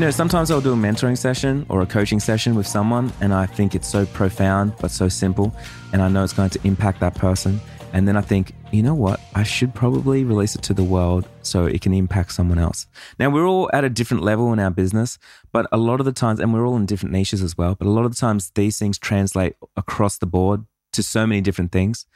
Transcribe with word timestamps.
You 0.00 0.06
know, 0.06 0.10
sometimes 0.12 0.50
I'll 0.50 0.62
do 0.62 0.72
a 0.72 0.76
mentoring 0.76 1.18
session 1.18 1.66
or 1.68 1.82
a 1.82 1.86
coaching 1.86 2.20
session 2.20 2.54
with 2.54 2.66
someone, 2.66 3.12
and 3.20 3.34
I 3.34 3.44
think 3.44 3.74
it's 3.74 3.86
so 3.86 4.06
profound 4.06 4.72
but 4.80 4.90
so 4.90 5.10
simple, 5.10 5.54
and 5.92 6.00
I 6.00 6.08
know 6.08 6.24
it's 6.24 6.32
going 6.32 6.48
to 6.48 6.60
impact 6.64 7.00
that 7.00 7.14
person. 7.16 7.60
And 7.92 8.08
then 8.08 8.16
I 8.16 8.22
think, 8.22 8.54
you 8.72 8.82
know 8.82 8.94
what? 8.94 9.20
I 9.34 9.42
should 9.42 9.74
probably 9.74 10.24
release 10.24 10.54
it 10.54 10.62
to 10.62 10.72
the 10.72 10.82
world 10.82 11.28
so 11.42 11.66
it 11.66 11.82
can 11.82 11.92
impact 11.92 12.32
someone 12.32 12.58
else. 12.58 12.86
Now, 13.18 13.28
we're 13.28 13.46
all 13.46 13.68
at 13.74 13.84
a 13.84 13.90
different 13.90 14.22
level 14.22 14.54
in 14.54 14.58
our 14.58 14.70
business, 14.70 15.18
but 15.52 15.66
a 15.70 15.76
lot 15.76 16.00
of 16.00 16.06
the 16.06 16.12
times, 16.12 16.40
and 16.40 16.54
we're 16.54 16.66
all 16.66 16.78
in 16.78 16.86
different 16.86 17.12
niches 17.12 17.42
as 17.42 17.58
well, 17.58 17.74
but 17.74 17.86
a 17.86 17.90
lot 17.90 18.06
of 18.06 18.10
the 18.10 18.16
times 18.16 18.52
these 18.54 18.78
things 18.78 18.98
translate 18.98 19.56
across 19.76 20.16
the 20.16 20.24
board 20.24 20.64
to 20.94 21.02
so 21.02 21.26
many 21.26 21.42
different 21.42 21.72
things. 21.72 22.06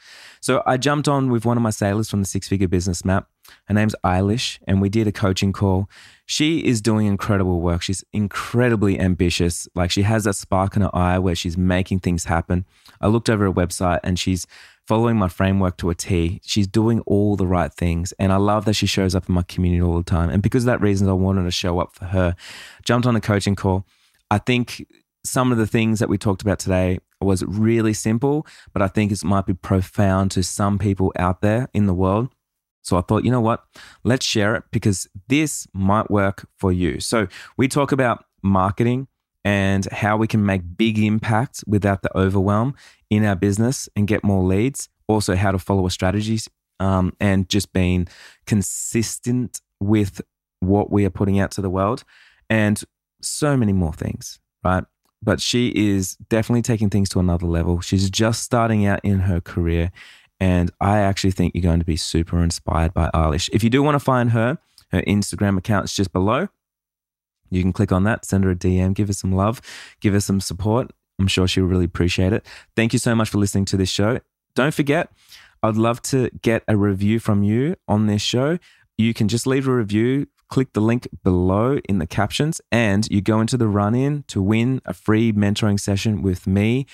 So 0.41 0.63
I 0.65 0.77
jumped 0.77 1.07
on 1.07 1.29
with 1.29 1.45
one 1.45 1.55
of 1.55 1.61
my 1.61 1.69
sailors 1.69 2.09
from 2.09 2.21
the 2.21 2.27
Six 2.27 2.47
Figure 2.47 2.67
Business 2.67 3.05
Map. 3.05 3.27
Her 3.65 3.73
name's 3.73 3.95
Eilish, 4.03 4.59
and 4.67 4.81
we 4.81 4.89
did 4.89 5.07
a 5.07 5.11
coaching 5.11 5.53
call. 5.53 5.89
She 6.25 6.59
is 6.59 6.81
doing 6.81 7.07
incredible 7.07 7.61
work. 7.61 7.81
She's 7.81 8.03
incredibly 8.13 8.99
ambitious. 8.99 9.67
Like 9.75 9.91
she 9.91 10.03
has 10.03 10.23
that 10.23 10.35
spark 10.35 10.75
in 10.75 10.81
her 10.81 10.95
eye 10.95 11.19
where 11.19 11.35
she's 11.35 11.57
making 11.57 11.99
things 11.99 12.25
happen. 12.25 12.65
I 12.99 13.07
looked 13.07 13.29
over 13.29 13.45
her 13.45 13.53
website 13.53 13.99
and 14.03 14.17
she's 14.17 14.47
following 14.87 15.17
my 15.17 15.27
framework 15.27 15.77
to 15.77 15.89
a 15.89 15.95
T. 15.95 16.39
She's 16.43 16.67
doing 16.67 16.99
all 17.01 17.35
the 17.35 17.47
right 17.47 17.73
things. 17.73 18.11
And 18.19 18.31
I 18.31 18.37
love 18.37 18.65
that 18.65 18.73
she 18.73 18.85
shows 18.85 19.15
up 19.15 19.27
in 19.27 19.35
my 19.35 19.43
community 19.43 19.81
all 19.81 19.97
the 19.97 20.03
time. 20.03 20.29
And 20.29 20.41
because 20.41 20.63
of 20.63 20.67
that 20.67 20.81
reason, 20.81 21.09
I 21.09 21.13
wanted 21.13 21.43
to 21.43 21.51
show 21.51 21.79
up 21.79 21.95
for 21.95 22.05
her. 22.05 22.35
Jumped 22.83 23.07
on 23.07 23.15
a 23.15 23.21
coaching 23.21 23.55
call. 23.55 23.85
I 24.29 24.37
think 24.37 24.85
some 25.23 25.51
of 25.51 25.57
the 25.57 25.67
things 25.67 25.99
that 25.99 26.09
we 26.09 26.17
talked 26.17 26.41
about 26.41 26.59
today 26.59 26.99
was 27.21 27.43
really 27.43 27.93
simple, 27.93 28.45
but 28.73 28.81
I 28.81 28.87
think 28.87 29.11
it 29.11 29.23
might 29.23 29.45
be 29.45 29.53
profound 29.53 30.31
to 30.31 30.43
some 30.43 30.77
people 30.77 31.11
out 31.17 31.41
there 31.41 31.67
in 31.73 31.87
the 31.87 31.93
world. 31.93 32.34
So 32.85 32.97
I 32.97 33.01
thought, 33.01 33.25
you 33.25 33.31
know 33.31 33.41
what? 33.41 33.63
Let's 34.03 34.25
share 34.25 34.55
it 34.55 34.63
because 34.71 35.07
this 35.27 35.67
might 35.73 36.11
work 36.11 36.47
for 36.59 36.71
you. 36.71 36.99
So 36.99 37.27
we 37.57 37.67
talk 37.67 37.91
about 37.91 38.25
marketing 38.43 39.07
and 39.43 39.85
how 39.91 40.17
we 40.17 40.27
can 40.27 40.45
make 40.45 40.61
big 40.77 40.99
impact 40.99 41.63
without 41.65 42.03
the 42.03 42.15
overwhelm 42.15 42.75
in 43.09 43.25
our 43.25 43.35
business 43.35 43.89
and 43.95 44.07
get 44.07 44.23
more 44.23 44.43
leads. 44.43 44.87
Also, 45.07 45.35
how 45.35 45.51
to 45.51 45.59
follow 45.59 45.85
a 45.87 45.91
strategies 45.91 46.47
um, 46.79 47.13
and 47.19 47.49
just 47.49 47.73
being 47.73 48.07
consistent 48.45 49.61
with 49.79 50.21
what 50.59 50.91
we 50.91 51.05
are 51.05 51.11
putting 51.11 51.39
out 51.39 51.51
to 51.51 51.61
the 51.61 51.69
world, 51.69 52.03
and 52.49 52.83
so 53.21 53.55
many 53.57 53.73
more 53.73 53.93
things, 53.93 54.39
right? 54.63 54.83
But 55.21 55.41
she 55.41 55.69
is 55.69 56.15
definitely 56.29 56.61
taking 56.61 56.89
things 56.89 57.09
to 57.09 57.19
another 57.19 57.47
level. 57.47 57.81
She's 57.81 58.09
just 58.09 58.43
starting 58.43 58.85
out 58.85 58.99
in 59.03 59.21
her 59.21 59.41
career. 59.41 59.91
And 60.39 60.71
I 60.81 60.99
actually 60.99 61.31
think 61.31 61.55
you're 61.55 61.61
going 61.61 61.79
to 61.79 61.85
be 61.85 61.95
super 61.97 62.43
inspired 62.43 62.93
by 62.93 63.09
Eilish. 63.13 63.49
If 63.53 63.63
you 63.63 63.69
do 63.69 63.81
want 63.81 63.95
to 63.95 63.99
find 63.99 64.31
her, 64.31 64.57
her 64.91 65.01
Instagram 65.03 65.57
account 65.57 65.85
is 65.85 65.93
just 65.93 66.11
below. 66.11 66.49
You 67.49 67.61
can 67.61 67.73
click 67.73 67.91
on 67.91 68.03
that, 68.03 68.25
send 68.25 68.43
her 68.43 68.51
a 68.51 68.55
DM, 68.55 68.93
give 68.93 69.07
her 69.07 69.13
some 69.13 69.31
love, 69.31 69.61
give 70.01 70.13
her 70.13 70.19
some 70.19 70.41
support. 70.41 70.91
I'm 71.19 71.27
sure 71.27 71.47
she'll 71.47 71.65
really 71.65 71.85
appreciate 71.85 72.33
it. 72.33 72.45
Thank 72.75 72.93
you 72.93 72.99
so 72.99 73.15
much 73.15 73.29
for 73.29 73.37
listening 73.37 73.65
to 73.65 73.77
this 73.77 73.89
show. 73.89 74.19
Don't 74.55 74.73
forget, 74.73 75.11
I'd 75.63 75.77
love 75.77 76.01
to 76.03 76.29
get 76.41 76.63
a 76.67 76.75
review 76.75 77.19
from 77.19 77.43
you 77.43 77.75
on 77.87 78.07
this 78.07 78.21
show. 78.21 78.59
You 78.97 79.13
can 79.13 79.27
just 79.27 79.47
leave 79.47 79.67
a 79.67 79.73
review, 79.73 80.27
click 80.49 80.73
the 80.73 80.81
link 80.81 81.07
below 81.23 81.79
in 81.89 81.99
the 81.99 82.07
captions, 82.07 82.61
and 82.71 83.07
you 83.09 83.21
go 83.21 83.39
into 83.41 83.57
the 83.57 83.67
run 83.67 83.95
in 83.95 84.23
to 84.27 84.41
win 84.41 84.81
a 84.85 84.93
free 84.93 85.31
mentoring 85.31 85.79
session 85.79 86.21
with 86.21 86.47
me 86.47 86.85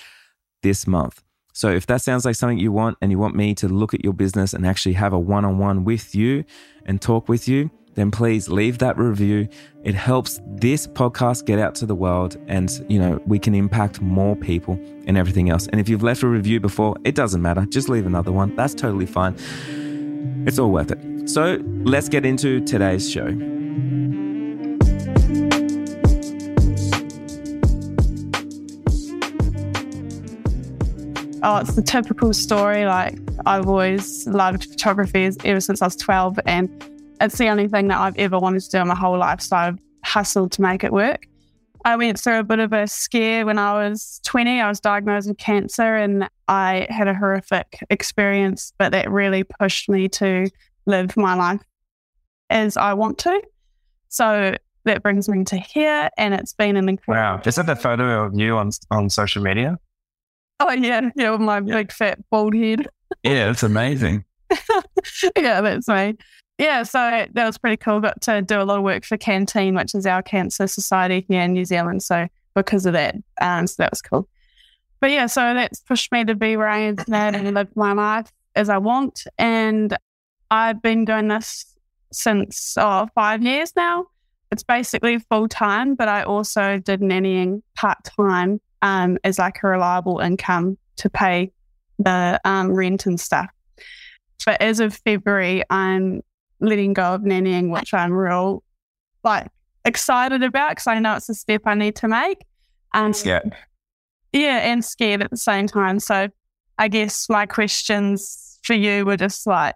this 0.64 0.86
month. 0.86 1.23
So 1.54 1.70
if 1.70 1.86
that 1.88 2.02
sounds 2.02 2.26
like 2.26 2.36
something 2.36 2.58
you 2.58 2.72
want 2.72 2.98
and 3.02 3.12
you 3.12 3.20
want 3.20 3.36
me 3.36 3.54
to 3.56 3.68
look 3.68 3.94
at 3.94 4.04
your 4.04 4.14
business 4.14 4.54
and 4.54 4.66
actually 4.66 4.94
have 4.94 5.14
a 5.14 5.20
one 5.20 5.46
on 5.46 5.58
one 5.58 5.84
with 5.84 6.16
you 6.16 6.44
and 6.86 7.02
talk 7.02 7.30
with 7.30 7.48
you, 7.48 7.70
then 7.96 8.09
please 8.09 8.48
leave 8.48 8.78
that 8.78 8.98
review. 8.98 9.50
It 9.84 9.96
helps 9.96 10.40
this 10.46 10.88
podcast 10.88 11.46
get 11.46 11.59
out 11.59 11.75
to 11.75 11.86
the 11.86 11.96
world 11.96 12.38
and, 12.48 12.72
you 12.88 13.00
know, 13.00 13.22
we 13.25 13.38
can 13.38 13.53
impact 13.53 14.02
more 14.02 14.36
people 14.36 14.80
and 15.08 15.18
everything 15.18 15.50
else. 15.50 15.68
And 15.68 15.81
if 15.81 15.90
you've 15.90 16.03
left 16.03 16.24
a 16.24 16.28
review 16.28 16.59
before, 16.59 16.96
it 17.03 17.16
doesn't 17.16 17.42
matter. 17.42 17.66
Just 17.66 17.90
leave 17.90 18.06
another 18.06 18.31
one. 18.31 18.56
That's 18.56 18.74
totally 18.74 19.06
fine. 19.06 19.36
It's 20.48 20.58
all 20.58 20.72
worth 20.72 20.92
it. 20.92 21.30
So 21.30 21.59
let's 21.84 22.08
get 22.08 22.25
into 22.25 22.62
today's 22.62 23.12
show. 23.12 23.28
Oh, 31.44 31.57
it's 31.57 31.75
the 31.75 31.81
typical 31.81 32.34
story. 32.34 32.85
Like 32.85 33.18
I've 33.46 33.68
always 33.68 34.28
loved 34.28 34.66
photography 34.66 35.29
ever 35.44 35.59
since 35.59 35.81
I 35.81 35.88
was 35.88 35.96
12 35.96 36.40
and 36.46 36.69
it's 37.19 37.38
the 37.38 37.47
only 37.50 37.68
thing 37.68 37.88
that 37.88 38.00
I've 38.00 38.18
ever 38.18 38.38
wanted 38.38 38.62
to 38.62 38.69
do 38.69 38.78
in 38.78 38.88
my 38.88 38.96
whole 38.96 39.18
life. 39.18 39.41
So 39.41 39.56
I've 39.56 39.80
hustled 40.03 40.51
to 40.53 40.62
make 40.62 40.84
it 40.84 40.91
work. 40.91 41.28
I 41.84 41.96
went 41.96 42.19
through 42.19 42.40
a 42.40 42.44
bit 42.44 42.59
of 42.59 42.74
a 42.74 42.85
scare 42.88 43.46
when 43.46 43.57
I 43.57 43.74
was 43.74 44.22
20. 44.25 44.62
I 44.62 44.69
was 44.69 44.80
diagnosed 44.80 45.28
with 45.28 45.40
cancer 45.40 45.96
and 45.96 46.30
I 46.47 46.85
had 46.90 47.07
a 47.07 47.13
horrific 47.16 47.80
experience, 47.90 48.74
but 48.78 48.91
that 48.91 49.09
really 49.09 49.44
pushed 49.44 49.90
me 49.90 50.09
to 50.09 50.47
live 50.85 51.18
my 51.18 51.34
life 51.34 51.62
as 52.51 52.78
I 52.78 52.94
want 52.94 53.18
to. 53.19 53.41
So 54.09 54.56
that 54.84 55.01
brings 55.01 55.30
me 55.30 55.44
to 55.46 55.57
here, 55.57 56.09
and 56.18 56.34
it's 56.34 56.53
been 56.53 56.75
an 56.75 56.90
incredible. 56.90 57.38
Wow. 57.38 57.41
Is 57.46 57.56
that 57.56 57.68
the 57.68 57.75
photo 57.75 58.25
of 58.25 58.38
you 58.38 58.57
on, 58.57 58.72
on 58.90 59.09
social 59.09 59.41
media? 59.41 59.78
Oh, 60.68 60.72
yeah. 60.74 61.10
Yeah, 61.16 61.32
with 61.32 61.42
my 61.42 61.58
yeah. 61.58 61.78
big 61.78 61.92
fat 61.92 62.20
bald 62.30 62.54
head. 62.54 62.88
Yeah, 63.24 63.50
it's 63.50 63.64
amazing. 63.64 64.26
yeah, 65.36 65.62
that's 65.62 65.88
me. 65.88 66.16
Yeah, 66.60 66.84
so 66.84 67.26
that 67.34 67.46
was 67.46 67.58
pretty 67.58 67.78
cool. 67.78 68.00
Got 68.00 68.22
to 68.22 68.44
do 68.44 68.62
a 68.62 68.64
lot 68.64 68.78
of 68.78 68.84
work 68.84 69.04
for 69.04 69.18
Canteen, 69.18 69.74
which 69.74 69.96
is 69.96 70.06
our 70.06 70.22
cancer 70.22 70.68
society 70.68 71.26
here 71.28 71.42
in 71.42 71.54
New 71.54 71.66
Zealand. 71.66 72.04
So 72.04 72.28
because 72.54 72.86
of 72.86 72.94
that, 72.94 73.16
um, 73.42 73.66
so 73.66 73.76
that 73.80 73.92
was 73.92 74.04
cool. 74.04 74.28
But 75.00 75.10
yeah, 75.10 75.26
so 75.26 75.56
that's 75.56 75.80
pushed 75.80 76.12
me 76.12 76.26
to 76.26 76.36
be 76.36 76.56
where 76.58 76.68
I 76.68 76.80
am 76.82 76.98
today 76.98 77.32
and 77.34 77.54
live 77.56 77.76
my 77.76 77.94
life 77.94 78.32
as 78.56 78.70
I 78.70 78.78
want. 78.78 79.24
And 79.40 79.98
I've 80.52 80.82
been 80.82 81.06
doing 81.06 81.28
this 81.28 81.66
since 82.12 82.76
oh, 82.78 83.08
five 83.16 83.42
years 83.42 83.74
now. 83.76 84.06
It's 84.52 84.64
basically 84.64 85.18
full 85.18 85.48
time, 85.48 85.96
but 85.96 86.08
I 86.08 86.22
also 86.22 86.78
did 86.78 87.00
nannying 87.00 87.64
part 87.76 88.04
time 88.04 88.62
um, 88.81 89.18
as 89.24 89.40
like 89.40 89.59
a 89.64 89.68
reliable 89.68 90.19
income 90.19 90.78
to 90.97 91.09
pay 91.09 91.52
the 92.00 92.40
um, 92.46 92.72
rent 92.72 93.06
and 93.06 93.19
stuff. 93.19 93.50
But 94.46 94.62
as 94.62 94.80
of 94.80 94.96
February, 95.06 95.64
I'm 95.69 96.22
letting 96.59 96.94
go 96.94 97.14
of 97.14 97.22
nannying, 97.22 97.69
which 97.69 97.94
I'm 97.94 98.12
real 98.12 98.64
like 99.24 99.47
excited 99.86 100.44
about 100.44 100.72
because 100.72 100.88
I 100.88 101.00
know 101.00 101.16
it's 101.16 101.30
a 101.30 101.34
step 101.34 101.62
I 101.66 101.75
need 101.75 101.96
to 101.97 102.08
make. 102.08 102.40
And 102.94 103.19
yeah, 103.25 103.42
yeah, 104.34 104.58
and 104.58 104.84
scared 104.84 105.22
at 105.22 105.30
the 105.30 105.38
same 105.38 105.68
time. 105.68 106.00
So 106.00 106.30
I 106.78 106.88
guess 106.88 107.30
my 107.30 107.46
questions 107.46 108.59
for 108.63 108.74
you 108.74 109.06
were 109.06 109.18
just 109.18 109.46
like, 109.46 109.75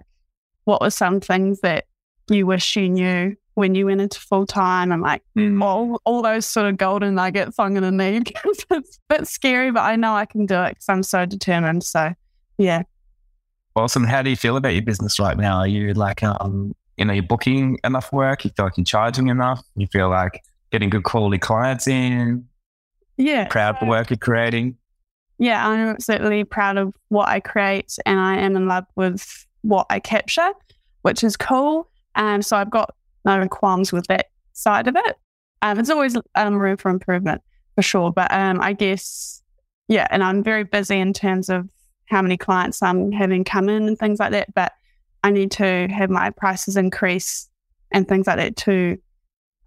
what 0.63 0.81
were 0.81 0.89
some 0.89 1.19
things 1.19 1.61
that 1.61 1.85
you 2.29 2.45
wish 2.45 2.75
you 2.75 2.89
knew 2.89 3.35
when 3.55 3.73
you 3.73 3.85
went 3.87 4.01
into 4.01 4.19
full 4.19 4.45
time 4.45 4.91
and 4.91 5.01
like 5.01 5.23
mm. 5.37 5.63
all, 5.63 5.99
all 6.05 6.21
those 6.21 6.45
sort 6.45 6.67
of 6.67 6.77
golden 6.77 7.15
nuggets 7.15 7.57
I'm 7.57 7.73
going 7.73 7.83
to 7.83 7.91
need. 7.91 8.33
it's 8.45 8.65
a 8.69 8.83
bit 9.09 9.27
scary, 9.27 9.71
but 9.71 9.81
I 9.81 9.95
know 9.95 10.13
I 10.13 10.25
can 10.25 10.45
do 10.45 10.61
it 10.63 10.71
because 10.71 10.89
I'm 10.89 11.03
so 11.03 11.25
determined. 11.25 11.83
So, 11.83 12.13
yeah. 12.57 12.83
Awesome. 13.75 14.03
How 14.03 14.21
do 14.21 14.29
you 14.29 14.35
feel 14.35 14.57
about 14.57 14.73
your 14.73 14.81
business 14.81 15.19
right 15.19 15.37
now? 15.37 15.59
Are 15.59 15.67
you 15.67 15.93
like, 15.93 16.21
um, 16.21 16.75
you 16.97 17.05
know, 17.05 17.13
you're 17.13 17.23
booking 17.23 17.79
enough 17.83 18.11
work? 18.11 18.43
You 18.45 18.51
feel 18.55 18.65
like 18.65 18.77
you're 18.77 18.85
charging 18.85 19.29
enough? 19.29 19.63
You 19.75 19.87
feel 19.87 20.09
like 20.09 20.41
getting 20.71 20.89
good 20.89 21.03
quality 21.03 21.37
clients 21.37 21.87
in? 21.87 22.45
Yeah. 23.17 23.47
Proud 23.47 23.75
of 23.75 23.79
the 23.79 23.85
work 23.85 24.09
you're 24.09 24.17
creating? 24.17 24.77
Yeah, 25.37 25.67
I'm 25.67 25.87
absolutely 25.87 26.43
proud 26.43 26.77
of 26.77 26.93
what 27.07 27.27
I 27.27 27.39
create 27.39 27.97
and 28.05 28.19
I 28.19 28.37
am 28.37 28.55
in 28.55 28.67
love 28.67 28.85
with 28.95 29.45
what 29.61 29.85
I 29.89 29.99
capture, 29.99 30.51
which 31.01 31.23
is 31.23 31.35
cool. 31.37 31.89
And 32.15 32.35
um, 32.35 32.41
so 32.41 32.55
I've 32.55 32.69
got 32.69 32.95
no 33.25 33.47
qualms 33.47 33.91
with 33.91 34.07
that 34.07 34.27
side 34.53 34.87
of 34.87 34.95
it. 34.95 35.17
Um, 35.61 35.79
it's 35.79 35.89
always 35.89 36.15
um, 36.35 36.55
room 36.55 36.77
for 36.77 36.89
improvement 36.89 37.41
for 37.75 37.81
sure. 37.81 38.11
But 38.11 38.31
um, 38.31 38.61
I 38.61 38.73
guess, 38.73 39.41
yeah, 39.87 40.07
and 40.11 40.23
I'm 40.23 40.43
very 40.43 40.63
busy 40.63 40.99
in 40.99 41.13
terms 41.13 41.49
of 41.49 41.69
how 42.05 42.21
many 42.21 42.37
clients 42.37 42.81
I'm 42.81 43.11
having 43.11 43.43
come 43.43 43.69
in 43.69 43.87
and 43.87 43.97
things 43.97 44.19
like 44.19 44.31
that. 44.31 44.53
But 44.53 44.73
I 45.23 45.31
need 45.31 45.51
to 45.51 45.87
have 45.87 46.09
my 46.09 46.29
prices 46.29 46.77
increase 46.77 47.49
and 47.91 48.07
things 48.07 48.27
like 48.27 48.37
that 48.37 48.55
to 48.57 48.97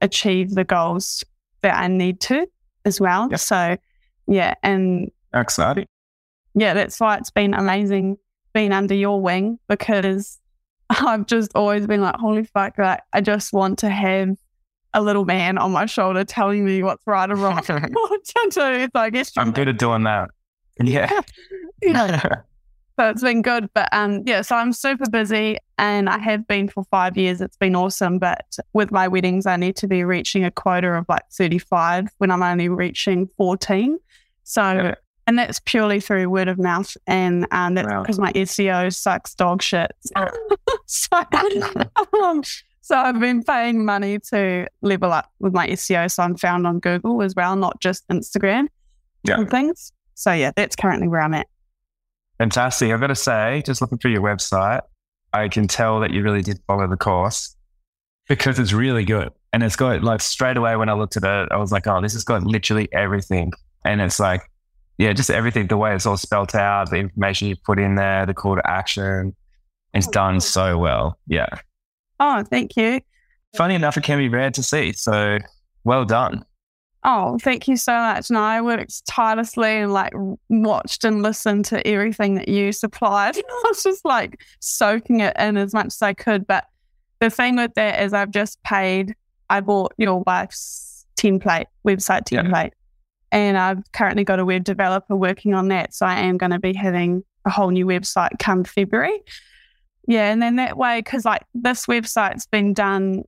achieve 0.01 0.51
the 0.55 0.65
goals 0.65 1.25
that 1.63 1.77
I 1.77 1.89
need 1.89 2.21
to 2.23 2.47
as 2.85 3.01
well. 3.01 3.29
Yep. 3.31 3.41
So, 3.41 3.77
yeah, 4.27 4.55
and 4.63 5.11
exciting. 5.35 5.87
Yeah, 6.55 6.75
that's 6.75 7.01
why 7.01 7.17
it's 7.17 7.31
been 7.31 7.55
amazing 7.55 8.19
being 8.55 8.73
under 8.73 8.95
your 8.95 9.21
wing 9.21 9.59
because 9.69 10.39
I've 11.07 11.27
just 11.27 11.53
always 11.55 11.87
been 11.87 12.01
like, 12.01 12.17
holy 12.17 12.45
fuck, 12.45 12.79
like 12.79 13.01
I 13.13 13.21
just 13.21 13.53
want 13.53 13.79
to 13.81 13.91
have 13.91 14.37
a 14.95 15.03
little 15.03 15.25
man 15.25 15.59
on 15.59 15.73
my 15.73 15.87
shoulder 15.87 16.25
telling 16.25 16.65
me 16.65 16.83
what's 16.83 17.07
right 17.07 17.31
or 17.31 17.37
wrong. 17.37 17.57
what 17.67 18.25
to 18.25 18.49
do. 18.51 18.51
So 18.51 18.89
I 18.95 19.11
guess 19.11 19.33
I'm 19.37 19.53
good 19.53 19.69
at 19.69 19.79
doing 19.79 20.05
that. 20.05 20.31
Yeah. 20.81 21.21
yeah. 21.83 22.43
so 22.99 23.09
it's 23.11 23.23
been 23.23 23.43
good. 23.43 23.69
But 23.75 23.89
um, 23.93 24.23
yeah, 24.27 24.43
so 24.43 24.57
I'm 24.57 24.73
super 24.73 25.09
busy 25.11 25.59
and 25.77 26.09
I 26.09 26.19
have 26.19 26.47
been 26.47 26.69
for 26.69 26.85
five 26.85 27.17
years. 27.17 27.41
It's 27.41 27.57
been 27.57 27.77
awesome. 27.77 28.19
But 28.19 28.59
with 28.73 28.91
my 28.91 29.09
weddings, 29.09 29.47
I 29.47 29.57
need 29.57 29.77
to 29.77 29.89
be 29.89 30.05
reaching 30.05 30.45
a 30.45 30.51
quota 30.51 30.89
of 30.95 31.05
like 31.09 31.29
35 31.33 32.09
when 32.19 32.31
I'm 32.31 32.43
only 32.43 32.69
reaching 32.69 33.29
14. 33.37 33.99
So, 34.45 34.63
yeah. 34.63 34.95
And 35.29 35.39
that's 35.39 35.61
purely 35.61 36.01
through 36.01 36.31
word 36.31 36.49
of 36.49 36.59
mouth. 36.59 36.97
And 37.07 37.47
um, 37.51 37.75
that's 37.75 37.87
wow. 37.87 38.01
because 38.01 38.19
my 38.19 38.33
SEO 38.33 38.93
sucks 38.95 39.35
dog 39.35 39.61
shit. 39.61 39.93
so, 40.87 41.23
um, 42.25 42.43
so 42.81 42.97
I've 42.97 43.21
been 43.21 43.43
paying 43.43 43.85
money 43.85 44.21
to 44.31 44.67
level 44.81 45.13
up 45.13 45.31
with 45.39 45.53
my 45.53 45.69
SEO. 45.69 46.11
So 46.11 46.23
I'm 46.23 46.35
found 46.39 46.67
on 46.67 46.81
Google 46.81 47.23
as 47.23 47.35
well, 47.35 47.57
not 47.57 47.79
just 47.79 48.09
Instagram 48.09 48.69
yeah. 49.23 49.39
and 49.39 49.51
things. 49.51 49.93
So 50.15 50.33
yeah, 50.33 50.53
that's 50.57 50.75
currently 50.75 51.09
where 51.09 51.21
I'm 51.21 51.35
at. 51.35 51.47
Fantastic. 52.39 52.91
I've 52.91 53.01
got 53.01 53.09
to 53.09 53.15
say, 53.15 53.63
just 53.67 53.83
looking 53.83 53.99
through 53.99 54.13
your 54.13 54.23
website, 54.23 54.81
I 55.35 55.49
can 55.49 55.69
tell 55.69 56.01
that 56.01 56.11
you 56.11 56.23
really 56.23 56.41
did 56.41 56.59
follow 56.67 56.89
the 56.89 56.97
course 56.97 57.55
because 58.31 58.59
it's 58.59 58.73
really 58.73 59.05
good. 59.05 59.31
And 59.53 59.63
it's 59.63 59.77
got 59.77 60.03
like 60.03 60.23
straight 60.23 60.57
away 60.57 60.75
when 60.77 60.89
I 60.89 60.95
looked 60.95 61.19
at 61.19 61.25
it, 61.25 61.49
I 61.53 61.59
was 61.59 61.71
like, 61.71 61.87
oh, 61.87 62.01
this 62.01 62.15
has 62.15 62.25
got 62.25 62.45
literally 62.45 62.89
everything. 62.95 63.53
And 63.85 64.01
it's 64.01 64.19
like, 64.19 64.41
yeah, 64.99 65.13
just 65.13 65.31
everything, 65.31 65.69
the 65.69 65.77
way 65.77 65.95
it's 65.95 66.07
all 66.07 66.17
spelled 66.17 66.55
out, 66.55 66.91
the 66.91 66.97
information 66.97 67.49
you 67.49 67.57
put 67.57 67.79
in 67.79 67.95
there, 67.95 68.27
the 68.27 68.35
call 68.35 68.57
to 68.57 68.67
action. 68.69 69.35
It's 69.95 70.09
oh, 70.09 70.11
done 70.11 70.41
so 70.41 70.77
well. 70.77 71.19
Yeah. 71.27 71.49
Oh, 72.21 72.43
thank 72.43 72.77
you. 72.77 73.01
Funny 73.57 73.77
enough, 73.77 73.97
it 73.97 74.03
can 74.03 74.19
be 74.19 74.29
rare 74.29 74.51
to 74.51 74.63
see. 74.63 74.93
So 74.93 75.39
well 75.85 76.05
done. 76.05 76.45
Oh, 77.05 77.39
thank 77.41 77.69
you 77.69 77.77
so 77.77 77.93
much. 77.93 78.29
No, 78.29 78.41
I 78.41 78.61
worked 78.61 79.07
tirelessly 79.07 79.69
and 79.69 79.93
like 79.93 80.13
watched 80.49 81.05
and 81.05 81.23
listened 81.23 81.65
to 81.67 81.87
everything 81.87 82.35
that 82.35 82.49
you 82.49 82.73
supplied. 82.73 83.37
I 83.39 83.63
was 83.65 83.83
just 83.83 84.05
like 84.05 84.43
soaking 84.61 85.21
it 85.21 85.35
in 85.39 85.57
as 85.57 85.73
much 85.73 85.87
as 85.87 86.03
I 86.03 86.13
could. 86.13 86.47
But 86.47 86.65
the 87.21 87.31
thing 87.31 87.57
with 87.57 87.75
that 87.75 88.03
is, 88.03 88.13
I've 88.13 88.33
just 88.33 88.61
paid, 88.65 89.15
I 89.49 89.61
bought 89.61 89.95
your 89.97 90.23
wife's 90.27 91.07
template, 91.17 91.67
website 91.87 92.25
template, 92.25 92.53
yeah. 92.53 92.71
And 93.31 93.57
I've 93.57 93.83
currently 93.93 94.25
got 94.25 94.39
a 94.39 94.45
web 94.45 94.65
developer 94.65 95.17
working 95.17 95.55
on 95.55 95.69
that. 95.69 95.95
So 95.95 96.07
I 96.07 96.21
am 96.21 96.39
going 96.39 96.53
to 96.53 96.59
be 96.59 96.73
having 96.73 97.25
a 97.45 97.51
whole 97.51 97.71
new 97.71 97.87
website 97.87 98.39
come 98.39 98.65
February. 98.65 99.21
Yeah. 100.07 100.31
And 100.31 100.41
then 100.41 100.57
that 100.57 100.77
way, 100.77 101.01
because 101.01 101.25
like 101.25 101.43
this 101.55 101.87
website's 101.87 102.47
been 102.47 102.73
done 102.73 103.25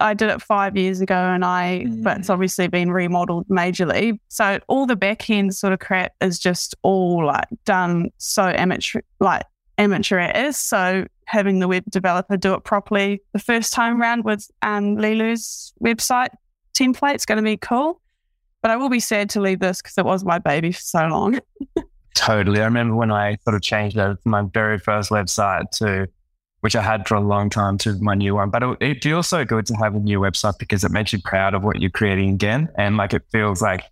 I 0.00 0.14
did 0.14 0.30
it 0.30 0.42
five 0.42 0.76
years 0.76 1.00
ago 1.00 1.14
and 1.14 1.44
I, 1.44 1.84
mm. 1.86 2.02
but 2.02 2.18
it's 2.18 2.28
mm. 2.28 2.32
obviously 2.32 2.68
been 2.68 2.90
remodeled 2.90 3.46
majorly. 3.48 4.18
So 4.28 4.58
all 4.68 4.86
the 4.86 4.96
back 4.96 5.30
end 5.30 5.54
sort 5.54 5.72
of 5.72 5.78
crap 5.78 6.12
is 6.20 6.38
just 6.38 6.74
all 6.82 7.24
like 7.24 7.46
done 7.64 8.10
so 8.18 8.42
amateur, 8.42 9.00
like 9.20 9.44
amateur 9.78 10.18
it 10.18 10.36
is. 10.36 10.56
So 10.56 11.06
having 11.26 11.60
the 11.60 11.68
web 11.68 11.84
developer 11.90 12.36
do 12.36 12.54
it 12.54 12.64
properly 12.64 13.22
the 13.32 13.38
first 13.38 13.72
time 13.72 14.00
around 14.00 14.24
with 14.24 14.50
um, 14.62 14.96
Lilu's 14.96 15.72
website 15.82 16.30
template 16.76 17.16
is 17.16 17.24
going 17.24 17.38
to 17.38 17.42
be 17.42 17.56
cool. 17.56 18.00
But 18.64 18.70
I 18.70 18.76
will 18.78 18.88
be 18.88 18.98
sad 18.98 19.28
to 19.28 19.42
leave 19.42 19.60
this 19.60 19.82
because 19.82 19.98
it 19.98 20.06
was 20.06 20.24
my 20.24 20.38
baby 20.38 20.72
for 20.72 20.80
so 20.80 21.06
long. 21.06 21.38
totally. 22.14 22.62
I 22.62 22.64
remember 22.64 22.94
when 22.94 23.12
I 23.12 23.36
sort 23.44 23.56
of 23.56 23.60
changed 23.60 23.98
over 23.98 24.18
my 24.24 24.40
very 24.40 24.78
first 24.78 25.10
website 25.10 25.68
to 25.72 26.08
which 26.60 26.74
I 26.74 26.80
had 26.80 27.06
for 27.06 27.14
a 27.14 27.20
long 27.20 27.50
time 27.50 27.76
to 27.76 27.92
my 28.00 28.14
new 28.14 28.36
one. 28.36 28.48
But 28.48 28.62
it, 28.62 28.78
it 28.80 29.04
feels 29.04 29.28
so 29.28 29.44
good 29.44 29.66
to 29.66 29.74
have 29.74 29.94
a 29.94 29.98
new 29.98 30.18
website 30.18 30.58
because 30.58 30.82
it 30.82 30.90
makes 30.90 31.12
you 31.12 31.20
proud 31.20 31.52
of 31.52 31.62
what 31.62 31.82
you're 31.82 31.90
creating 31.90 32.30
again. 32.30 32.70
And 32.78 32.96
like 32.96 33.12
it 33.12 33.24
feels 33.30 33.60
like 33.60 33.84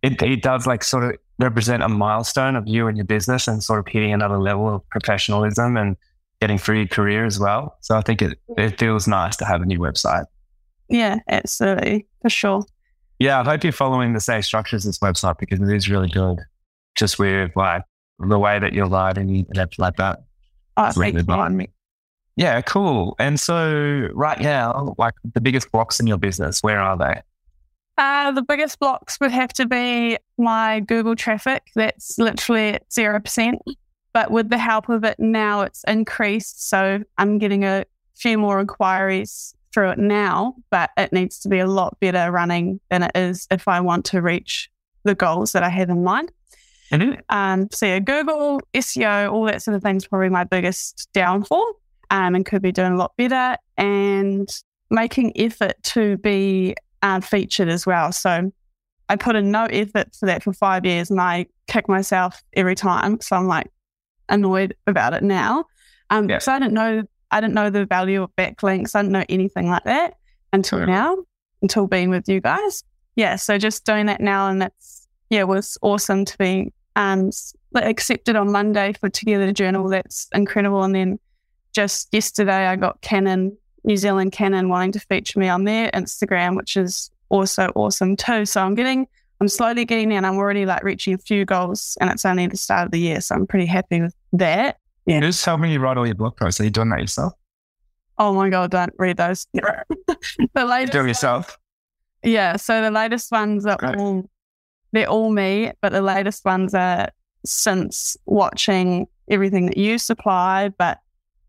it, 0.00 0.22
it 0.22 0.42
does 0.42 0.64
like 0.64 0.84
sort 0.84 1.02
of 1.02 1.16
represent 1.40 1.82
a 1.82 1.88
milestone 1.88 2.54
of 2.54 2.68
you 2.68 2.86
and 2.86 2.96
your 2.96 3.06
business 3.06 3.48
and 3.48 3.64
sort 3.64 3.80
of 3.80 3.88
hitting 3.88 4.12
another 4.12 4.38
level 4.38 4.76
of 4.76 4.88
professionalism 4.90 5.76
and 5.76 5.96
getting 6.40 6.56
through 6.56 6.76
your 6.76 6.86
career 6.86 7.26
as 7.26 7.40
well. 7.40 7.78
So 7.80 7.96
I 7.96 8.00
think 8.00 8.22
it, 8.22 8.38
it 8.56 8.78
feels 8.78 9.08
nice 9.08 9.34
to 9.38 9.44
have 9.44 9.60
a 9.60 9.66
new 9.66 9.80
website. 9.80 10.26
Yeah, 10.88 11.18
absolutely. 11.26 12.06
For 12.22 12.30
sure. 12.30 12.64
Yeah, 13.18 13.40
I 13.40 13.44
hope 13.44 13.62
you're 13.62 13.72
following 13.72 14.12
the 14.12 14.20
same 14.20 14.42
structures 14.42 14.86
as 14.86 14.98
this 14.98 14.98
website 14.98 15.38
because 15.38 15.60
it 15.60 15.74
is 15.74 15.88
really 15.88 16.08
good. 16.08 16.40
Just 16.94 17.18
with 17.18 17.52
like 17.56 17.82
the 18.18 18.38
way 18.38 18.58
that 18.58 18.72
you're 18.72 18.88
writing 18.88 19.46
and 19.48 19.70
like 19.78 19.96
that. 19.96 20.24
Oh, 20.76 20.92
behind 20.92 21.56
me. 21.56 21.68
Yeah, 22.36 22.60
cool. 22.62 23.14
And 23.18 23.38
so 23.38 24.08
right 24.12 24.40
now, 24.40 24.94
like 24.98 25.14
the 25.34 25.40
biggest 25.40 25.70
blocks 25.70 26.00
in 26.00 26.06
your 26.06 26.16
business, 26.16 26.62
where 26.62 26.80
are 26.80 26.98
they? 26.98 27.20
Uh, 27.96 28.32
the 28.32 28.42
biggest 28.42 28.80
blocks 28.80 29.20
would 29.20 29.30
have 29.30 29.52
to 29.52 29.66
be 29.66 30.18
my 30.36 30.80
Google 30.80 31.14
traffic. 31.14 31.62
That's 31.76 32.18
literally 32.18 32.70
at 32.70 32.90
0%. 32.90 33.54
But 34.12 34.32
with 34.32 34.50
the 34.50 34.58
help 34.58 34.88
of 34.88 35.04
it 35.04 35.18
now, 35.20 35.62
it's 35.62 35.84
increased. 35.86 36.68
So 36.68 37.02
I'm 37.18 37.38
getting 37.38 37.64
a 37.64 37.84
few 38.16 38.36
more 38.36 38.60
inquiries 38.60 39.53
through 39.74 39.90
it 39.90 39.98
now, 39.98 40.54
but 40.70 40.90
it 40.96 41.12
needs 41.12 41.40
to 41.40 41.48
be 41.48 41.58
a 41.58 41.66
lot 41.66 41.98
better 42.00 42.30
running 42.30 42.80
than 42.90 43.02
it 43.02 43.10
is 43.14 43.48
if 43.50 43.66
I 43.66 43.80
want 43.80 44.04
to 44.06 44.22
reach 44.22 44.70
the 45.02 45.14
goals 45.14 45.52
that 45.52 45.64
I 45.64 45.68
have 45.68 45.90
in 45.90 46.04
mind. 46.04 46.30
Mm-hmm. 46.92 47.20
Um, 47.28 47.68
so 47.72 47.86
yeah, 47.86 47.98
Google, 47.98 48.60
SEO, 48.72 49.32
all 49.32 49.44
that 49.46 49.62
sort 49.62 49.76
of 49.76 49.82
thing 49.82 49.96
is 49.96 50.06
probably 50.06 50.28
my 50.28 50.44
biggest 50.44 51.08
downfall 51.12 51.74
um, 52.10 52.34
and 52.34 52.46
could 52.46 52.62
be 52.62 52.72
doing 52.72 52.92
a 52.92 52.96
lot 52.96 53.12
better 53.16 53.56
and 53.76 54.48
making 54.90 55.32
effort 55.36 55.74
to 55.82 56.16
be 56.18 56.76
uh, 57.02 57.20
featured 57.20 57.68
as 57.68 57.84
well. 57.84 58.12
So 58.12 58.52
I 59.08 59.16
put 59.16 59.36
in 59.36 59.50
no 59.50 59.64
effort 59.64 60.14
for 60.18 60.26
that 60.26 60.42
for 60.42 60.52
five 60.52 60.86
years 60.86 61.10
and 61.10 61.20
I 61.20 61.46
kick 61.66 61.88
myself 61.88 62.42
every 62.54 62.74
time. 62.74 63.20
So 63.20 63.36
I'm 63.36 63.46
like 63.46 63.70
annoyed 64.28 64.76
about 64.86 65.14
it 65.14 65.22
now. 65.22 65.64
Um, 66.10 66.28
yeah. 66.30 66.38
So 66.38 66.52
I 66.52 66.58
didn't 66.58 66.74
know 66.74 67.02
I 67.34 67.40
didn't 67.40 67.54
know 67.54 67.68
the 67.68 67.84
value 67.84 68.22
of 68.22 68.34
backlinks. 68.36 68.94
I 68.94 69.02
didn't 69.02 69.12
know 69.12 69.24
anything 69.28 69.68
like 69.68 69.82
that 69.84 70.14
until 70.52 70.78
yeah. 70.78 70.84
now, 70.84 71.16
until 71.62 71.88
being 71.88 72.08
with 72.08 72.28
you 72.28 72.40
guys. 72.40 72.84
Yeah. 73.16 73.34
So 73.34 73.58
just 73.58 73.84
doing 73.84 74.06
that 74.06 74.20
now 74.20 74.48
and 74.48 74.62
it's 74.62 75.08
yeah, 75.30 75.40
it 75.40 75.48
was 75.48 75.76
awesome 75.82 76.24
to 76.24 76.38
be 76.38 76.72
um 76.94 77.30
accepted 77.74 78.36
on 78.36 78.52
Monday 78.52 78.92
for 78.92 79.08
Together 79.08 79.52
Journal. 79.52 79.88
That's 79.88 80.28
incredible. 80.32 80.84
And 80.84 80.94
then 80.94 81.18
just 81.72 82.06
yesterday, 82.12 82.68
I 82.68 82.76
got 82.76 83.00
Canon, 83.00 83.58
New 83.82 83.96
Zealand 83.96 84.30
Canon, 84.30 84.68
wanting 84.68 84.92
to 84.92 85.00
feature 85.00 85.40
me 85.40 85.48
on 85.48 85.64
their 85.64 85.90
Instagram, 85.90 86.54
which 86.54 86.76
is 86.76 87.10
also 87.30 87.72
awesome 87.74 88.14
too. 88.14 88.46
So 88.46 88.62
I'm 88.62 88.76
getting, 88.76 89.08
I'm 89.40 89.48
slowly 89.48 89.84
getting 89.84 90.10
there 90.10 90.18
and 90.18 90.26
I'm 90.26 90.36
already 90.36 90.66
like 90.66 90.84
reaching 90.84 91.14
a 91.14 91.18
few 91.18 91.44
goals 91.44 91.98
and 92.00 92.10
it's 92.10 92.24
only 92.24 92.46
the 92.46 92.56
start 92.56 92.86
of 92.86 92.92
the 92.92 93.00
year. 93.00 93.20
So 93.20 93.34
I'm 93.34 93.48
pretty 93.48 93.66
happy 93.66 94.02
with 94.02 94.14
that. 94.34 94.78
Yeah. 95.06 95.20
Just 95.20 95.44
tell 95.44 95.58
me 95.58 95.72
you 95.72 95.80
write 95.80 95.96
all 95.96 96.06
your 96.06 96.14
blog 96.14 96.36
posts. 96.36 96.60
Are 96.60 96.64
you 96.64 96.70
doing 96.70 96.90
that 96.90 97.00
yourself? 97.00 97.34
Oh 98.18 98.32
my 98.32 98.48
God, 98.48 98.70
don't 98.70 98.92
read 98.98 99.16
those. 99.16 99.46
the 99.52 100.64
latest 100.64 100.92
Do 100.92 101.06
yourself? 101.06 101.58
Yeah. 102.22 102.56
So 102.56 102.80
the 102.80 102.90
latest 102.90 103.30
ones 103.32 103.66
are 103.66 103.76
Great. 103.76 103.96
all, 103.96 104.30
they're 104.92 105.08
all 105.08 105.30
me, 105.30 105.72
but 105.82 105.92
the 105.92 106.02
latest 106.02 106.44
ones 106.44 106.74
are 106.74 107.10
since 107.44 108.16
watching 108.26 109.06
everything 109.28 109.66
that 109.66 109.76
you 109.76 109.98
supply, 109.98 110.70
but 110.78 110.98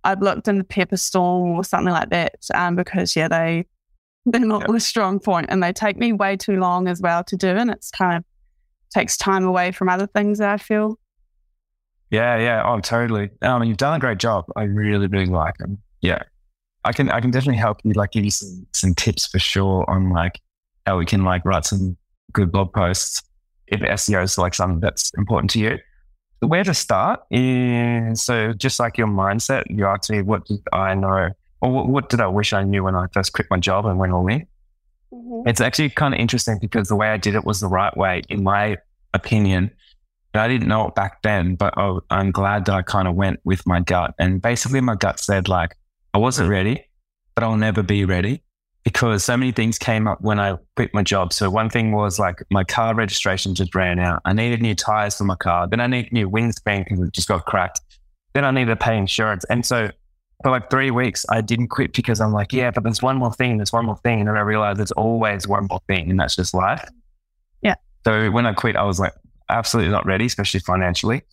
I've 0.04 0.22
looked 0.22 0.48
in 0.48 0.58
the 0.58 0.64
Pepperstorm 0.64 1.56
or 1.56 1.64
something 1.64 1.94
like 1.94 2.10
that 2.10 2.36
um, 2.54 2.76
because, 2.76 3.16
yeah, 3.16 3.28
they, 3.28 3.66
they're 4.26 4.42
not 4.42 4.62
yep. 4.62 4.70
a 4.70 4.80
strong 4.80 5.20
point 5.20 5.48
and 5.50 5.62
they 5.62 5.74
take 5.74 5.98
me 5.98 6.14
way 6.14 6.38
too 6.38 6.58
long 6.58 6.88
as 6.88 7.02
well 7.02 7.24
to 7.26 7.36
do. 7.36 7.50
And 7.50 7.70
it's 7.70 7.92
kind 7.92 8.18
of 8.18 8.24
takes 8.94 9.18
time 9.18 9.46
away 9.46 9.72
from 9.72 9.90
other 9.90 10.08
things 10.08 10.40
that 10.40 10.50
I 10.50 10.58
feel. 10.58 11.00
Yeah, 12.12 12.38
yeah. 12.38 12.64
Oh, 12.66 12.80
totally. 12.80 13.30
I 13.42 13.58
mean, 13.60 13.70
you've 13.70 13.78
done 13.78 13.96
a 13.96 14.00
great 14.00 14.20
job. 14.20 14.46
I 14.56 14.64
really, 14.64 15.08
really 15.08 15.26
like 15.26 15.58
them. 15.58 15.80
Yeah. 16.02 16.20
I 16.84 16.94
can, 16.94 17.10
I 17.10 17.20
can 17.20 17.32
definitely 17.32 17.58
help 17.58 17.80
you, 17.84 17.94
like, 17.94 18.12
give 18.12 18.24
you 18.24 18.32
some, 18.32 18.68
some 18.74 18.94
tips 18.94 19.26
for 19.28 19.40
sure 19.40 19.90
on 19.90 20.12
like 20.12 20.40
how 20.86 21.00
we 21.00 21.06
can 21.06 21.24
like 21.24 21.44
write 21.44 21.66
some 21.66 21.98
good 22.32 22.52
blog 22.52 22.74
posts 22.74 23.24
if 23.68 23.80
SEO 23.80 24.24
is 24.24 24.38
like 24.38 24.54
something 24.54 24.80
that's 24.80 25.12
important 25.18 25.50
to 25.52 25.60
you 25.60 25.80
where 26.48 26.64
to 26.64 26.74
start 26.74 27.22
is 27.32 28.24
so 28.24 28.54
just 28.54 28.80
like 28.80 28.98
your 28.98 29.08
mindset, 29.08 29.64
you 29.70 29.86
asked 29.86 30.10
me, 30.10 30.22
what 30.22 30.46
did 30.46 30.60
I 30.74 30.96
know 30.96 31.30
or 31.62 31.72
what, 31.72 31.88
what 31.88 32.10
did 32.10 32.22
I 32.22 32.28
wish 32.28 32.54
I 32.54 32.64
knew 32.64 32.84
when 32.84 32.96
I 32.96 33.08
first 33.14 33.34
quit 33.34 33.48
my 33.50 33.58
job 33.58 33.86
and 33.86 33.98
went 33.98 34.14
all 34.14 34.28
in? 34.28 34.48
Mm-hmm. 35.14 35.48
It's 35.48 35.62
actually 35.62 35.90
kind 35.90 36.14
of 36.14 36.20
interesting 36.20 36.58
because 36.60 36.88
the 36.88 36.96
way 36.96 37.10
I 37.10 37.18
did 37.18 37.36
it 37.36 37.46
was 37.46 37.60
the 37.62 37.68
right 37.68 37.96
way, 37.96 38.22
in 38.30 38.44
my 38.44 38.78
opinion. 39.14 39.72
I 40.38 40.48
didn't 40.48 40.68
know 40.68 40.88
it 40.88 40.96
back 40.96 41.22
then, 41.22 41.56
but 41.56 41.74
I, 41.78 41.98
I'm 42.10 42.32
glad 42.32 42.66
that 42.66 42.76
I 42.76 42.82
kind 42.82 43.08
of 43.08 43.16
went 43.16 43.40
with 43.44 43.66
my 43.66 43.82
gut. 43.82 44.14
And 44.20 44.42
basically, 44.42 44.82
my 44.82 44.96
gut 44.96 45.20
said, 45.20 45.48
like, 45.48 45.76
I 46.14 46.18
wasn't 46.18 46.50
ready, 46.50 46.86
but 47.36 47.44
I'll 47.44 47.58
never 47.58 47.84
be 47.84 48.06
ready 48.06 48.42
because 48.86 49.26
so 49.26 49.36
many 49.36 49.52
things 49.52 49.78
came 49.78 50.08
up 50.08 50.22
when 50.22 50.40
I 50.40 50.58
quit 50.76 50.94
my 50.94 51.04
job. 51.04 51.34
So 51.34 51.50
one 51.50 51.70
thing 51.70 51.92
was 51.92 52.20
like 52.20 52.44
my 52.52 52.64
car 52.64 52.94
registration 52.94 53.56
just 53.56 53.74
ran 53.76 54.00
out. 54.00 54.22
I 54.26 54.34
needed 54.34 54.62
new 54.62 54.76
tires 54.76 55.18
for 55.18 55.24
my 55.26 55.36
car. 55.36 55.68
Then 55.68 55.80
I 55.80 55.88
needed 55.88 56.14
new 56.14 56.30
windscreen 56.30 56.84
because 56.84 57.00
it 57.00 57.12
just 57.12 57.28
got 57.28 57.46
cracked. 57.46 57.82
Then 58.34 58.46
I 58.46 58.52
needed 58.52 58.70
to 58.70 58.76
pay 58.76 58.98
insurance. 58.98 59.44
And 59.50 59.66
so 59.66 59.90
for 60.44 60.52
like 60.52 60.70
three 60.70 60.92
weeks, 60.92 61.26
I 61.30 61.42
didn't 61.42 61.70
quit 61.70 61.94
because 61.94 62.22
I'm 62.22 62.32
like, 62.32 62.54
yeah, 62.54 62.70
but 62.70 62.84
there's 62.84 63.02
one 63.02 63.18
more 63.18 63.34
thing, 63.34 63.58
there's 63.58 63.74
one 63.74 63.86
more 63.86 63.98
thing. 63.98 64.20
And 64.20 64.30
then 64.30 64.38
I 64.38 64.42
realized 64.42 64.80
there's 64.80 64.92
always 64.92 65.48
one 65.48 65.68
more 65.70 65.82
thing, 65.88 66.12
and 66.12 66.20
that's 66.20 66.36
just 66.36 66.54
life. 66.54 66.88
Yeah. 67.62 67.76
So 68.06 68.30
when 68.30 68.46
I 68.46 68.54
quit, 68.54 68.76
I 68.76 68.84
was 68.84 69.00
like, 69.00 69.14
absolutely 69.50 69.92
not 69.92 70.06
ready, 70.06 70.26
especially 70.26 70.60
financially. 70.60 71.24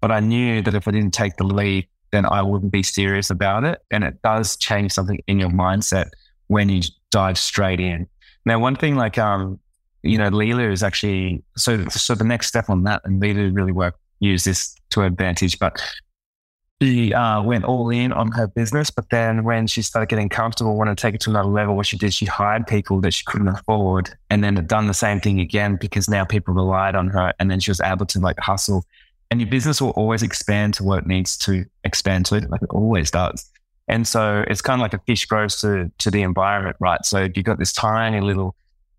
but 0.00 0.10
I 0.10 0.20
knew 0.20 0.62
that 0.62 0.74
if 0.74 0.86
I 0.86 0.90
didn't 0.90 1.14
take 1.14 1.36
the 1.36 1.44
leap, 1.44 1.88
then 2.12 2.26
I 2.26 2.42
wouldn't 2.42 2.72
be 2.72 2.82
serious 2.82 3.30
about 3.30 3.64
it. 3.64 3.80
And 3.90 4.04
it 4.04 4.20
does 4.22 4.56
change 4.56 4.92
something 4.92 5.18
in 5.26 5.38
your 5.38 5.48
mindset 5.50 6.10
when 6.46 6.68
you 6.68 6.82
dive 7.10 7.38
straight 7.38 7.80
in. 7.80 8.06
Now, 8.44 8.58
one 8.60 8.76
thing 8.76 8.96
like, 8.96 9.18
um, 9.18 9.58
you 10.02 10.18
know, 10.18 10.30
Leela 10.30 10.70
is 10.70 10.82
actually, 10.82 11.42
so, 11.56 11.84
so 11.88 12.14
the 12.14 12.24
next 12.24 12.46
step 12.46 12.70
on 12.70 12.84
that, 12.84 13.02
and 13.04 13.20
Leela 13.20 13.54
really 13.54 13.72
work, 13.72 13.96
use 14.20 14.44
this 14.44 14.76
to 14.90 15.02
advantage, 15.02 15.58
but 15.58 15.82
she 16.82 17.14
uh, 17.14 17.42
went 17.42 17.64
all 17.64 17.88
in 17.90 18.12
on 18.12 18.30
her 18.32 18.46
business. 18.46 18.90
But 18.90 19.08
then 19.10 19.44
when 19.44 19.66
she 19.66 19.82
started 19.82 20.08
getting 20.08 20.28
comfortable, 20.28 20.76
wanted 20.76 20.98
to 20.98 21.02
take 21.02 21.14
it 21.14 21.20
to 21.22 21.30
another 21.30 21.48
level, 21.48 21.76
what 21.76 21.86
she 21.86 21.96
did, 21.96 22.12
she 22.12 22.26
hired 22.26 22.66
people 22.66 23.00
that 23.00 23.12
she 23.12 23.24
couldn't 23.24 23.48
afford 23.48 24.10
and 24.30 24.44
then 24.44 24.56
had 24.56 24.68
done 24.68 24.86
the 24.86 24.94
same 24.94 25.20
thing 25.20 25.40
again 25.40 25.76
because 25.80 26.08
now 26.08 26.24
people 26.24 26.54
relied 26.54 26.94
on 26.94 27.08
her. 27.08 27.32
And 27.38 27.50
then 27.50 27.60
she 27.60 27.70
was 27.70 27.80
able 27.80 28.06
to 28.06 28.20
like 28.20 28.38
hustle. 28.38 28.84
And 29.30 29.40
your 29.40 29.50
business 29.50 29.80
will 29.80 29.90
always 29.90 30.22
expand 30.22 30.74
to 30.74 30.84
what 30.84 31.00
it 31.00 31.06
needs 31.06 31.36
to 31.38 31.64
expand 31.84 32.26
to, 32.26 32.46
like 32.48 32.62
it 32.62 32.70
always 32.70 33.10
does. 33.10 33.50
And 33.88 34.06
so 34.06 34.44
it's 34.48 34.60
kind 34.60 34.80
of 34.80 34.82
like 34.82 34.94
a 34.94 35.00
fish 35.06 35.26
grows 35.26 35.60
to, 35.60 35.90
to 35.98 36.10
the 36.10 36.22
environment, 36.22 36.76
right? 36.80 37.04
So 37.04 37.18
if 37.18 37.36
you've 37.36 37.46
got 37.46 37.58
this 37.58 37.72
tiny 37.72 38.20
little 38.20 38.54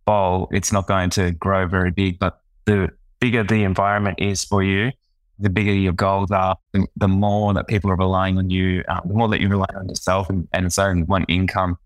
bowl, 0.06 0.48
it's 0.52 0.72
not 0.72 0.88
going 0.88 1.10
to 1.12 1.32
grow 1.32 1.68
very 1.68 1.92
big. 1.92 2.20
But 2.20 2.40
the 2.66 2.90
bigger 3.20 3.44
the 3.44 3.64
environment 3.64 4.20
is 4.20 4.44
for 4.44 4.64
you, 4.64 4.92
the 5.40 5.50
bigger 5.50 5.74
your 5.74 5.94
goals 5.94 6.32
are, 6.32 6.58
the, 6.96 7.08
more 7.08 7.54
that 7.54 7.68
people 7.68 7.92
are 7.92 7.96
relying 7.96 8.38
on 8.38 8.50
you, 8.50 8.84
uh, 8.88 9.02
the 9.06 9.14
more 9.14 9.28
that 9.28 9.40
you 9.42 9.50
rely 9.50 9.68
on 9.76 9.88
yourself 9.88 10.30
and, 10.30 10.48
and 10.54 10.72
own 10.78 11.06
one 11.06 11.26
income, 11.26 11.78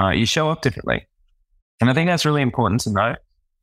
uh, 0.00 0.10
you 0.10 0.26
show 0.26 0.50
up 0.50 0.62
differently. 0.62 1.06
And 1.80 1.88
I 1.88 1.94
think 1.94 2.08
that's 2.08 2.24
really 2.24 2.42
important 2.42 2.80
to 2.82 2.90
know 2.90 3.14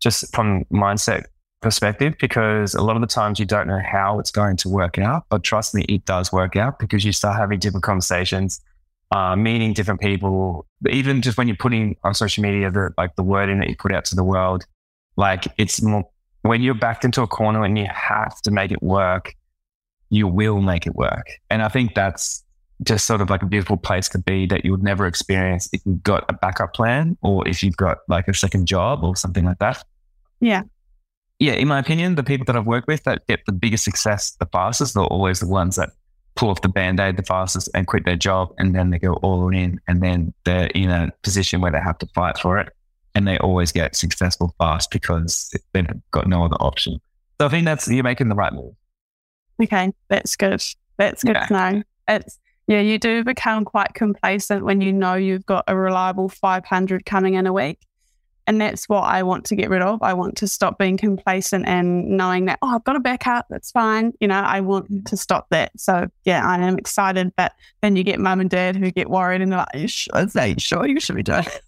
just 0.02 0.34
from 0.36 0.66
mindset 0.66 1.26
perspective, 1.62 2.16
because 2.20 2.76
a 2.76 2.82
lot 2.82 2.96
of 2.96 3.02
the 3.02 3.08
times 3.08 3.40
you 3.40 3.46
don't 3.46 3.68
know 3.68 3.82
how 3.84 4.20
it's 4.20 4.32
going 4.32 4.56
to 4.58 4.70
work 4.70 4.98
out, 4.98 5.26
but 5.30 5.44
trust 5.44 5.74
me, 5.74 5.84
it 5.90 6.06
does 6.06 6.32
work 6.32 6.56
out 6.56 6.80
because 6.80 7.04
you 7.04 7.12
start 7.12 7.38
having 7.38 7.60
different 7.60 7.84
conversations, 7.84 8.62
uh, 9.12 9.36
meeting 9.36 9.74
different 9.74 10.00
people, 10.00 10.68
even 10.90 11.22
just 11.22 11.38
when 11.38 11.48
you're 11.48 11.58
putting 11.58 11.96
on 12.04 12.14
social 12.14 12.44
media, 12.44 12.70
the, 12.70 12.92
like 12.98 13.16
the 13.16 13.24
wording 13.24 13.60
that 13.60 13.70
you 13.70 13.76
put 13.76 13.92
out 13.92 14.06
to 14.06 14.16
the 14.16 14.24
world, 14.24 14.66
like 15.18 15.48
it's 15.58 15.82
more, 15.82 16.08
when 16.46 16.62
you're 16.62 16.76
backed 16.76 17.04
into 17.04 17.24
a 17.24 17.28
corner 17.28 17.64
and 17.64 17.78
you 17.78 17.88
have 17.92 18.40
to 18.42 18.52
make 18.52 18.72
it 18.72 18.82
work, 18.84 19.34
you 20.10 20.28
will 20.28 20.62
make 20.62 20.86
it 20.86 20.96
work. 20.96 21.26
And 21.50 21.64
I 21.64 21.70
think 21.70 21.96
that's 21.96 22.44
just 22.84 23.06
sort 23.06 23.22
of 23.22 23.30
like 23.30 23.42
a 23.42 23.48
beautiful 23.48 23.78
place 23.78 24.08
to 24.10 24.20
be 24.20 24.46
that 24.48 24.64
you 24.64 24.72
would 24.72 24.84
never 24.84 25.08
experience 25.08 25.68
if 25.74 25.82
you've 25.86 26.04
got 26.04 26.26
a 26.30 26.34
backup 26.34 26.74
plan 26.74 27.18
or 27.24 27.48
if 27.48 27.64
you've 27.64 27.78
got 27.78 28.00
like 28.08 28.28
a 28.28 28.34
second 28.34 28.68
job 28.68 29.04
or 29.04 29.16
something 29.16 29.44
like 29.44 29.58
that. 29.58 29.84
Yeah. 30.40 30.64
Yeah. 31.40 31.54
In 31.54 31.68
my 31.68 31.80
opinion, 31.80 32.14
the 32.14 32.24
people 32.24 32.46
that 32.46 32.56
I've 32.56 32.68
worked 32.68 32.88
with 32.88 33.04
that 33.06 33.26
get 33.28 33.40
the 33.48 33.52
biggest 33.52 33.84
success 33.84 34.32
the 34.40 34.46
fastest 34.46 34.96
are 34.96 35.06
always 35.06 35.40
the 35.40 35.48
ones 35.48 35.78
that 35.78 35.90
pull 36.36 36.50
off 36.50 36.62
the 36.62 36.70
band 36.70 37.00
aid 37.00 37.18
the 37.18 37.24
fastest 37.24 37.70
and 37.74 37.88
quit 37.88 38.06
their 38.06 38.18
job. 38.18 38.54
And 38.60 38.76
then 38.76 38.92
they 38.92 39.00
go 39.00 39.14
all 39.16 39.50
in 39.50 39.80
and 39.88 40.04
then 40.04 40.34
they're 40.44 40.68
in 40.68 40.92
a 40.92 41.12
position 41.24 41.62
where 41.62 41.72
they 41.72 41.80
have 41.80 41.98
to 42.00 42.08
fight 42.14 42.38
for 42.38 42.60
it 42.60 42.75
and 43.16 43.28
they 43.28 43.38
always 43.40 43.72
get 43.72 43.96
successful 43.96 44.54
fast 44.60 44.92
because 44.92 45.52
they've 45.74 45.88
got 46.12 46.28
no 46.28 46.44
other 46.44 46.58
option. 46.58 47.00
So 47.40 47.48
I 47.48 47.50
think 47.50 47.66
that's 47.66 47.88
you're 47.88 48.04
making 48.04 48.30
the 48.30 48.36
right 48.36 48.54
move. 48.54 48.74
Okay, 49.62 49.92
that's 50.10 50.36
good. 50.36 50.62
That's 50.98 51.24
good 51.24 51.36
yeah. 51.36 51.46
to 51.48 51.54
know. 51.54 51.84
It's 52.08 52.38
yeah, 52.68 52.82
you 52.82 52.98
do 52.98 53.24
become 53.24 53.64
quite 53.64 53.94
complacent 53.94 54.66
when 54.66 54.82
you 54.82 54.92
know 54.92 55.14
you've 55.14 55.46
got 55.46 55.64
a 55.68 55.76
reliable 55.76 56.30
500 56.30 57.06
coming 57.06 57.36
in 57.36 57.46
a 57.46 57.54
week. 57.54 57.80
And 58.48 58.62
that's 58.62 58.88
what 58.88 59.02
I 59.02 59.24
want 59.24 59.46
to 59.46 59.56
get 59.56 59.70
rid 59.70 59.82
of. 59.82 60.04
I 60.04 60.14
want 60.14 60.38
to 60.38 60.48
stop 60.48 60.78
being 60.78 60.98
complacent 60.98 61.68
and 61.68 62.10
knowing 62.10 62.46
that, 62.46 62.60
oh, 62.62 62.76
I've 62.76 62.84
got 62.84 62.96
a 62.96 63.00
backup. 63.00 63.48
That's 63.50 63.72
fine. 63.72 64.14
You 64.20 64.28
know, 64.28 64.36
I 64.36 64.62
want 64.62 65.08
to 65.08 65.18
stop 65.18 65.48
that. 65.50 65.72
So, 65.78 66.08
yeah, 66.26 66.48
I 66.48 66.60
am 66.60 66.78
excited. 66.78 67.34
But 67.36 67.54
then 67.82 67.96
you 67.96 68.04
get 68.04 68.20
mum 68.20 68.40
and 68.40 68.50
dad 68.50 68.76
who 68.76 68.92
get 68.92 69.10
worried 69.10 69.42
and 69.42 69.52
they're 69.52 69.60
like, 69.60 69.74
Are 69.74 69.80
you 69.80 69.88
sure? 69.88 70.12
Are 70.16 70.48
you 70.48 70.60
sure 70.60 70.86
you 70.86 71.00
should 71.00 71.16
be 71.16 71.24
doing 71.24 71.40
it? 71.40 71.62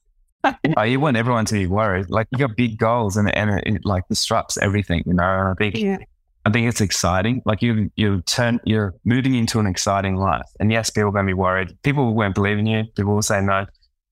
oh, 0.77 0.83
you 0.83 0.99
want 0.99 1.17
everyone 1.17 1.45
to 1.45 1.53
be 1.53 1.67
worried. 1.67 2.09
Like 2.09 2.27
you 2.31 2.37
got 2.37 2.55
big 2.55 2.77
goals 2.77 3.17
and, 3.17 3.33
and 3.35 3.49
it, 3.51 3.63
it 3.65 3.85
like 3.85 4.07
disrupts 4.07 4.57
everything, 4.57 5.03
you 5.05 5.13
know. 5.13 5.23
And 5.23 5.49
I 5.49 5.53
think 5.53 5.77
yeah. 5.77 5.97
I 6.45 6.51
think 6.51 6.67
it's 6.67 6.81
exciting. 6.81 7.41
Like 7.45 7.61
you 7.61 7.91
you 7.95 8.21
turn 8.21 8.59
you're 8.63 8.93
moving 9.03 9.35
into 9.35 9.59
an 9.59 9.67
exciting 9.67 10.15
life. 10.15 10.47
And 10.59 10.71
yes, 10.71 10.89
people 10.89 11.09
are 11.09 11.11
gonna 11.11 11.27
be 11.27 11.33
worried. 11.33 11.75
People 11.83 12.13
won't 12.13 12.35
believe 12.35 12.57
in 12.57 12.65
you, 12.65 12.83
people 12.95 13.13
will 13.13 13.21
say 13.21 13.41
no. 13.41 13.65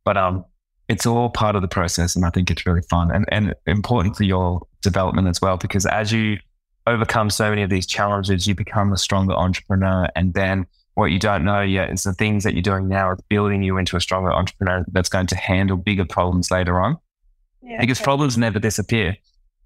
But 0.04 0.18
um 0.18 0.46
it's 0.88 1.06
all 1.06 1.30
part 1.30 1.56
of 1.56 1.62
the 1.62 1.68
process 1.68 2.16
and 2.16 2.26
I 2.26 2.30
think 2.30 2.52
it's 2.52 2.66
really 2.66 2.84
fun 2.90 3.10
and, 3.10 3.26
and 3.30 3.56
important 3.66 4.16
for 4.16 4.24
your 4.24 4.62
development 4.82 5.28
as 5.28 5.42
well. 5.42 5.58
Because 5.58 5.86
as 5.86 6.12
you 6.12 6.38
overcome 6.86 7.30
so 7.30 7.50
many 7.50 7.64
of 7.64 7.70
these 7.70 7.88
challenges, 7.88 8.46
you 8.46 8.54
become 8.54 8.94
a 8.94 8.98
stronger 8.98 9.34
entrepreneur 9.34 10.08
and 10.16 10.34
then 10.34 10.68
what 10.96 11.12
you 11.12 11.20
don't 11.20 11.44
know 11.44 11.62
yet 11.62 11.92
is 11.92 12.04
the 12.04 12.14
things 12.14 12.44
that 12.46 12.54
you're 12.54 12.62
doing 12.62 12.88
now 12.88 13.10
are 13.10 13.18
building 13.30 13.62
you 13.62 13.78
into 13.78 13.96
a 13.98 14.02
stronger 14.02 14.32
entrepreneur 14.32 14.84
that's 14.92 15.10
going 15.10 15.28
to 15.28 15.36
handle 15.36 15.78
bigger 15.78 16.06
problems 16.06 16.50
later 16.50 16.80
on. 16.80 16.98
Yeah, 17.62 17.82
because 17.82 18.00
okay. 18.00 18.06
problems 18.06 18.38
never 18.38 18.60
disappear. 18.60 19.18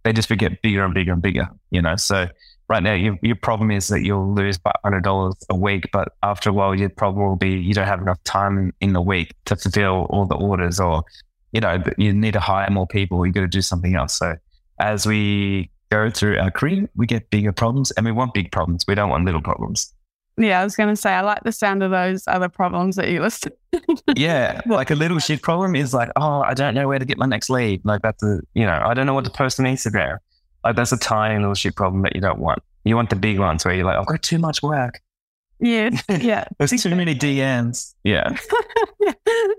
They 0.03 0.13
just 0.13 0.29
get 0.29 0.62
bigger 0.62 0.83
and 0.83 0.93
bigger 0.93 1.13
and 1.13 1.21
bigger, 1.21 1.48
you 1.69 1.81
know? 1.81 1.98
So 1.98 2.29
right 2.67 2.81
now, 2.81 2.93
your, 2.93 3.19
your 3.21 3.36
problem 3.36 3.69
is 3.69 3.89
that 3.89 4.01
you'll 4.01 4.33
lose 4.33 4.57
$500 4.57 5.36
a 5.50 5.55
week, 5.55 5.89
but 5.91 6.13
after 6.24 6.50
a 6.50 6.53
while, 6.53 6.74
your 6.74 6.89
problem 6.89 7.27
will 7.27 7.36
be 7.36 7.51
you 7.51 7.74
don't 7.74 7.88
have 7.88 8.01
enough 8.01 8.24
time 8.24 8.74
in 8.81 8.93
the 8.93 9.01
week 9.01 9.33
to 9.45 9.55
fulfill 9.55 10.07
all 10.09 10.25
the 10.25 10.36
orders 10.36 10.79
or, 10.79 11.03
you 11.51 11.62
know, 11.62 11.83
you 11.98 12.12
need 12.12 12.33
to 12.33 12.39
hire 12.39 12.69
more 12.71 12.88
people. 12.88 13.24
You 13.25 13.33
got 13.33 13.41
to 13.41 13.48
do 13.48 13.62
something 13.62 13.95
else. 13.95 14.17
So 14.17 14.36
as 14.79 15.05
we 15.05 15.69
go 15.91 16.09
through 16.09 16.39
our 16.39 16.50
career, 16.50 16.89
we 16.95 17.05
get 17.05 17.29
bigger 17.29 17.51
problems 17.51 17.91
and 17.91 18.05
we 18.05 18.12
want 18.12 18.33
big 18.33 18.51
problems. 18.51 18.86
We 18.88 18.95
don't 18.95 19.09
want 19.09 19.25
little 19.25 19.41
problems. 19.41 19.93
Yeah, 20.39 20.62
I 20.62 20.63
was 20.63 20.77
going 20.77 20.89
to 20.89 20.96
say, 20.96 21.12
I 21.12 21.19
like 21.22 21.43
the 21.43 21.51
sound 21.51 21.84
of 21.84 21.91
those 21.91 22.24
other 22.25 22.48
problems 22.48 22.96
that 22.96 23.10
you 23.10 23.22
listed. 23.22 23.53
yeah, 24.15 24.62
like 24.65 24.89
a 24.89 24.96
little 24.96 25.19
shit 25.19 25.41
problem 25.41 25.75
is 25.75 25.93
like, 25.93 26.10
oh, 26.15 26.41
I 26.41 26.53
don't 26.53 26.74
know 26.74 26.88
where 26.88 26.98
to 26.98 27.05
get 27.05 27.17
my 27.17 27.25
next 27.25 27.50
lead. 27.50 27.81
Like 27.84 28.01
that's 28.01 28.24
a, 28.24 28.39
you 28.53 28.65
know, 28.65 28.81
I 28.84 28.93
don't 28.93 29.05
know 29.05 29.13
what 29.13 29.25
to 29.25 29.31
post 29.31 29.60
on 29.60 29.65
Instagram. 29.65 30.17
Like 30.63 30.77
that's 30.77 30.93
a 30.93 30.98
tiny 30.98 31.39
little 31.39 31.55
shit 31.55 31.75
problem 31.75 32.03
that 32.03 32.15
you 32.15 32.22
don't 32.22 32.39
want. 32.39 32.63
You 32.86 32.96
want 32.96 33.10
the 33.10 33.17
big 33.17 33.38
ones 33.38 33.65
where 33.65 33.74
you're 33.74 33.86
like, 33.86 33.98
I've 33.98 34.05
got 34.05 34.22
too 34.22 34.39
much 34.39 34.63
work. 34.63 35.01
Yeah, 35.60 35.89
yeah. 36.10 36.46
There's 36.58 36.72
too 36.72 36.96
many 36.96 37.15
DMs. 37.15 37.93
Yeah. 38.05 38.36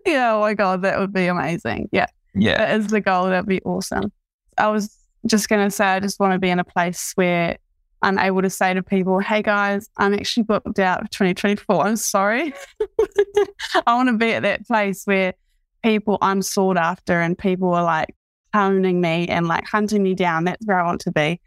yeah. 0.07 0.33
Oh 0.35 0.41
my 0.41 0.55
god, 0.55 0.83
that 0.83 0.99
would 0.99 1.13
be 1.13 1.27
amazing. 1.27 1.91
Yeah. 1.93 2.07
Yeah. 2.35 2.57
That 2.57 2.81
is 2.81 2.87
the 2.87 3.01
goal. 3.01 3.27
That'd 3.27 3.47
be 3.47 3.61
awesome. 3.63 4.11
I 4.57 4.69
was 4.69 4.97
just 5.27 5.49
going 5.51 5.67
to 5.67 5.71
say, 5.71 5.85
I 5.85 6.01
just 6.01 6.19
want 6.19 6.33
to 6.33 6.39
be 6.39 6.49
in 6.49 6.59
a 6.59 6.65
place 6.65 7.13
where 7.17 7.59
I'm 8.02 8.19
able 8.19 8.42
to 8.42 8.50
say 8.50 8.73
to 8.75 8.83
people, 8.83 9.19
hey 9.19 9.42
guys, 9.42 9.88
I'm 9.97 10.14
actually 10.14 10.45
booked 10.45 10.78
out 10.78 11.02
for 11.02 11.09
2024. 11.09 11.87
I'm 11.87 11.97
sorry. 11.97 12.54
I 13.87 13.95
want 13.95 14.09
to 14.09 14.16
be 14.16 14.33
at 14.33 14.42
that 14.42 14.66
place 14.66 15.04
where 15.04 15.35
people 15.83 16.19
I'm 16.21 16.42
sought 16.42 16.76
after 16.76 17.21
and 17.21 17.37
people 17.37 17.75
are 17.75 17.85
like 17.85 18.14
hounding 18.52 19.00
me 19.00 19.28
and 19.28 19.47
like 19.47 19.66
hunting 19.66 20.02
me 20.02 20.14
down. 20.14 20.45
That's 20.45 20.64
where 20.66 20.80
I 20.80 20.87
want 20.87 21.02
to 21.02 21.12
be. 21.12 21.40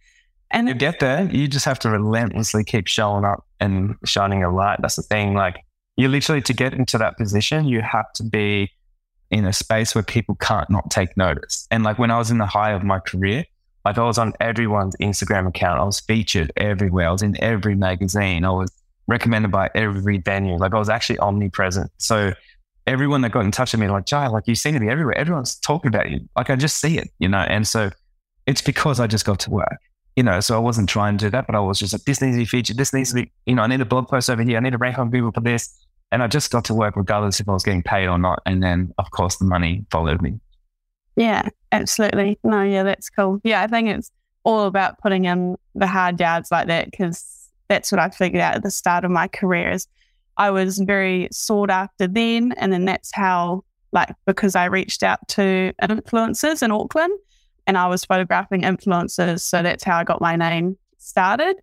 And 0.51 0.67
you 0.67 0.75
get 0.75 1.00
there. 1.00 1.29
You 1.31 1.48
just 1.48 1.65
have 1.65 1.79
to 1.79 1.89
relentlessly 1.89 2.63
keep 2.63 2.88
showing 2.88 3.25
up 3.25 3.45
and 3.60 3.95
shining 4.05 4.43
a 4.43 4.53
light. 4.53 4.79
That's 4.81 4.95
the 4.95 5.01
thing. 5.01 5.33
Like 5.33 5.57
you 5.98 6.07
literally 6.07 6.41
to 6.43 6.53
get 6.53 6.74
into 6.74 7.00
that 7.00 7.17
position, 7.17 7.65
you 7.65 7.81
have 7.81 8.12
to 8.15 8.24
be 8.24 8.72
in 9.31 9.45
a 9.45 9.53
space 9.53 9.95
where 9.95 10.03
people 10.03 10.36
can't 10.36 10.69
not 10.69 10.91
take 10.91 11.17
notice. 11.17 11.67
And 11.72 11.83
like 11.83 11.98
when 11.98 12.12
I 12.12 12.19
was 12.19 12.29
in 12.29 12.38
the 12.38 12.45
high 12.45 12.72
of 12.72 12.83
my 12.83 13.00
career, 13.00 13.45
like 13.86 13.98
I 13.98 14.04
was 14.04 14.18
on 14.18 14.34
everyone's 14.40 14.96
Instagram 14.98 15.48
account. 15.48 15.80
I 15.80 15.84
was 15.84 16.00
featured 16.00 16.52
everywhere. 16.58 17.10
I 17.10 17.12
was 17.12 17.22
in 17.22 17.42
every 17.42 17.75
magazine. 17.75 18.46
I 18.46 18.52
was 18.52 18.72
recommended 19.08 19.52
by 19.52 19.70
every 19.75 20.20
venue. 20.20 20.56
Like 20.56 20.74
I 20.74 20.80
was 20.80 20.90
actually 20.90 21.20
omnipresent. 21.20 21.92
So 21.98 22.34
everyone 22.88 23.22
that 23.22 23.32
got 23.32 23.46
in 23.46 23.52
touch 23.52 23.74
with 23.74 23.82
me, 23.82 23.90
like, 23.90 24.06
Jai, 24.06 24.28
like 24.28 24.48
you 24.48 24.56
seem 24.56 24.74
to 24.74 24.80
be 24.80 24.90
everywhere. 24.90 25.18
Everyone's 25.18 25.56
talking 25.56 25.90
about 25.90 26.10
you. 26.10 26.22
Like 26.36 26.50
I 26.50 26.56
just 26.56 26.80
see 26.80 26.98
it, 26.98 27.10
you 27.20 27.28
know? 27.28 27.40
And 27.40 27.68
so 27.68 27.92
it's 28.46 28.62
because 28.62 29.00
I 29.00 29.08
just 29.08 29.25
got 29.25 29.40
to 29.42 29.50
work, 29.50 29.78
you 30.16 30.24
know? 30.24 30.40
So 30.40 30.56
I 30.56 30.60
wasn't 30.60 30.90
trying 30.90 31.18
to 31.18 31.25
do 31.25 31.30
that, 31.32 31.46
but 31.46 31.56
I 31.56 31.60
was 31.60 31.80
just 31.80 31.94
like, 31.94 32.04
this 32.04 32.22
needs 32.22 32.36
to 32.36 32.40
be 32.40 32.46
featured. 32.46 32.78
This 32.78 32.94
needs 32.94 33.10
to 33.10 33.16
be, 33.16 33.32
you 33.46 33.56
know, 33.56 33.63
I 33.63 33.68
need 33.68 33.82
a 33.82 33.86
blog 33.86 34.08
post 34.08 34.30
over 34.30 34.44
here. 34.44 34.58
I 34.58 34.60
need 34.62 34.72
to 34.72 34.78
rank 34.78 34.98
on 34.98 35.10
Google 35.10 35.32
for 35.32 35.42
this. 35.42 35.86
And 36.12 36.22
I 36.22 36.28
just 36.28 36.52
got 36.52 36.63
to 36.66 36.74
work 36.74 36.96
regardless 36.96 37.40
if 37.40 37.50
I 37.50 37.54
was 37.54 37.63
getting 37.63 37.84
paid 37.84 38.08
or 38.08 38.18
not. 38.18 38.42
And 38.46 38.62
then 38.62 38.94
of 38.98 39.10
course 39.12 39.38
the 39.38 39.46
money 39.46 39.86
followed 39.90 40.22
me. 40.22 40.40
Yeah, 41.16 41.50
absolutely. 41.74 42.39
No, 42.44 42.63
yeah, 42.63 42.84
that's 42.84 43.10
cool. 43.10 43.42
Yeah, 43.44 43.62
I 43.62 43.68
think 43.68 43.89
it's 43.89 44.12
all 44.44 44.65
about 44.65 45.00
putting 45.00 45.25
in 45.25 45.56
the 45.75 45.88
hard 45.88 46.20
yards 46.20 46.51
like 46.51 46.68
that 46.68 46.92
because 46.92 47.50
that's 47.68 47.92
what 47.92 48.00
I 48.00 48.10
figured 48.10 48.42
out 48.42 48.56
at 48.56 48.63
the 48.63 48.72
start 48.72 49.03
of 49.06 49.12
my 49.12 49.27
career 49.27 49.72
is 49.72 49.88
I 50.38 50.51
was 50.51 50.80
very 50.80 51.27
sought 51.32 51.70
after 51.70 52.08
then. 52.08 52.53
And 52.58 52.72
then 52.74 52.86
that's 52.86 53.12
how, 53.13 53.63
like, 53.92 54.13
because 54.25 54.56
I 54.56 54.65
reached 54.65 55.03
out 55.03 55.27
to 55.30 55.74
influencers 55.82 56.62
in 56.62 56.72
Auckland 56.72 57.18
and 57.68 57.77
I 57.77 57.88
was 57.88 58.06
photographing 58.06 58.62
influencers. 58.62 59.42
So 59.42 59.63
that's 59.63 59.84
how 59.84 59.98
I 59.98 60.03
got 60.03 60.22
my 60.22 60.36
name 60.36 60.77
started 60.98 61.56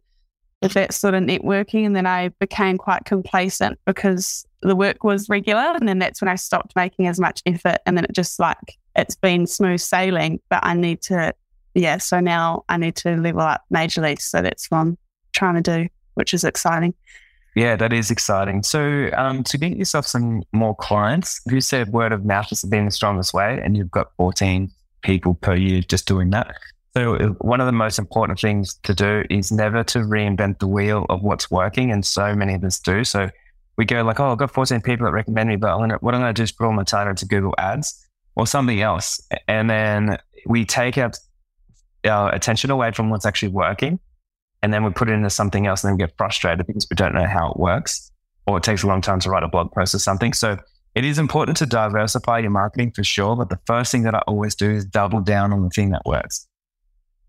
with 0.63 0.73
that 0.75 0.93
sort 0.93 1.15
of 1.15 1.23
networking. 1.23 1.85
And 1.87 1.97
then 1.97 2.07
I 2.07 2.29
became 2.41 2.79
quite 2.79 3.05
complacent 3.05 3.79
because 3.87 4.47
the 4.63 4.77
work 4.77 5.05
was 5.05 5.29
regular. 5.29 5.75
And 5.75 5.89
then 5.89 5.99
that's 5.99 6.21
when 6.21 6.29
I 6.29 6.37
stopped 6.37 6.75
making 6.77 7.07
as 7.07 7.19
much 7.19 7.43
effort. 7.47 7.79
And 7.87 7.97
then 7.97 8.05
it 8.05 8.13
just 8.13 8.39
like 8.39 8.79
it's 9.01 9.17
been 9.17 9.47
smooth 9.47 9.81
sailing, 9.81 10.41
but 10.49 10.61
I 10.63 10.75
need 10.75 11.03
to, 11.03 11.35
yeah. 11.75 11.99
So 11.99 12.21
now 12.21 12.65
I 12.69 12.77
need 12.77 12.97
to 12.97 13.17
level 13.17 13.41
up 13.41 13.65
majorly. 13.73 14.21
So 14.21 14.43
that's 14.43 14.71
what 14.71 14.79
I'm 14.79 14.99
trying 15.33 15.63
to 15.63 15.83
do 15.83 15.89
which 16.21 16.35
is 16.35 16.45
exciting. 16.45 16.95
Yeah, 17.57 17.77
that 17.77 17.93
is 17.93 18.11
exciting. 18.11 18.63
So, 18.63 19.11
um, 19.17 19.43
to 19.45 19.59
get 19.59 19.77
yourself 19.77 20.07
some 20.07 20.43
more 20.53 20.77
clients, 20.77 21.41
you 21.51 21.61
said 21.61 21.89
word 21.89 22.13
of 22.13 22.25
mouth 22.25 22.49
has 22.51 22.63
been 22.63 22.85
the 22.85 22.91
strongest 22.91 23.35
way, 23.35 23.61
and 23.63 23.77
you've 23.77 23.91
got 23.91 24.13
14 24.19 24.71
people 25.03 25.35
per 25.35 25.57
year 25.57 25.81
just 25.81 26.07
doing 26.07 26.31
that. 26.31 26.55
So, 26.95 27.17
uh, 27.17 27.29
one 27.41 27.61
of 27.61 27.67
the 27.67 27.73
most 27.73 27.99
important 27.99 28.39
things 28.39 28.75
to 28.83 28.95
do 28.95 29.25
is 29.31 29.51
never 29.51 29.83
to 29.85 30.01
reinvent 30.01 30.59
the 30.59 30.69
wheel 30.69 31.07
of 31.09 31.23
what's 31.23 31.51
working, 31.51 31.91
and 31.91 32.05
so 32.05 32.35
many 32.37 32.55
of 32.55 32.63
us 32.63 32.79
do. 32.79 33.03
So, 33.03 33.31
we 33.77 33.85
go 33.85 34.03
like, 34.03 34.21
"Oh, 34.21 34.31
I've 34.31 34.39
got 34.39 34.53
14 34.53 34.81
people 34.83 35.07
that 35.07 35.13
recommend 35.13 35.49
me, 35.49 35.57
but 35.57 35.73
I'm 35.73 35.81
gonna, 35.81 35.99
what 36.01 36.15
I'm 36.15 36.21
going 36.21 36.35
to 36.35 36.39
do 36.39 36.45
is 36.45 36.53
put 36.53 36.67
all 36.67 36.73
my 36.73 36.85
time 36.85 37.09
into 37.09 37.27
Google 37.27 37.55
Ads 37.59 38.07
or 38.41 38.47
something 38.47 38.81
else," 38.81 39.21
and 39.47 39.71
then 39.71 40.19
we 40.47 40.65
take 40.65 40.99
our, 40.99 41.13
our 42.05 42.35
attention 42.35 42.71
away 42.71 42.91
from 42.93 43.11
what's 43.11 43.27
actually 43.27 43.53
working 43.53 44.01
and 44.63 44.73
then 44.73 44.85
we 44.85 44.91
put 44.91 45.09
it 45.09 45.13
into 45.13 45.31
something 45.31 45.67
else 45.67 45.83
and 45.83 45.91
then 45.91 45.97
we 45.97 46.07
get 46.07 46.17
frustrated 46.17 46.67
because 46.67 46.87
we 46.91 46.95
don't 46.95 47.15
know 47.15 47.27
how 47.27 47.51
it 47.51 47.59
works 47.59 48.11
or 48.47 48.59
it 48.59 48.63
takes 48.63 48.83
a 48.83 48.87
long 48.87 49.01
time 49.01 49.21
to 49.21 49.31
write 49.31 49.43
a 49.43 49.49
blog 49.49 49.73
post 49.73 49.95
or 49.95 49.99
something. 49.99 50.33
So 50.33 50.59
it 50.95 51.05
is 51.05 51.19
important 51.19 51.57
to 51.59 51.67
diversify 51.67 52.41
your 52.41 52.51
marketing 52.51 52.93
for 52.93 53.05
sure. 53.05 53.37
But 53.37 53.49
the 53.49 53.59
first 53.67 53.93
thing 53.93 54.03
that 54.03 54.15
I 54.15 54.21
always 54.27 54.55
do 54.55 54.71
is 54.71 54.85
double 54.85 55.21
down 55.21 55.53
on 55.53 55.63
the 55.63 55.71
thing 55.71 55.91
that 55.91 56.03
works. 56.05 56.47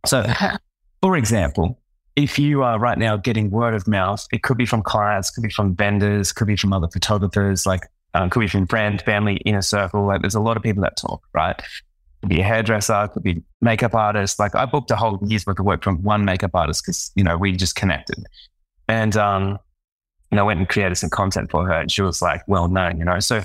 So, 0.06 0.26
for 1.02 1.16
example, 1.16 1.80
if 2.16 2.38
you 2.38 2.64
are 2.64 2.80
right 2.80 2.98
now 2.98 3.18
getting 3.18 3.50
word 3.50 3.74
of 3.74 3.88
mouth, 3.88 4.26
it 4.34 4.44
could 4.44 4.58
be 4.58 4.66
from 4.66 4.82
clients, 4.82 5.30
could 5.30 5.44
be 5.44 5.50
from 5.50 5.76
vendors, 5.76 6.34
could 6.34 6.48
be 6.48 6.58
from 6.58 6.74
other 6.74 6.88
photographers, 6.92 7.66
like 7.66 7.82
um, 8.14 8.30
could 8.30 8.42
be 8.42 8.48
from 8.48 8.68
friend, 8.68 9.02
family, 9.02 9.38
inner 9.46 9.62
circle. 9.62 10.06
Like 10.06 10.22
there's 10.22 10.36
a 10.36 10.42
lot 10.42 10.58
of 10.58 10.64
people 10.64 10.84
that 10.84 10.98
talk, 10.98 11.24
right? 11.34 11.62
could 12.22 12.30
be 12.30 12.40
a 12.40 12.44
hairdresser, 12.44 13.10
could 13.14 13.24
be 13.24 13.42
makeup 13.62 13.96
artist. 13.96 14.40
Like 14.40 14.56
I 14.56 14.66
booked 14.66 14.92
a 14.92 14.96
whole 14.96 15.20
year's 15.26 15.46
worth 15.46 15.60
of 15.60 15.66
work 15.66 15.84
from 15.84 16.02
one 16.04 16.24
makeup 16.24 16.52
artist 16.54 16.84
because, 16.86 17.12
you 17.16 17.24
know, 17.24 17.38
we 17.38 17.52
just 17.54 17.76
connected. 17.76 18.24
And, 18.88 19.18
um, 19.18 19.58
and 20.30 20.40
I 20.40 20.44
went 20.44 20.60
and 20.60 20.70
created 20.70 20.96
some 20.96 21.10
content 21.10 21.52
for 21.52 21.66
her 21.66 21.74
and 21.74 21.92
she 21.92 22.02
was 22.02 22.22
like 22.22 22.44
well 22.48 22.68
known, 22.68 22.98
you 22.98 23.06
know. 23.06 23.20
So, 23.20 23.44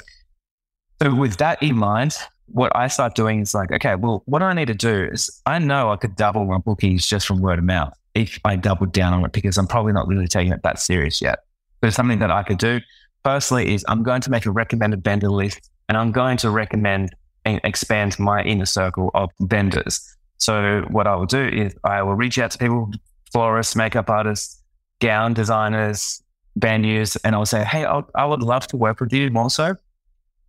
so 1.02 1.14
with 1.14 1.38
that 1.38 1.62
in 1.62 1.76
mind, 1.76 2.16
what 2.46 2.70
I 2.76 2.88
start 2.88 3.14
doing 3.14 3.40
is 3.40 3.54
like, 3.54 3.72
okay, 3.72 3.96
well, 3.96 4.22
what 4.26 4.42
I 4.42 4.52
need 4.52 4.68
to 4.68 4.74
do 4.74 5.08
is 5.10 5.40
I 5.46 5.58
know 5.58 5.90
I 5.90 5.96
could 5.96 6.14
double 6.14 6.44
my 6.44 6.58
bookings 6.58 7.06
just 7.06 7.26
from 7.26 7.40
word 7.40 7.58
of 7.58 7.64
mouth 7.64 7.96
if 8.14 8.38
I 8.44 8.56
doubled 8.56 8.92
down 8.92 9.12
on 9.14 9.24
it 9.24 9.32
because 9.32 9.58
I'm 9.58 9.66
probably 9.66 9.92
not 9.92 10.06
really 10.06 10.28
taking 10.28 10.52
it 10.52 10.62
that 10.62 10.78
serious 10.78 11.20
yet. 11.20 11.40
But 11.80 11.88
it's 11.88 11.96
something 11.96 12.20
that 12.20 12.30
I 12.30 12.42
could 12.42 12.58
do 12.58 12.80
firstly 13.26 13.74
is 13.74 13.84
I'm 13.88 14.04
going 14.04 14.20
to 14.20 14.30
make 14.30 14.46
a 14.46 14.52
recommended 14.52 15.02
vendor 15.02 15.28
list 15.28 15.68
and 15.88 15.98
I'm 15.98 16.12
going 16.12 16.36
to 16.38 16.50
recommend 16.50 17.10
and 17.44 17.60
expand 17.64 18.16
my 18.20 18.40
inner 18.44 18.66
circle 18.66 19.10
of 19.14 19.30
vendors. 19.40 20.16
So 20.38 20.84
what 20.92 21.08
I 21.08 21.16
will 21.16 21.26
do 21.26 21.44
is 21.44 21.74
I 21.82 22.02
will 22.02 22.14
reach 22.14 22.38
out 22.38 22.52
to 22.52 22.58
people, 22.58 22.92
florists, 23.32 23.74
makeup 23.74 24.08
artists, 24.10 24.62
gown 25.00 25.34
designers, 25.34 26.22
venues, 26.60 27.16
and 27.24 27.34
I'll 27.34 27.46
say, 27.46 27.64
hey, 27.64 27.84
I'll, 27.84 28.08
I 28.14 28.24
would 28.26 28.42
love 28.42 28.68
to 28.68 28.76
work 28.76 29.00
with 29.00 29.12
you 29.12 29.28
more 29.30 29.50
so. 29.50 29.74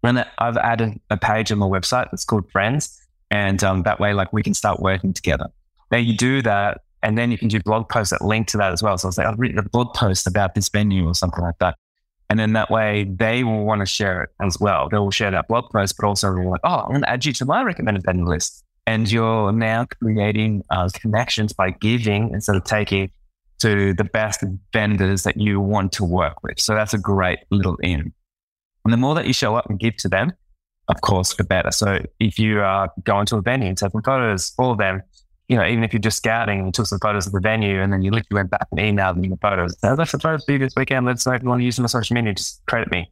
And 0.03 0.23
I've 0.37 0.57
added 0.57 0.99
a 1.09 1.17
page 1.17 1.51
on 1.51 1.57
my 1.57 1.65
website 1.65 2.11
that's 2.11 2.25
called 2.25 2.47
Friends. 2.51 3.01
And 3.31 3.63
um, 3.63 3.83
that 3.83 3.99
way, 3.99 4.13
like 4.13 4.31
we 4.31 4.43
can 4.43 4.53
start 4.53 4.79
working 4.79 5.13
together. 5.13 5.47
Now 5.91 5.97
you 5.97 6.15
do 6.15 6.43
that, 6.43 6.81
and 7.01 7.17
then 7.17 7.31
you 7.31 7.39
can 7.39 7.47
do 7.47 7.59
blog 7.59 7.89
posts 7.89 8.11
that 8.11 8.21
link 8.21 8.47
to 8.49 8.57
that 8.57 8.71
as 8.71 8.83
well. 8.83 8.99
So 8.99 9.07
I'll 9.07 9.11
say, 9.13 9.23
I've 9.23 9.39
written 9.39 9.57
a 9.57 9.63
blog 9.63 9.95
post 9.95 10.27
about 10.27 10.53
this 10.53 10.69
venue 10.69 11.07
or 11.07 11.15
something 11.15 11.43
like 11.43 11.57
that. 11.59 11.75
And 12.29 12.37
then 12.37 12.53
that 12.53 12.69
way 12.69 13.05
they 13.05 13.43
will 13.43 13.63
want 13.65 13.81
to 13.81 13.85
share 13.85 14.23
it 14.23 14.29
as 14.41 14.59
well. 14.59 14.89
They 14.89 14.97
will 14.97 15.11
share 15.11 15.31
that 15.31 15.47
blog 15.47 15.71
post, 15.71 15.95
but 15.97 16.07
also 16.07 16.33
they're 16.33 16.43
like, 16.43 16.61
oh, 16.63 16.79
I'm 16.79 16.89
going 16.89 17.01
to 17.01 17.09
add 17.09 17.25
you 17.25 17.33
to 17.33 17.45
my 17.45 17.63
recommended 17.63 18.03
vendor 18.03 18.25
list. 18.25 18.63
And 18.85 19.09
you're 19.09 19.51
now 19.51 19.85
creating 20.01 20.63
uh, 20.69 20.89
connections 20.93 21.53
by 21.53 21.71
giving 21.71 22.31
instead 22.33 22.55
of 22.55 22.63
taking 22.63 23.11
to 23.59 23.93
the 23.93 24.03
best 24.03 24.43
vendors 24.71 25.23
that 25.23 25.37
you 25.37 25.59
want 25.59 25.91
to 25.93 26.03
work 26.03 26.43
with. 26.43 26.59
So 26.59 26.75
that's 26.75 26.93
a 26.93 26.97
great 26.97 27.39
little 27.49 27.75
in. 27.77 28.13
And 28.85 28.93
the 28.93 28.97
more 28.97 29.15
that 29.15 29.25
you 29.25 29.33
show 29.33 29.55
up 29.55 29.69
and 29.69 29.79
give 29.79 29.97
to 29.97 30.09
them, 30.09 30.31
of 30.87 31.01
course, 31.01 31.33
the 31.35 31.43
better. 31.43 31.71
So 31.71 31.99
if 32.19 32.39
you 32.39 32.61
are 32.61 32.89
going 33.03 33.25
to 33.27 33.37
a 33.37 33.41
venue 33.41 33.67
and 33.67 33.77
taking 33.77 34.01
photos 34.01 34.51
for 34.51 34.77
them, 34.77 35.01
you 35.47 35.55
know, 35.55 35.65
even 35.65 35.83
if 35.83 35.93
you're 35.93 36.01
just 36.01 36.17
scouting 36.17 36.59
and 36.59 36.67
you 36.67 36.71
took 36.71 36.87
some 36.87 36.99
photos 36.99 37.25
of 37.25 37.33
the 37.33 37.39
venue 37.39 37.81
and 37.81 37.91
then 37.93 38.01
you 38.01 38.11
literally 38.11 38.39
went 38.39 38.49
back 38.49 38.67
and 38.71 38.79
emailed 38.79 39.21
them 39.21 39.29
the 39.29 39.37
photos. 39.37 39.77
I'd 39.81 39.97
like 39.97 40.09
to 40.09 40.19
photos 40.19 40.43
for 40.43 40.51
you 40.51 40.59
this 40.59 40.73
weekend. 40.75 41.05
Let's 41.05 41.25
know 41.25 41.33
if 41.33 41.41
you 41.41 41.49
want 41.49 41.61
to 41.61 41.65
use 41.65 41.77
them 41.77 41.85
on 41.85 41.89
social 41.89 42.15
media, 42.15 42.33
just 42.33 42.65
credit 42.65 42.91
me. 42.91 43.09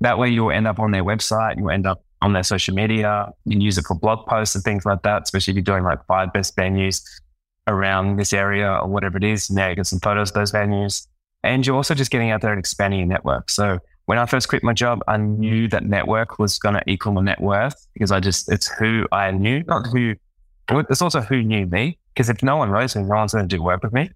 That 0.00 0.18
way 0.18 0.28
you'll 0.28 0.50
end 0.50 0.66
up 0.66 0.78
on 0.78 0.90
their 0.90 1.02
website, 1.02 1.56
you'll 1.56 1.70
end 1.70 1.86
up 1.86 2.04
on 2.20 2.32
their 2.32 2.42
social 2.42 2.74
media. 2.74 3.28
You 3.46 3.52
can 3.52 3.60
use 3.60 3.78
it 3.78 3.84
for 3.86 3.94
blog 3.94 4.26
posts 4.26 4.54
and 4.54 4.62
things 4.62 4.84
like 4.84 5.02
that, 5.02 5.22
especially 5.22 5.52
if 5.52 5.56
you're 5.56 5.62
doing 5.62 5.84
like 5.84 6.04
five 6.06 6.32
best 6.32 6.56
venues 6.56 7.02
around 7.66 8.16
this 8.16 8.32
area 8.32 8.70
or 8.70 8.86
whatever 8.86 9.16
it 9.16 9.24
is. 9.24 9.50
Now 9.50 9.68
you 9.68 9.76
get 9.76 9.86
some 9.86 10.00
photos 10.00 10.30
of 10.30 10.34
those 10.34 10.52
venues. 10.52 11.06
And 11.42 11.66
you're 11.66 11.76
also 11.76 11.94
just 11.94 12.10
getting 12.10 12.30
out 12.30 12.42
there 12.42 12.50
and 12.50 12.58
expanding 12.58 13.00
your 13.00 13.08
network. 13.08 13.48
So 13.48 13.78
when 14.06 14.18
I 14.18 14.26
first 14.26 14.48
quit 14.48 14.62
my 14.64 14.72
job, 14.72 15.00
I 15.06 15.16
knew 15.16 15.68
that 15.68 15.84
network 15.84 16.38
was 16.38 16.58
going 16.58 16.74
to 16.74 16.82
equal 16.86 17.12
my 17.12 17.22
net 17.22 17.40
worth 17.40 17.74
because 17.94 18.10
I 18.10 18.20
just, 18.20 18.50
it's 18.50 18.68
who 18.68 19.06
I 19.12 19.30
knew, 19.30 19.62
not 19.64 19.86
who 19.86 20.14
it's 20.70 21.02
also 21.02 21.20
who 21.20 21.42
knew 21.42 21.66
me 21.66 21.98
because 22.14 22.28
if 22.28 22.42
no 22.42 22.56
one 22.56 22.70
knows 22.70 22.94
me, 22.94 23.02
no 23.02 23.16
one's 23.16 23.32
going 23.32 23.48
to 23.48 23.56
do 23.56 23.62
work 23.62 23.82
with 23.82 23.92
me. 23.92 24.10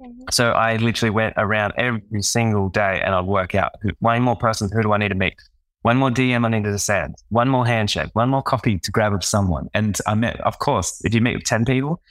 Mm-hmm. 0.00 0.22
So 0.30 0.52
I 0.52 0.76
literally 0.76 1.10
went 1.10 1.34
around 1.36 1.74
every 1.76 2.22
single 2.22 2.68
day 2.68 3.00
and 3.04 3.14
I'd 3.14 3.26
work 3.26 3.54
out 3.54 3.72
who, 3.82 3.90
one 4.00 4.22
more 4.22 4.36
person, 4.36 4.70
who 4.72 4.82
do 4.82 4.92
I 4.92 4.98
need 4.98 5.08
to 5.08 5.14
meet? 5.14 5.34
One 5.82 5.96
more 5.98 6.10
DM 6.10 6.44
I 6.44 6.48
needed 6.48 6.72
to 6.72 6.78
send, 6.78 7.14
one 7.28 7.48
more 7.48 7.64
handshake, 7.64 8.10
one 8.14 8.28
more 8.28 8.42
coffee 8.42 8.78
to 8.78 8.90
grab 8.90 9.12
with 9.12 9.22
someone. 9.22 9.68
And 9.72 9.96
I 10.06 10.14
met, 10.14 10.40
of 10.40 10.58
course, 10.58 11.00
if 11.04 11.14
you 11.14 11.20
meet 11.20 11.36
with 11.36 11.44
10 11.44 11.64
people, 11.64 12.02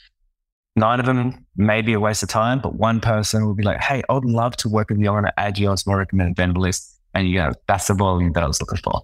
nine 0.78 1.00
of 1.00 1.06
them 1.06 1.46
may 1.58 1.82
be 1.82 1.94
a 1.94 2.00
waste 2.00 2.24
of 2.24 2.30
time, 2.30 2.60
but 2.62 2.76
one 2.76 3.02
person 3.02 3.46
will 3.46 3.54
be 3.54 3.64
like, 3.64 3.82
hey, 3.82 4.02
I 4.08 4.14
would 4.14 4.26
love 4.26 4.56
to 4.58 4.70
work 4.70 4.90
with 4.90 5.00
you. 5.00 5.10
I 5.10 5.12
want 5.12 5.26
to 5.26 5.40
add 5.40 5.58
you 5.58 5.68
on 5.68 5.78
my 5.86 5.94
recommended 5.94 6.38
vendor 6.38 6.60
list. 6.60 7.00
And 7.14 7.28
you 7.28 7.38
go, 7.38 7.52
that's 7.68 7.88
the 7.88 7.94
volume 7.94 8.32
that 8.34 8.44
I 8.44 8.48
was 8.48 8.62
looking 8.62 8.80
for. 8.80 9.02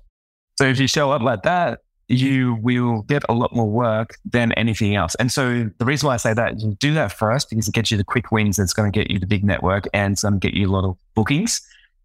So 0.58 0.66
if 0.66 0.80
you 0.80 0.88
show 0.88 1.12
up 1.12 1.22
like 1.22 1.44
that, 1.44 1.80
you 2.12 2.56
will 2.62 3.02
get 3.04 3.24
a 3.30 3.34
lot 3.34 3.56
more 3.56 3.69
work 3.69 4.17
than 4.26 4.52
anything 4.54 4.95
else. 4.95 5.15
And 5.15 5.32
so 5.32 5.69
the 5.78 5.86
reason 5.86 6.08
why 6.08 6.15
I 6.15 6.17
say 6.17 6.34
that, 6.34 6.60
you 6.60 6.76
do 6.76 6.93
that 6.93 7.12
first 7.12 7.50
because 7.50 7.67
it 7.67 7.74
gets 7.74 7.91
you 7.91 7.97
the 7.97 8.04
quick 8.04 8.32
wins 8.32 8.58
that's 8.58 8.74
going 8.74 8.91
to 8.91 8.97
get 8.97 9.10
you 9.12 9.19
the 9.19 9.28
big 9.28 9.43
network 9.43 9.88
and 9.93 10.17
some 10.17 10.39
get 10.39 10.54
you 10.54 10.69
a 10.69 10.71
lot 10.71 10.84
of 10.84 10.97
bookings. 11.15 11.62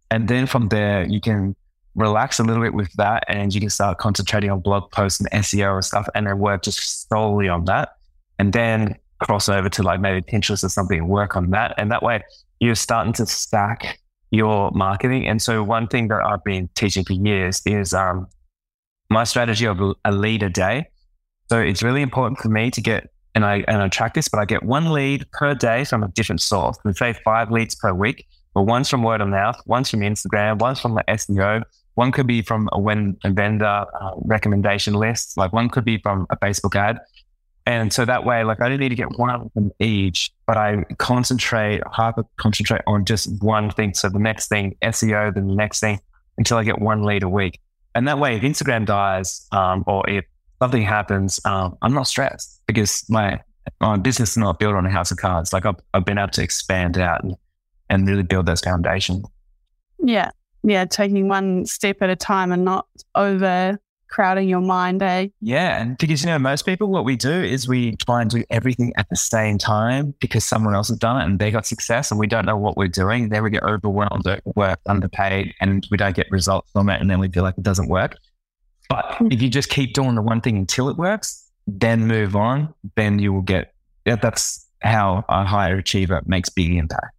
And 0.09 0.27
then 0.27 0.47
from 0.47 0.69
there, 0.69 1.03
you 1.03 1.19
can 1.19 1.55
relax 1.95 2.39
a 2.39 2.43
little 2.43 2.61
bit 2.61 2.73
with 2.73 2.91
that 2.93 3.23
and 3.27 3.53
you 3.53 3.59
can 3.59 3.69
start 3.69 3.97
concentrating 3.97 4.51
on 4.51 4.59
blog 4.59 4.91
posts 4.91 5.19
and 5.19 5.29
SEO 5.31 5.75
and 5.75 5.83
stuff 5.83 6.07
and 6.15 6.27
then 6.27 6.37
work 6.37 6.63
just 6.63 7.09
solely 7.09 7.49
on 7.49 7.65
that. 7.65 7.89
And 8.39 8.53
then 8.53 8.95
cross 9.19 9.49
over 9.49 9.67
to 9.67 9.83
like 9.83 9.99
maybe 9.99 10.21
Pinterest 10.21 10.63
or 10.63 10.69
something 10.69 10.99
and 10.99 11.09
work 11.09 11.35
on 11.35 11.49
that. 11.49 11.73
And 11.77 11.91
that 11.91 12.03
way 12.03 12.21
you're 12.59 12.75
starting 12.75 13.13
to 13.13 13.25
stack 13.25 13.99
your 14.31 14.71
marketing. 14.71 15.27
And 15.27 15.41
so 15.41 15.63
one 15.63 15.87
thing 15.87 16.07
that 16.09 16.21
I've 16.23 16.43
been 16.43 16.69
teaching 16.75 17.03
for 17.03 17.13
years 17.13 17.61
is 17.65 17.93
um, 17.93 18.27
my 19.09 19.23
strategy 19.23 19.65
of 19.65 19.79
a 20.03 20.11
lead 20.11 20.43
a 20.43 20.49
day. 20.49 20.87
So 21.49 21.59
it's 21.59 21.81
really 21.81 22.01
important 22.01 22.39
for 22.39 22.49
me 22.49 22.71
to 22.71 22.81
get, 22.81 23.09
and 23.35 23.45
I, 23.45 23.63
and 23.67 23.81
I 23.81 23.87
track 23.87 24.13
this, 24.13 24.27
but 24.27 24.39
I 24.39 24.45
get 24.45 24.63
one 24.63 24.91
lead 24.91 25.25
per 25.31 25.55
day 25.55 25.85
from 25.85 26.03
a 26.03 26.09
different 26.09 26.41
source. 26.41 26.77
We 26.83 26.93
say 26.93 27.13
five 27.23 27.51
leads 27.51 27.75
per 27.75 27.93
week, 27.93 28.27
but 28.53 28.63
one's 28.63 28.89
from 28.89 29.03
word 29.03 29.21
of 29.21 29.29
mouth, 29.29 29.61
one's 29.65 29.89
from 29.89 30.01
Instagram, 30.01 30.59
one's 30.59 30.79
from 30.79 30.95
the 30.95 31.03
SEO, 31.07 31.63
one 31.95 32.11
could 32.11 32.27
be 32.27 32.41
from 32.41 32.69
a, 32.73 32.79
when, 32.79 33.17
a 33.23 33.31
vendor 33.31 33.65
uh, 33.65 34.11
recommendation 34.17 34.93
list, 34.93 35.37
like 35.37 35.53
one 35.53 35.69
could 35.69 35.85
be 35.85 35.97
from 35.97 36.27
a 36.29 36.37
Facebook 36.37 36.75
ad. 36.75 36.99
And 37.65 37.91
so 37.91 38.05
that 38.05 38.23
way, 38.23 38.43
like 38.43 38.61
I 38.61 38.69
didn't 38.69 38.79
need 38.81 38.89
to 38.89 38.95
get 38.95 39.17
one 39.17 39.29
of 39.29 39.51
them 39.53 39.71
each, 39.79 40.31
but 40.45 40.57
I 40.57 40.85
concentrate, 40.99 41.81
hyper 41.85 42.23
concentrate 42.37 42.81
on 42.87 43.03
just 43.03 43.41
one 43.41 43.71
thing. 43.71 43.93
So 43.93 44.09
the 44.09 44.19
next 44.19 44.47
thing, 44.47 44.75
SEO, 44.81 45.33
then 45.33 45.47
the 45.47 45.55
next 45.55 45.79
thing 45.79 45.99
until 46.37 46.57
I 46.57 46.63
get 46.63 46.79
one 46.79 47.03
lead 47.03 47.23
a 47.23 47.29
week. 47.29 47.59
And 47.97 48.07
that 48.07 48.19
way, 48.19 48.35
if 48.35 48.43
Instagram 48.43 48.85
dies 48.85 49.47
um, 49.51 49.83
or 49.87 50.07
if 50.07 50.23
something 50.61 50.83
happens, 50.83 51.39
um, 51.45 51.75
I'm 51.81 51.95
not 51.95 52.05
stressed 52.05 52.61
because 52.67 53.03
my 53.09 53.41
my 53.81 53.97
business 53.97 54.31
is 54.31 54.37
not 54.37 54.59
built 54.59 54.75
on 54.75 54.85
a 54.85 54.89
house 54.91 55.09
of 55.09 55.17
cards. 55.17 55.51
Like 55.51 55.65
I've, 55.65 55.79
I've 55.95 56.05
been 56.05 56.19
able 56.19 56.29
to 56.33 56.43
expand 56.43 56.99
out 56.99 57.23
and, 57.23 57.35
and 57.89 58.07
really 58.07 58.21
build 58.21 58.45
those 58.45 58.61
foundations. 58.61 59.25
Yeah. 59.97 60.29
Yeah. 60.61 60.85
Taking 60.85 61.27
one 61.27 61.65
step 61.65 61.97
at 62.01 62.11
a 62.11 62.15
time 62.15 62.51
and 62.51 62.63
not 62.63 62.85
over 63.15 63.79
crowding 64.09 64.47
your 64.49 64.61
mind, 64.61 65.01
eh? 65.01 65.27
Yeah. 65.41 65.81
And 65.81 65.97
because, 65.97 66.23
you 66.23 66.27
know, 66.29 66.39
most 66.39 66.65
people, 66.65 66.87
what 66.87 67.05
we 67.05 67.15
do 67.15 67.31
is 67.31 67.67
we 67.67 67.95
try 67.97 68.21
and 68.21 68.29
do 68.29 68.43
everything 68.49 68.93
at 68.97 69.09
the 69.09 69.15
same 69.15 69.57
time 69.57 70.13
because 70.19 70.43
someone 70.43 70.73
else 70.73 70.87
has 70.89 70.97
done 70.97 71.21
it 71.21 71.25
and 71.25 71.39
they 71.39 71.51
got 71.51 71.65
success 71.65 72.11
and 72.11 72.19
we 72.19 72.27
don't 72.27 72.45
know 72.45 72.57
what 72.57 72.77
we're 72.77 72.87
doing. 72.87 73.29
Then 73.29 73.43
we 73.43 73.49
get 73.49 73.63
overwhelmed, 73.63 74.25
work 74.55 74.79
underpaid, 74.85 75.53
and 75.61 75.87
we 75.91 75.97
don't 75.97 76.15
get 76.15 76.27
results 76.31 76.71
from 76.71 76.89
it. 76.89 77.01
And 77.01 77.09
then 77.09 77.19
we 77.19 77.27
feel 77.29 77.43
like 77.43 77.57
it 77.57 77.63
doesn't 77.63 77.89
work. 77.89 78.15
But 78.89 79.15
hmm. 79.15 79.31
if 79.31 79.41
you 79.41 79.49
just 79.49 79.69
keep 79.69 79.93
doing 79.93 80.15
the 80.15 80.21
one 80.21 80.41
thing 80.41 80.57
until 80.57 80.89
it 80.89 80.97
works, 80.97 81.49
then 81.67 82.07
move 82.07 82.35
on, 82.35 82.73
then 82.95 83.19
you 83.19 83.33
will 83.33 83.41
get, 83.41 83.73
that's 84.05 84.65
how 84.81 85.25
a 85.27 85.45
higher 85.45 85.77
achiever 85.77 86.21
makes 86.25 86.49
big 86.49 86.73
impact. 86.73 87.13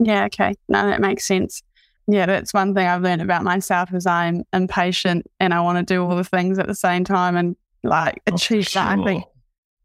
Yeah. 0.00 0.24
Okay. 0.24 0.54
No, 0.68 0.86
that 0.86 1.00
makes 1.00 1.26
sense. 1.26 1.62
Yeah, 2.06 2.26
that's 2.26 2.52
one 2.52 2.74
thing 2.74 2.86
I've 2.86 3.02
learned 3.02 3.22
about 3.22 3.44
myself 3.44 3.94
is 3.94 4.06
I'm 4.06 4.42
impatient 4.52 5.26
and 5.38 5.54
I 5.54 5.60
want 5.60 5.78
to 5.78 5.94
do 5.94 6.04
all 6.04 6.16
the 6.16 6.24
things 6.24 6.58
at 6.58 6.66
the 6.66 6.74
same 6.74 7.04
time 7.04 7.36
and 7.36 7.56
like 7.82 8.20
oh, 8.28 8.34
achieve 8.34 8.68
oh, 8.70 8.74
that. 8.74 8.98
I 8.98 9.04
think 9.04 9.24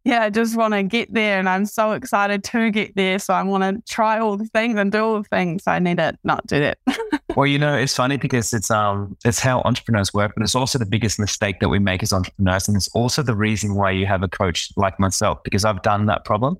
yeah, 0.05 0.21
I 0.21 0.29
just 0.29 0.55
want 0.55 0.75
to 0.75 0.83
get 0.83 1.11
there 1.11 1.39
and 1.39 1.49
I'm 1.49 1.65
so 1.65 1.93
excited 1.93 2.43
to 2.43 2.69
get 2.69 2.95
there. 2.95 3.17
So 3.17 3.33
I 3.33 3.41
want 3.41 3.63
to 3.63 3.91
try 3.91 4.19
all 4.19 4.37
the 4.37 4.45
things 4.45 4.77
and 4.77 4.91
do 4.91 4.99
all 4.99 5.17
the 5.17 5.27
things. 5.27 5.63
I 5.65 5.79
need 5.79 5.97
to 5.97 6.15
not 6.23 6.45
do 6.45 6.59
that. 6.59 6.77
well, 7.35 7.47
you 7.47 7.57
know, 7.57 7.75
it's 7.75 7.95
funny 7.95 8.17
because 8.17 8.53
it's 8.53 8.69
um 8.69 9.17
it's 9.25 9.39
how 9.39 9.61
entrepreneurs 9.65 10.13
work, 10.13 10.33
but 10.35 10.43
it's 10.43 10.53
also 10.53 10.77
the 10.77 10.85
biggest 10.85 11.19
mistake 11.19 11.59
that 11.59 11.69
we 11.69 11.79
make 11.79 12.03
as 12.03 12.13
entrepreneurs. 12.13 12.67
And 12.67 12.77
it's 12.77 12.87
also 12.89 13.23
the 13.23 13.35
reason 13.35 13.73
why 13.73 13.89
you 13.91 14.05
have 14.05 14.21
a 14.21 14.27
coach 14.27 14.69
like 14.77 14.99
myself, 14.99 15.43
because 15.43 15.65
I've 15.65 15.81
done 15.81 16.05
that 16.05 16.23
problem 16.23 16.57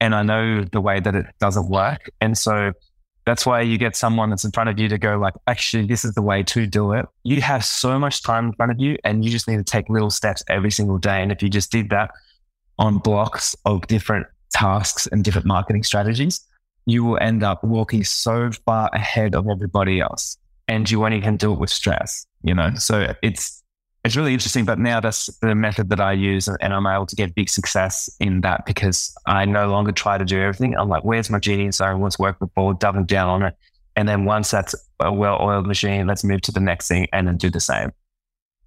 and 0.00 0.12
I 0.12 0.22
know 0.22 0.64
the 0.64 0.80
way 0.80 0.98
that 0.98 1.14
it 1.14 1.26
doesn't 1.38 1.68
work. 1.68 2.10
And 2.20 2.36
so 2.36 2.72
that's 3.30 3.46
why 3.46 3.60
you 3.60 3.78
get 3.78 3.94
someone 3.94 4.28
that's 4.28 4.44
in 4.44 4.50
front 4.50 4.68
of 4.68 4.76
you 4.80 4.88
to 4.88 4.98
go 4.98 5.16
like, 5.16 5.34
actually, 5.46 5.86
this 5.86 6.04
is 6.04 6.14
the 6.14 6.22
way 6.22 6.42
to 6.42 6.66
do 6.66 6.90
it. 6.94 7.06
You 7.22 7.40
have 7.42 7.64
so 7.64 7.96
much 7.96 8.24
time 8.24 8.46
in 8.46 8.52
front 8.54 8.72
of 8.72 8.80
you 8.80 8.96
and 9.04 9.24
you 9.24 9.30
just 9.30 9.46
need 9.46 9.58
to 9.58 9.62
take 9.62 9.88
little 9.88 10.10
steps 10.10 10.42
every 10.48 10.72
single 10.72 10.98
day. 10.98 11.22
And 11.22 11.30
if 11.30 11.40
you 11.40 11.48
just 11.48 11.70
did 11.70 11.90
that 11.90 12.10
on 12.80 12.98
blocks 12.98 13.54
of 13.66 13.86
different 13.86 14.26
tasks 14.52 15.06
and 15.06 15.22
different 15.22 15.46
marketing 15.46 15.84
strategies, 15.84 16.44
you 16.86 17.04
will 17.04 17.18
end 17.20 17.44
up 17.44 17.62
walking 17.62 18.02
so 18.02 18.50
far 18.66 18.90
ahead 18.92 19.36
of 19.36 19.46
everybody 19.48 20.00
else. 20.00 20.36
And 20.66 20.90
you 20.90 21.04
only 21.04 21.20
can 21.20 21.36
do 21.36 21.52
it 21.52 21.60
with 21.60 21.70
stress, 21.70 22.26
you 22.42 22.52
know? 22.52 22.72
So 22.74 23.14
it's, 23.22 23.59
it's 24.04 24.16
really 24.16 24.32
interesting. 24.32 24.64
But 24.64 24.78
now 24.78 25.00
that's 25.00 25.26
the 25.40 25.54
method 25.54 25.90
that 25.90 26.00
I 26.00 26.12
use, 26.12 26.48
and 26.48 26.72
I'm 26.72 26.86
able 26.86 27.06
to 27.06 27.16
get 27.16 27.34
big 27.34 27.48
success 27.48 28.08
in 28.20 28.40
that 28.42 28.66
because 28.66 29.14
I 29.26 29.44
no 29.44 29.68
longer 29.68 29.92
try 29.92 30.18
to 30.18 30.24
do 30.24 30.40
everything. 30.40 30.76
I'm 30.76 30.88
like, 30.88 31.04
where's 31.04 31.30
my 31.30 31.38
genius 31.38 31.76
zone? 31.76 32.00
What's 32.00 32.18
worked 32.18 32.40
before? 32.40 32.74
Doubling 32.74 33.06
down 33.06 33.28
on 33.28 33.42
it. 33.42 33.56
And 33.96 34.08
then 34.08 34.24
once 34.24 34.50
that's 34.50 34.74
a 35.00 35.12
well 35.12 35.38
oiled 35.40 35.66
machine, 35.66 36.06
let's 36.06 36.24
move 36.24 36.40
to 36.42 36.52
the 36.52 36.60
next 36.60 36.88
thing 36.88 37.06
and 37.12 37.26
then 37.26 37.36
do 37.36 37.50
the 37.50 37.60
same. 37.60 37.92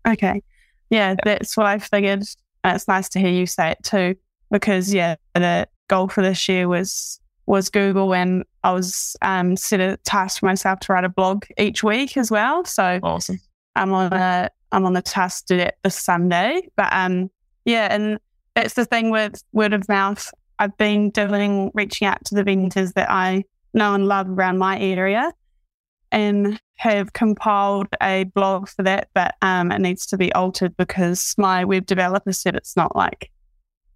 Okay. 0.08 0.44
Yeah, 0.90 1.12
yeah, 1.12 1.16
that's 1.24 1.58
what 1.58 1.66
I 1.66 1.80
figured. 1.80 2.24
And 2.64 2.76
it's 2.76 2.88
nice 2.88 3.10
to 3.10 3.20
hear 3.20 3.30
you 3.30 3.46
say 3.46 3.72
it 3.72 3.80
too, 3.84 4.16
because 4.52 4.94
yeah, 4.94 5.16
the 5.34 5.68
goal 5.88 6.08
for 6.08 6.22
this 6.22 6.48
year 6.48 6.68
was 6.68 7.20
was 7.46 7.70
Google, 7.70 8.14
and 8.14 8.46
I 8.64 8.72
was 8.72 9.18
um, 9.22 9.58
set 9.58 9.82
a 9.82 9.98
task 9.98 10.40
for 10.40 10.46
myself 10.46 10.80
to 10.82 10.94
write 10.94 11.04
a 11.04 11.10
blog 11.10 11.46
each 11.58 11.84
week 11.84 12.16
as 12.16 12.32
well. 12.32 12.64
So 12.64 13.00
awesome. 13.04 13.40
I'm 13.76 13.94
on 13.94 14.14
a 14.14 14.50
I'm 14.72 14.86
on 14.86 14.94
the 14.94 15.02
task 15.02 15.46
to 15.48 15.58
do 15.58 15.62
it 15.62 15.78
this 15.84 16.00
Sunday. 16.00 16.68
But 16.76 16.92
um, 16.92 17.30
yeah, 17.66 17.88
and 17.92 18.20
that's 18.56 18.74
the 18.74 18.86
thing 18.86 19.12
with 19.12 19.42
word 19.54 19.74
of 19.74 19.88
mouth. 19.88 20.30
I've 20.60 20.76
been 20.78 21.10
doing 21.12 21.72
reaching 21.74 22.08
out 22.08 22.24
to 22.26 22.36
the 22.36 22.44
vendors 22.44 22.94
that 22.94 23.10
I 23.10 23.44
know 23.74 23.94
and 23.94 24.08
love 24.08 24.30
around 24.30 24.58
my 24.58 24.80
area, 24.80 25.32
and 26.12 26.60
have 26.78 27.14
compiled 27.14 27.88
a 28.02 28.26
blog 28.26 28.68
for 28.68 28.84
that. 28.84 29.10
But 29.14 29.36
um, 29.42 29.72
it 29.72 29.80
needs 29.80 30.06
to 30.08 30.18
be 30.18 30.34
altered 30.34 30.76
because 30.78 31.36
my 31.38 31.64
web 31.66 31.86
developer 31.86 32.34
said 32.34 32.56
it's 32.56 32.76
not 32.76 32.96
like 32.96 33.32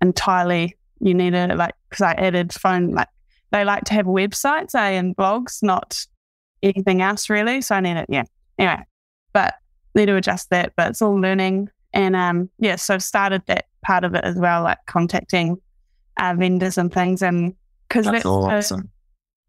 entirely. 0.02 0.78
You 1.00 1.14
need 1.14 1.32
to 1.32 1.56
like 1.56 1.76
because 1.90 2.02
I 2.02 2.14
added 2.14 2.54
phone 2.54 2.92
like 2.92 3.10
they 3.52 3.64
like 3.64 3.86
to 3.86 3.94
have 3.94 4.06
websites, 4.06 4.76
eh, 4.76 4.90
and 4.92 5.16
blogs, 5.16 5.64
not 5.64 6.06
anything 6.62 7.02
else 7.02 7.30
really. 7.30 7.62
So 7.62 7.76
I 7.76 7.80
need 7.80 7.98
it. 7.98 8.08
Yeah. 8.10 8.24
Anyway, 8.58 8.84
but 9.34 9.56
need 9.98 10.06
to 10.08 10.16
adjust 10.16 10.50
that, 10.52 10.74
but 10.78 10.92
it's 10.92 11.02
all 11.02 11.20
learning. 11.20 11.70
And 11.94 12.16
um, 12.16 12.50
yeah, 12.60 12.76
so 12.76 12.94
I've 12.94 13.04
started 13.04 13.44
that 13.48 13.66
part 13.84 14.04
of 14.04 14.14
it 14.14 14.24
as 14.24 14.36
well, 14.36 14.64
like 14.64 14.78
contacting 14.86 15.58
uh, 16.18 16.36
vendors 16.38 16.78
and 16.78 16.94
things. 16.94 17.22
And 17.22 17.54
because 17.88 18.06
that's, 18.06 18.18
that's 18.18 18.26
awesome. 18.26 18.90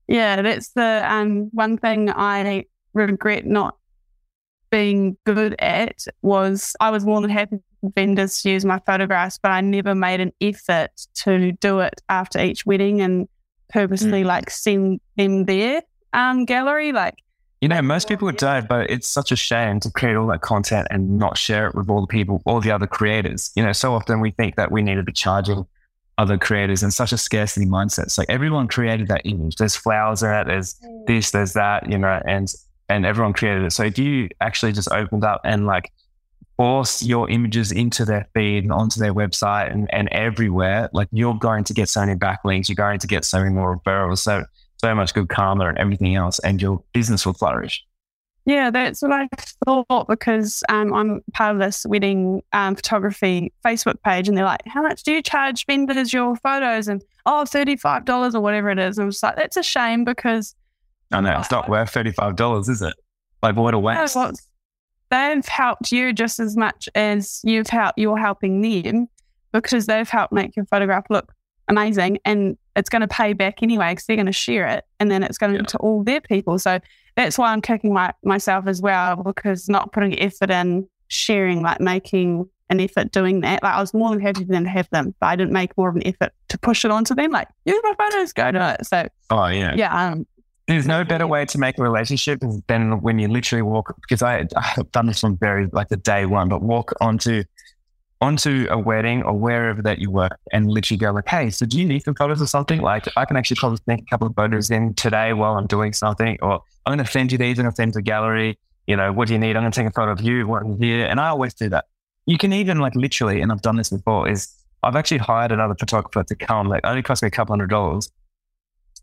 The, 0.09 0.15
yeah, 0.15 0.43
that's 0.43 0.71
the 0.71 1.05
um, 1.07 1.51
one 1.53 1.77
thing 1.77 2.11
I 2.11 2.65
regret 2.95 3.47
not 3.47 3.77
being 4.71 5.17
good 5.25 5.55
at 5.59 6.05
was 6.23 6.75
I 6.81 6.91
was 6.91 7.05
more 7.05 7.21
than 7.21 7.31
happy 7.31 7.59
for 7.81 7.91
vendors 7.95 8.43
to 8.43 8.51
use 8.51 8.65
my 8.65 8.81
photographs, 8.87 9.39
but 9.43 9.51
I 9.51 9.61
never 9.61 9.95
made 9.95 10.21
an 10.21 10.33
effort 10.41 10.91
to 11.25 11.53
do 11.53 11.81
it 11.81 12.01
after 12.09 12.43
each 12.43 12.67
wedding 12.67 13.01
and 13.01 13.29
purposely 13.69 14.23
mm. 14.23 14.27
like 14.27 14.51
send 14.51 15.01
them 15.17 15.45
their 15.45 15.83
um, 16.13 16.45
gallery. 16.45 16.93
Like 16.93 17.17
you 17.61 17.69
know, 17.69 17.83
most 17.83 18.09
people 18.09 18.31
don't, 18.31 18.69
but 18.69 18.91
it's 18.91 19.09
such 19.09 19.33
a 19.33 19.37
shame 19.37 19.81
to 19.81 19.91
create 19.91 20.17
all 20.17 20.29
that 20.29 20.43
content 20.43 20.87
and 20.91 21.19
not 21.19 21.37
share 21.37 21.67
it 21.67 21.75
with 21.75 21.91
all 21.91 22.01
the 22.01 22.07
people, 22.07 22.41
all 22.47 22.61
the 22.61 22.71
other 22.71 22.87
creators. 22.87 23.51
You 23.57 23.65
know, 23.65 23.73
so 23.73 23.95
often 23.95 24.21
we 24.21 24.31
think 24.31 24.57
that 24.57 24.71
we 24.71 24.83
need 24.83 24.95
to 24.95 25.03
be 25.03 25.13
charging 25.13 25.67
other 26.19 26.39
creators 26.39 26.83
and 26.83 26.93
such 26.93 27.13
a 27.13 27.19
scarcity 27.19 27.67
mindset. 27.67 28.05
It's 28.05 28.19
like 28.19 28.31
everyone 28.31 28.69
created 28.69 29.09
that 29.09 29.23
image. 29.25 29.57
There's 29.57 29.77
flowers 29.77 30.23
in 30.23 30.31
it, 30.31 30.47
there's 30.47 30.75
mm. 30.75 31.07
this, 31.07 31.31
there's 31.31 31.53
that, 31.55 31.89
you 31.91 31.99
know, 31.99 32.21
and 32.27 32.53
and 32.89 33.05
everyone 33.05 33.33
created 33.33 33.65
it. 33.65 33.73
So 33.73 33.85
if 33.85 33.99
you 33.99 34.29
actually 34.41 34.73
just 34.73 34.91
opened 34.91 35.25
up 35.25 35.41
and 35.45 35.67
like 35.67 35.93
force 36.57 37.03
your 37.03 37.29
images 37.31 37.71
into 37.71 38.05
their 38.05 38.27
feed 38.35 38.65
and 38.65 38.73
onto 38.73 38.99
their 38.99 39.15
website 39.15 39.71
and, 39.71 39.93
and 39.93 40.09
everywhere, 40.11 40.89
like 40.93 41.09
you're 41.13 41.35
going 41.35 41.65
to 41.65 41.75
get 41.75 41.89
so 41.89 42.01
many 42.01 42.15
backlinks, 42.15 42.69
you're 42.69 42.77
going 42.77 42.99
to 42.99 43.07
get 43.07 43.25
so 43.25 43.39
many 43.39 43.51
more 43.51 43.79
referrals. 43.79 44.19
So 44.19 44.45
so 44.79 44.95
much 44.95 45.15
good 45.15 45.29
karma 45.29 45.69
and 45.69 45.79
everything 45.79 46.15
else, 46.15 46.39
and 46.41 46.61
your 46.61 46.83
business 46.93 47.27
will 47.27 47.35
flourish. 47.35 47.85
Yeah, 48.49 48.71
that's 48.71 49.03
what 49.03 49.13
I 49.13 49.29
thought 49.67 50.09
because 50.09 50.63
um, 50.71 50.95
I'm 50.95 51.21
part 51.35 51.55
of 51.55 51.61
this 51.61 51.85
wedding 51.87 52.43
um, 52.55 52.77
photography 52.77 53.53
Facebook 53.63 54.03
page, 54.03 54.27
and 54.27 54.39
they're 54.39 54.45
like, 54.45 54.63
"How 54.67 54.81
much 54.81 55.03
do 55.03 55.13
you 55.13 55.21
charge 55.21 55.67
vendors 55.67 56.15
your 56.15 56.35
photos?" 56.37 56.89
And 56.89 57.03
oh, 57.27 57.45
thirty 57.45 57.77
five 57.77 58.07
dollars 58.07 58.35
or 58.35 58.41
whatever 58.41 58.71
it 58.71 58.79
is. 58.79 58.97
And 58.97 59.05
I'm 59.05 59.11
just 59.11 59.23
like, 59.23 59.37
that's 59.37 59.59
a 59.59 59.63
shame 59.63 60.03
because 60.03 60.55
I 61.13 61.21
know 61.21 61.39
it's 61.39 61.51
not 61.51 61.69
worth 61.69 61.91
thirty 61.91 62.11
five 62.11 62.37
dollars, 62.37 62.71
is 62.71 62.81
it? 62.81 62.95
Like 63.43 63.55
what 63.55 63.75
a 63.75 63.79
waste. 63.79 64.17
Well, 64.17 64.33
they've 65.11 65.47
helped 65.47 65.93
you 65.93 66.15
just 66.15 66.41
as 66.41 66.57
much 66.57 66.89
as 66.95 67.41
you've 67.45 67.69
helped. 67.69 67.99
You're 67.99 68.17
helping 68.17 68.63
them 68.63 69.09
because 69.53 69.85
they've 69.85 70.09
helped 70.09 70.33
make 70.33 70.57
your 70.57 70.65
photograph 70.65 71.05
look 71.11 71.35
amazing, 71.69 72.19
and 72.25 72.57
it's 72.79 72.89
going 72.89 73.03
to 73.03 73.09
pay 73.09 73.33
back 73.33 73.63
anyway 73.63 73.91
because 73.91 74.07
they're 74.07 74.17
going 74.17 74.27
to 74.27 74.33
share 74.33 74.67
it 74.69 74.85
and 75.01 75.11
then 75.11 75.25
it's 75.25 75.37
going 75.37 75.57
yeah. 75.57 75.63
to 75.63 75.79
all 75.79 76.05
their 76.05 76.21
people. 76.21 76.59
So 76.59 76.79
that's 77.17 77.37
why 77.37 77.53
I'm 77.53 77.61
kicking 77.61 77.93
my, 77.93 78.15
myself 78.23 78.69
as 78.69 78.81
well 78.81 79.17
because 79.17 79.69
not 79.69 79.93
putting 79.93 80.19
effort 80.21 80.51
in 80.51 80.89
sharing, 81.09 81.61
like 81.63 81.81
making 81.81 82.49
an 82.71 82.81
effort 82.81 83.11
doing 83.11 83.41
that. 83.41 83.65
Like 83.65 83.75
I 83.75 83.81
was 83.81 83.93
more 83.93 84.11
than 84.11 84.21
happy 84.21 84.45
to 84.45 84.65
have 84.69 84.89
them, 84.91 85.13
but 85.19 85.27
I 85.27 85.35
didn't 85.35 85.53
make 85.53 85.77
more 85.77 85.89
of 85.89 85.97
an 85.97 86.07
effort 86.07 86.33
to 86.51 86.59
push 86.59 86.85
it 86.85 86.93
onto 86.93 87.17
them. 87.17 87.33
Like, 87.33 87.49
use 87.65 87.81
my 87.83 87.95
photos, 87.99 88.33
go 88.33 88.53
to 88.53 88.77
it. 88.79 88.87
So, 88.87 89.09
oh, 89.31 89.47
yeah. 89.49 89.75
Yeah. 89.75 90.11
Um, 90.13 90.27
there's 90.69 90.87
no 90.87 91.03
better 91.03 91.27
way 91.27 91.47
to 91.47 91.59
make 91.59 91.79
a 91.79 91.83
relationship 91.83 92.41
than 92.69 93.01
when 93.01 93.19
you 93.19 93.27
literally 93.27 93.63
walk, 93.63 93.97
because 94.03 94.23
I, 94.23 94.47
I've 94.55 94.93
done 94.93 95.07
this 95.07 95.21
from 95.21 95.37
very, 95.39 95.67
like 95.73 95.89
the 95.89 95.97
day 95.97 96.27
one, 96.27 96.49
but 96.49 96.63
walk 96.63 96.93
onto 97.01 97.43
onto 98.21 98.67
a 98.71 98.79
wedding 98.79 99.23
or 99.23 99.33
wherever 99.33 99.81
that 99.83 99.99
you 99.99 100.11
work 100.11 100.39
and 100.53 100.69
literally 100.69 100.99
go 100.99 101.13
like, 101.13 101.29
hey, 101.29 101.51
so 101.51 101.65
do 101.65 101.79
you 101.79 101.87
need 101.87 102.03
some 102.03 102.15
photos 102.15 102.43
or 102.43 102.47
something? 102.47 102.81
Like 102.81 103.07
I 103.17 103.25
can 103.25 103.37
actually 103.37 103.57
probably 103.57 103.79
sneak 103.85 104.03
a 104.03 104.07
couple 104.07 104.27
of 104.27 104.35
photos 104.35 104.71
in 104.71 104.95
today 104.95 105.33
while 105.33 105.57
I'm 105.57 105.67
doing 105.67 105.93
something, 105.93 106.37
or 106.43 106.61
I'm 106.85 106.97
going 106.97 107.05
to 107.05 107.11
send 107.11 107.31
you 107.31 107.39
these 107.39 107.59
and 107.59 107.69
I'll 107.69 107.75
send 107.75 107.93
to 107.95 108.03
gallery. 108.03 108.59
You 108.87 108.97
know, 108.97 109.13
what 109.13 109.29
do 109.29 109.35
you 109.35 109.39
need? 109.39 109.57
I'm 109.57 109.63
going 109.63 109.73
to 109.73 109.81
take 109.81 109.89
a 109.89 109.93
photo 109.93 110.13
of 110.13 110.21
you 110.21 110.47
working 110.47 110.81
here. 110.81 111.07
And 111.07 111.21
I 111.21 111.29
always 111.29 111.55
do 111.55 111.69
that. 111.69 111.85
You 112.27 112.39
can 112.39 112.53
even 112.53 112.79
like 112.79 112.95
literally, 112.95 113.41
and 113.41 113.53
I've 113.53 113.63
done 113.63 113.77
this 113.77 113.91
before, 113.91 114.29
is 114.29 114.53
I've 114.83 114.97
actually 114.97 115.19
hired 115.19 115.53
another 115.53 115.75
photographer 115.79 116.25
to 116.25 116.35
come. 116.35 116.69
Like 116.69 116.85
only 116.85 117.03
cost 117.03 117.23
me 117.23 117.29
a 117.29 117.31
couple 117.31 117.53
hundred 117.53 117.71
dollars. 117.71 118.11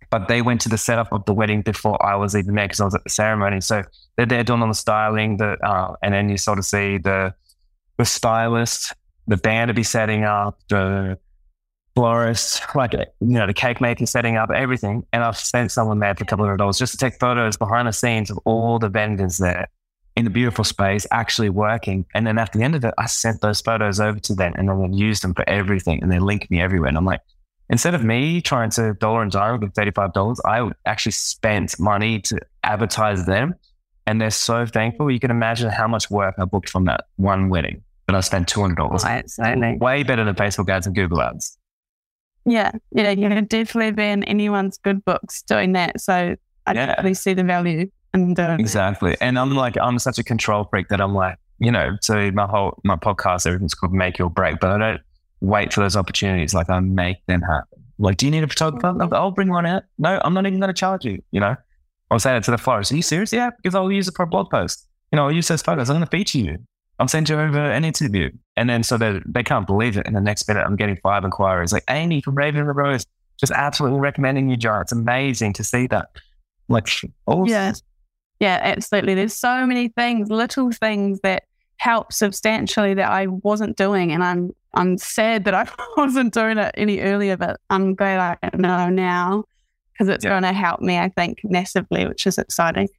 But 0.09 0.27
they 0.27 0.41
went 0.41 0.61
to 0.61 0.69
the 0.69 0.77
setup 0.77 1.11
of 1.11 1.25
the 1.25 1.33
wedding 1.33 1.61
before 1.61 2.03
I 2.05 2.15
was 2.15 2.35
even 2.35 2.53
there 2.55 2.65
because 2.65 2.81
I 2.81 2.85
was 2.85 2.95
at 2.95 3.03
the 3.03 3.09
ceremony. 3.09 3.61
So 3.61 3.83
they're 4.17 4.25
there 4.25 4.43
doing 4.43 4.61
all 4.61 4.67
the 4.67 4.73
styling, 4.73 5.37
the 5.37 5.57
uh, 5.65 5.95
and 6.03 6.13
then 6.13 6.29
you 6.29 6.37
sort 6.37 6.59
of 6.59 6.65
see 6.65 6.97
the 6.97 7.33
the 7.97 8.05
stylist 8.05 8.93
the 9.27 9.37
band 9.37 9.69
to 9.69 9.73
be 9.73 9.83
setting 9.83 10.23
up, 10.23 10.59
the 10.69 11.17
florist, 11.95 12.61
like 12.75 12.93
you 12.93 13.05
know, 13.19 13.47
the 13.47 13.53
cake 13.53 13.81
maker 13.81 14.05
setting 14.05 14.37
up, 14.37 14.49
everything. 14.51 15.05
And 15.13 15.23
I've 15.23 15.37
sent 15.37 15.71
someone 15.71 15.99
there 15.99 16.13
for 16.15 16.23
a 16.23 16.27
couple 16.27 16.45
hundred 16.45 16.57
dollars 16.57 16.77
just 16.77 16.91
to 16.91 16.97
take 16.97 17.19
photos 17.19 17.57
behind 17.57 17.87
the 17.87 17.93
scenes 17.93 18.29
of 18.29 18.37
all 18.45 18.79
the 18.79 18.89
vendors 18.89 19.37
there 19.37 19.67
in 20.15 20.23
the 20.23 20.31
beautiful 20.31 20.63
space 20.63 21.05
actually 21.11 21.49
working. 21.49 22.05
And 22.13 22.25
then 22.25 22.37
at 22.37 22.53
the 22.53 22.61
end 22.61 22.75
of 22.75 22.85
it, 22.85 22.93
I 22.97 23.05
sent 23.05 23.41
those 23.41 23.61
photos 23.61 23.99
over 23.99 24.19
to 24.19 24.35
them 24.35 24.53
and 24.55 24.69
then 24.69 24.93
use 24.93 25.19
them 25.21 25.33
for 25.33 25.47
everything. 25.47 26.01
And 26.01 26.11
they 26.11 26.19
link 26.19 26.49
me 26.49 26.61
everywhere. 26.61 26.87
And 26.87 26.97
I'm 26.97 27.05
like, 27.05 27.21
instead 27.69 27.95
of 27.95 28.03
me 28.03 28.41
trying 28.41 28.69
to 28.71 28.93
dollar 28.93 29.23
and 29.23 29.31
dime 29.31 29.59
with 29.59 29.73
$35, 29.73 30.37
I 30.45 30.69
actually 30.85 31.11
spent 31.11 31.79
money 31.79 32.21
to 32.21 32.39
advertise 32.63 33.25
them. 33.25 33.55
And 34.07 34.21
they're 34.21 34.29
so 34.29 34.65
thankful. 34.65 35.09
You 35.09 35.19
can 35.19 35.31
imagine 35.31 35.69
how 35.69 35.87
much 35.87 36.09
work 36.11 36.35
I 36.37 36.45
booked 36.45 36.69
from 36.69 36.85
that 36.85 37.05
one 37.15 37.49
wedding 37.49 37.83
but 38.05 38.15
I 38.15 38.19
spent 38.21 38.47
two 38.47 38.61
hundred 38.61 38.77
dollars. 38.77 39.03
Right, 39.03 39.29
certainly. 39.29 39.77
Way 39.77 40.03
better 40.03 40.23
than 40.23 40.35
Facebook 40.35 40.69
ads 40.69 40.87
and 40.87 40.95
Google 40.95 41.21
ads. 41.21 41.57
Yeah, 42.45 42.71
yeah, 42.91 43.09
you 43.09 43.27
can 43.27 43.45
definitely 43.45 43.91
be 43.91 44.03
in 44.03 44.23
anyone's 44.25 44.77
good 44.77 45.03
books 45.03 45.41
doing 45.43 45.73
that. 45.73 45.99
So 45.99 46.35
I 46.65 46.73
yeah. 46.73 46.85
definitely 46.85 47.15
see 47.15 47.33
the 47.33 47.43
value 47.43 47.89
in 48.13 48.33
doing 48.33 48.59
exactly. 48.59 49.11
That. 49.11 49.23
And 49.23 49.39
I'm 49.39 49.55
like, 49.55 49.77
I'm 49.81 49.97
such 49.99 50.19
a 50.19 50.23
control 50.23 50.65
freak 50.65 50.89
that 50.89 51.01
I'm 51.01 51.15
like, 51.15 51.37
you 51.59 51.71
know, 51.71 51.97
so 52.01 52.31
my 52.31 52.45
whole 52.45 52.79
my 52.83 52.95
podcast, 52.95 53.47
everything's 53.47 53.73
called 53.73 53.93
Make 53.93 54.17
Your 54.17 54.29
Break, 54.29 54.59
but 54.59 54.69
I 54.69 54.77
don't 54.77 55.01
wait 55.41 55.73
for 55.73 55.81
those 55.81 55.95
opportunities. 55.95 56.53
Like 56.53 56.69
I 56.69 56.79
make 56.79 57.25
them 57.25 57.41
happen. 57.41 57.83
Like, 57.97 58.17
do 58.17 58.25
you 58.25 58.31
need 58.31 58.43
a 58.43 58.47
photographer? 58.47 58.87
Mm-hmm. 58.87 59.13
I'll 59.13 59.31
bring 59.31 59.49
one 59.49 59.65
out. 59.65 59.83
No, 59.97 60.19
I'm 60.23 60.33
not 60.33 60.45
even 60.45 60.59
going 60.59 60.67
to 60.67 60.73
charge 60.73 61.05
you. 61.05 61.21
You 61.31 61.39
know, 61.39 61.55
I'll 62.11 62.19
say 62.19 62.33
that 62.33 62.43
to 62.43 62.51
the 62.51 62.57
florist. 62.57 62.91
Are 62.91 62.95
you 62.95 63.01
serious? 63.01 63.31
Yeah, 63.31 63.51
because 63.55 63.73
I'll 63.73 63.91
use 63.91 64.07
it 64.07 64.15
for 64.15 64.23
a 64.23 64.27
blog 64.27 64.49
post. 64.49 64.87
You 65.11 65.15
know, 65.15 65.25
I'll 65.25 65.31
use 65.31 65.47
those 65.47 65.61
photos. 65.61 65.89
I'm 65.89 65.95
going 65.95 66.05
to 66.05 66.11
feature 66.11 66.39
you. 66.39 66.57
I'll 66.99 67.07
send 67.07 67.29
you 67.29 67.39
over 67.39 67.59
an 67.59 67.83
interview. 67.83 68.31
And 68.55 68.69
then 68.69 68.83
so 68.83 68.97
they, 68.97 69.19
they 69.25 69.43
can't 69.43 69.67
believe 69.67 69.97
it. 69.97 70.07
And 70.07 70.15
the 70.15 70.21
next 70.21 70.47
minute, 70.47 70.63
I'm 70.65 70.75
getting 70.75 70.97
five 70.97 71.23
inquiries 71.23 71.73
like 71.73 71.83
Amy 71.89 72.21
from 72.21 72.35
Raven 72.35 72.61
and 72.61 72.75
Rose, 72.75 73.05
just 73.37 73.51
absolutely 73.51 73.99
recommending 73.99 74.49
you, 74.49 74.57
John. 74.57 74.81
It's 74.81 74.91
amazing 74.91 75.53
to 75.53 75.63
see 75.63 75.87
that. 75.87 76.09
Like, 76.69 76.87
awesome. 77.25 77.47
Yeah. 77.47 77.73
Yeah, 78.39 78.59
absolutely. 78.61 79.15
There's 79.15 79.35
so 79.35 79.65
many 79.65 79.89
things, 79.89 80.29
little 80.29 80.71
things 80.71 81.19
that 81.21 81.43
help 81.77 82.11
substantially 82.11 82.93
that 82.93 83.09
I 83.09 83.27
wasn't 83.27 83.77
doing. 83.77 84.11
And 84.11 84.23
I'm 84.23 84.51
I'm 84.73 84.97
sad 84.97 85.45
that 85.45 85.53
I 85.53 85.67
wasn't 85.97 86.33
doing 86.33 86.57
it 86.57 86.71
any 86.75 86.99
earlier, 86.99 87.37
but 87.37 87.59
I'm 87.69 87.95
glad 87.95 88.37
I 88.43 88.57
know 88.57 88.89
now 88.89 89.45
because 89.93 90.09
it's 90.09 90.25
yeah. 90.25 90.31
going 90.31 90.43
to 90.43 90.51
help 90.51 90.81
me, 90.81 90.97
I 90.97 91.09
think, 91.09 91.39
massively, 91.43 92.05
which 92.05 92.27
is 92.27 92.37
exciting. 92.37 92.89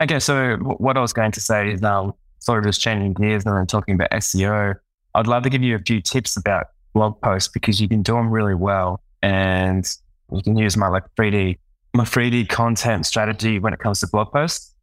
Okay, 0.00 0.20
so 0.20 0.56
what 0.56 0.96
I 0.96 1.00
was 1.00 1.12
going 1.12 1.32
to 1.32 1.40
say 1.40 1.72
is 1.72 1.82
um, 1.82 2.14
sort 2.38 2.58
of 2.58 2.64
just 2.64 2.80
changing 2.80 3.14
gears 3.14 3.44
and 3.44 3.56
then 3.56 3.66
talking 3.66 3.94
about 3.94 4.10
SEO. 4.12 4.74
I'd 5.14 5.26
love 5.26 5.42
to 5.44 5.50
give 5.50 5.62
you 5.62 5.74
a 5.74 5.78
few 5.78 6.00
tips 6.00 6.36
about 6.36 6.66
blog 6.94 7.20
posts 7.20 7.48
because 7.48 7.80
you 7.80 7.88
can 7.88 8.02
do 8.02 8.12
them 8.12 8.30
really 8.30 8.54
well, 8.54 9.02
and 9.22 9.88
you 10.32 10.42
can 10.42 10.56
use 10.56 10.76
my 10.76 10.88
like 10.88 11.04
3D 11.18 11.58
my 11.94 12.04
3D 12.04 12.48
content 12.48 13.06
strategy 13.06 13.58
when 13.58 13.72
it 13.72 13.80
comes 13.80 14.00
to 14.00 14.06
blog 14.06 14.32
posts. 14.32 14.74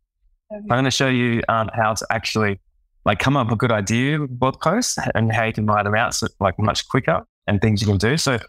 Okay. 0.51 0.59
I'm 0.59 0.67
going 0.67 0.85
to 0.85 0.91
show 0.91 1.07
you 1.07 1.41
um, 1.49 1.69
how 1.73 1.93
to 1.93 2.05
actually 2.09 2.59
like 3.05 3.19
come 3.19 3.37
up 3.37 3.47
with 3.47 3.53
a 3.53 3.57
good 3.57 3.71
idea 3.71 4.19
blog 4.27 4.59
posts 4.59 4.97
and 5.13 5.31
how 5.31 5.45
you 5.45 5.53
can 5.53 5.65
write 5.65 5.83
them 5.83 5.95
out 5.95 6.13
so, 6.13 6.27
like 6.39 6.57
much 6.59 6.87
quicker 6.87 7.25
and 7.47 7.61
things 7.61 7.81
you 7.81 7.87
can 7.87 7.97
do. 7.97 8.17
So 8.17 8.39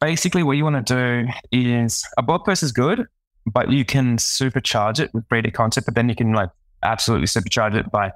basically 0.00 0.42
what 0.42 0.56
you 0.56 0.64
want 0.64 0.86
to 0.86 0.94
do 0.94 1.32
is 1.52 2.04
a 2.16 2.22
blog 2.22 2.44
post 2.44 2.62
is 2.62 2.72
good, 2.72 3.06
but 3.46 3.70
you 3.70 3.84
can 3.84 4.16
supercharge 4.16 5.00
it 5.00 5.12
with 5.12 5.28
3D 5.28 5.52
content, 5.52 5.86
but 5.86 5.94
then 5.94 6.08
you 6.08 6.14
can 6.14 6.32
like 6.32 6.50
absolutely 6.82 7.26
supercharge 7.26 7.74
it 7.74 7.90
by 7.90 8.12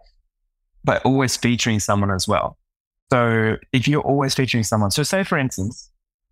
by 0.84 0.98
always 0.98 1.36
featuring 1.36 1.80
someone 1.80 2.10
as 2.10 2.28
well. 2.28 2.58
So 3.12 3.56
if 3.72 3.88
you're 3.88 4.02
always 4.02 4.34
featuring 4.34 4.64
someone, 4.64 4.90
so 4.90 5.02
say 5.02 5.24
for 5.24 5.38
instance, 5.38 5.90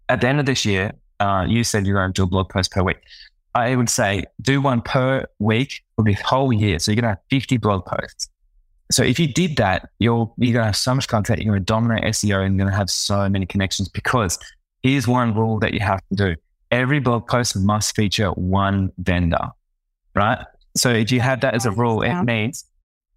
at 0.08 0.20
the 0.20 0.28
end 0.28 0.40
of 0.40 0.46
this 0.46 0.64
year, 0.64 0.92
uh, 1.20 1.44
you 1.48 1.64
said 1.64 1.86
you're 1.86 1.96
going 1.96 2.12
to 2.12 2.20
do 2.20 2.24
a 2.24 2.26
blog 2.26 2.48
post 2.48 2.72
per 2.72 2.82
week. 2.82 2.98
I 3.54 3.76
would 3.76 3.90
say 3.90 4.24
do 4.40 4.60
one 4.60 4.80
per 4.80 5.26
week 5.38 5.82
for 5.96 6.04
the 6.04 6.14
whole 6.14 6.52
year. 6.52 6.78
So 6.78 6.90
you're 6.90 7.00
going 7.00 7.14
to 7.14 7.20
have 7.20 7.24
50 7.30 7.58
blog 7.58 7.84
posts. 7.84 8.28
So 8.92 9.02
if 9.02 9.18
you 9.18 9.26
did 9.26 9.56
that, 9.56 9.88
you're 9.98 10.30
you're 10.36 10.52
gonna 10.52 10.66
have 10.66 10.76
so 10.76 10.94
much 10.94 11.08
content, 11.08 11.40
you're 11.40 11.54
gonna 11.54 11.64
dominate 11.64 12.04
SEO 12.04 12.44
and 12.44 12.56
you're 12.56 12.66
gonna 12.66 12.76
have 12.76 12.90
so 12.90 13.26
many 13.26 13.46
connections 13.46 13.88
because 13.88 14.38
here's 14.82 15.08
one 15.08 15.34
rule 15.34 15.58
that 15.60 15.72
you 15.72 15.80
have 15.80 16.00
to 16.10 16.14
do. 16.14 16.36
Every 16.70 17.00
blog 17.00 17.26
post 17.26 17.56
must 17.56 17.96
feature 17.96 18.28
one 18.32 18.92
vendor, 18.98 19.48
right? 20.14 20.44
So 20.76 20.90
if 20.90 21.10
you 21.10 21.20
have 21.20 21.40
that 21.40 21.54
as 21.54 21.64
a 21.64 21.70
rule, 21.70 22.02
it 22.02 22.22
means 22.24 22.66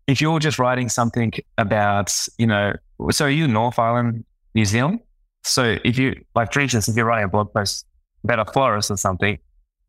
if 0.07 0.21
you're 0.21 0.39
just 0.39 0.59
writing 0.59 0.89
something 0.89 1.33
about, 1.57 2.13
you 2.37 2.47
know, 2.47 2.73
so 3.11 3.25
are 3.25 3.29
you 3.29 3.47
North 3.47 3.79
Island, 3.79 4.23
New 4.53 4.65
Zealand. 4.65 4.99
So 5.43 5.77
if 5.83 5.97
you 5.97 6.15
like 6.33 6.53
for 6.53 6.59
instance, 6.61 6.87
if 6.87 6.95
you're 6.95 7.05
writing 7.05 7.25
a 7.25 7.29
blog 7.29 7.53
post 7.53 7.85
about 8.23 8.39
a 8.39 8.51
florist 8.51 8.89
or 8.89 8.97
something, 8.97 9.37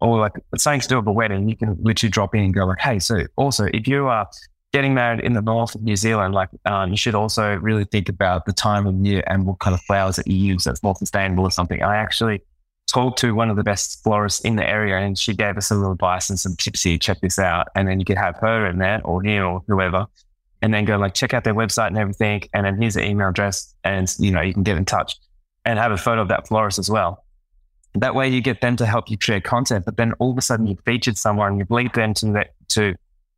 or 0.00 0.18
like 0.18 0.32
something 0.56 0.80
to 0.80 0.88
do 0.88 0.96
with 0.98 1.06
a 1.06 1.12
wedding, 1.12 1.48
you 1.48 1.56
can 1.56 1.76
literally 1.80 2.10
drop 2.10 2.34
in 2.34 2.42
and 2.42 2.54
go 2.54 2.66
like, 2.66 2.80
hey, 2.80 2.98
so 2.98 3.22
also 3.36 3.66
if 3.72 3.88
you 3.88 4.06
are 4.06 4.28
getting 4.72 4.92
married 4.92 5.20
in 5.20 5.32
the 5.32 5.40
north 5.40 5.74
of 5.74 5.82
New 5.82 5.96
Zealand, 5.96 6.34
like 6.34 6.50
um, 6.66 6.90
you 6.90 6.96
should 6.96 7.14
also 7.14 7.54
really 7.56 7.84
think 7.84 8.08
about 8.08 8.44
the 8.44 8.52
time 8.52 8.86
of 8.86 8.94
year 8.96 9.22
and 9.26 9.46
what 9.46 9.58
kind 9.58 9.72
of 9.72 9.80
flowers 9.82 10.16
that 10.16 10.26
you 10.26 10.36
use 10.36 10.64
that's 10.64 10.82
more 10.82 10.94
sustainable 10.96 11.44
or 11.44 11.50
something. 11.50 11.82
I 11.82 11.96
actually 11.96 12.42
talked 12.86 13.18
to 13.18 13.34
one 13.34 13.50
of 13.50 13.56
the 13.56 13.62
best 13.62 14.02
florists 14.02 14.40
in 14.40 14.56
the 14.56 14.68
area 14.68 14.96
and 14.96 15.18
she 15.18 15.34
gave 15.34 15.56
us 15.56 15.70
a 15.70 15.74
little 15.74 15.92
advice 15.92 16.30
and 16.30 16.38
some 16.38 16.56
tips 16.56 16.82
here, 16.82 16.98
check 16.98 17.20
this 17.20 17.38
out. 17.38 17.68
And 17.74 17.88
then 17.88 17.98
you 17.98 18.04
could 18.04 18.16
have 18.16 18.36
her 18.36 18.66
in 18.66 18.78
there 18.78 19.00
or 19.04 19.22
him 19.22 19.44
or 19.44 19.62
whoever 19.66 20.06
and 20.62 20.72
then 20.72 20.84
go 20.84 20.96
like 20.96 21.14
check 21.14 21.34
out 21.34 21.44
their 21.44 21.54
website 21.54 21.88
and 21.88 21.98
everything. 21.98 22.42
And 22.54 22.64
then 22.64 22.80
here's 22.80 22.94
the 22.94 23.04
email 23.04 23.28
address 23.28 23.74
and 23.84 24.12
you 24.18 24.30
know, 24.30 24.40
you 24.40 24.54
can 24.54 24.62
get 24.62 24.76
in 24.76 24.84
touch 24.84 25.16
and 25.64 25.78
have 25.78 25.92
a 25.92 25.96
photo 25.96 26.22
of 26.22 26.28
that 26.28 26.48
florist 26.48 26.78
as 26.78 26.88
well. 26.88 27.24
That 27.94 28.14
way 28.14 28.28
you 28.28 28.40
get 28.40 28.60
them 28.60 28.76
to 28.76 28.86
help 28.86 29.10
you 29.10 29.18
create 29.18 29.44
content, 29.44 29.84
but 29.84 29.96
then 29.96 30.12
all 30.18 30.30
of 30.30 30.38
a 30.38 30.42
sudden 30.42 30.66
you've 30.66 30.80
featured 30.84 31.16
someone, 31.16 31.58
you've 31.58 31.70
linked 31.70 31.94
them 31.94 32.14
to, 32.14 32.44
to 32.68 32.94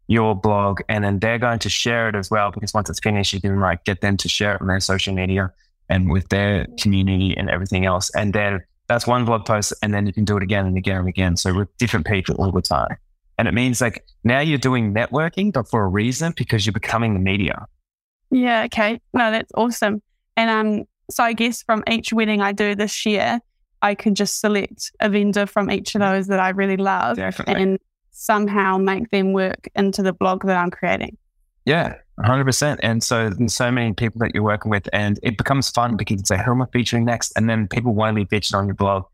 your 0.08 0.34
blog 0.34 0.80
and 0.88 1.04
then 1.04 1.18
they're 1.20 1.38
going 1.38 1.58
to 1.60 1.68
share 1.68 2.08
it 2.08 2.14
as 2.14 2.30
well 2.30 2.50
because 2.50 2.72
once 2.72 2.88
it's 2.88 2.98
finished 2.98 3.32
you 3.34 3.40
can 3.40 3.60
like 3.60 3.84
get 3.84 4.00
them 4.00 4.16
to 4.16 4.28
share 4.28 4.54
it 4.54 4.60
on 4.60 4.66
their 4.66 4.80
social 4.80 5.14
media 5.14 5.52
and 5.90 6.10
with 6.10 6.28
their 6.30 6.66
community 6.80 7.36
and 7.36 7.50
everything 7.50 7.84
else 7.84 8.10
and 8.14 8.32
then 8.32 8.60
that's 8.88 9.06
one 9.06 9.24
blog 9.24 9.44
post 9.44 9.72
and 9.82 9.92
then 9.92 10.06
you 10.06 10.12
can 10.12 10.24
do 10.24 10.36
it 10.36 10.42
again 10.42 10.66
and 10.66 10.76
again 10.76 10.98
and 10.98 11.08
again. 11.08 11.36
So 11.36 11.54
with 11.54 11.76
different 11.78 12.06
people 12.06 12.36
all 12.36 12.52
the 12.52 12.62
time. 12.62 12.96
And 13.38 13.46
it 13.46 13.54
means 13.54 13.80
like 13.80 14.04
now 14.24 14.40
you're 14.40 14.58
doing 14.58 14.92
networking 14.92 15.52
but 15.52 15.68
for 15.68 15.84
a 15.84 15.88
reason 15.88 16.32
because 16.36 16.66
you're 16.66 16.72
becoming 16.72 17.14
the 17.14 17.20
media. 17.20 17.66
Yeah 18.30 18.64
okay. 18.64 19.00
No 19.12 19.30
that's 19.30 19.52
awesome. 19.54 20.02
And 20.36 20.50
um 20.50 20.84
so 21.10 21.24
i 21.24 21.32
guess 21.32 21.62
from 21.62 21.82
each 21.88 22.12
wedding 22.12 22.42
i 22.42 22.52
do 22.52 22.74
this 22.74 23.06
year 23.06 23.40
I 23.82 23.94
can 23.94 24.14
just 24.14 24.40
select 24.40 24.92
a 25.00 25.08
vendor 25.08 25.46
from 25.46 25.70
each 25.70 25.94
of 25.94 26.00
those 26.00 26.26
that 26.28 26.40
I 26.40 26.50
really 26.50 26.76
love 26.76 27.16
Definitely. 27.16 27.62
and 27.62 27.78
somehow 28.10 28.76
make 28.78 29.10
them 29.10 29.32
work 29.32 29.68
into 29.74 30.02
the 30.02 30.12
blog 30.12 30.44
that 30.46 30.56
I'm 30.56 30.70
creating. 30.70 31.16
Yeah, 31.64 31.94
100%. 32.18 32.78
And 32.82 33.02
so 33.02 33.30
there's 33.30 33.54
so 33.54 33.70
many 33.70 33.92
people 33.92 34.18
that 34.20 34.34
you're 34.34 34.42
working 34.42 34.70
with, 34.70 34.88
and 34.92 35.18
it 35.22 35.38
becomes 35.38 35.70
fun 35.70 35.96
because 35.96 36.18
you 36.18 36.24
say, 36.26 36.42
who 36.42 36.52
am 36.52 36.62
I 36.62 36.66
featuring 36.72 37.04
next? 37.04 37.32
And 37.36 37.48
then 37.48 37.68
people 37.68 37.94
want 37.94 38.16
to 38.16 38.24
be 38.24 38.28
featured 38.28 38.56
on 38.56 38.66
your 38.66 38.74
blog. 38.74 39.04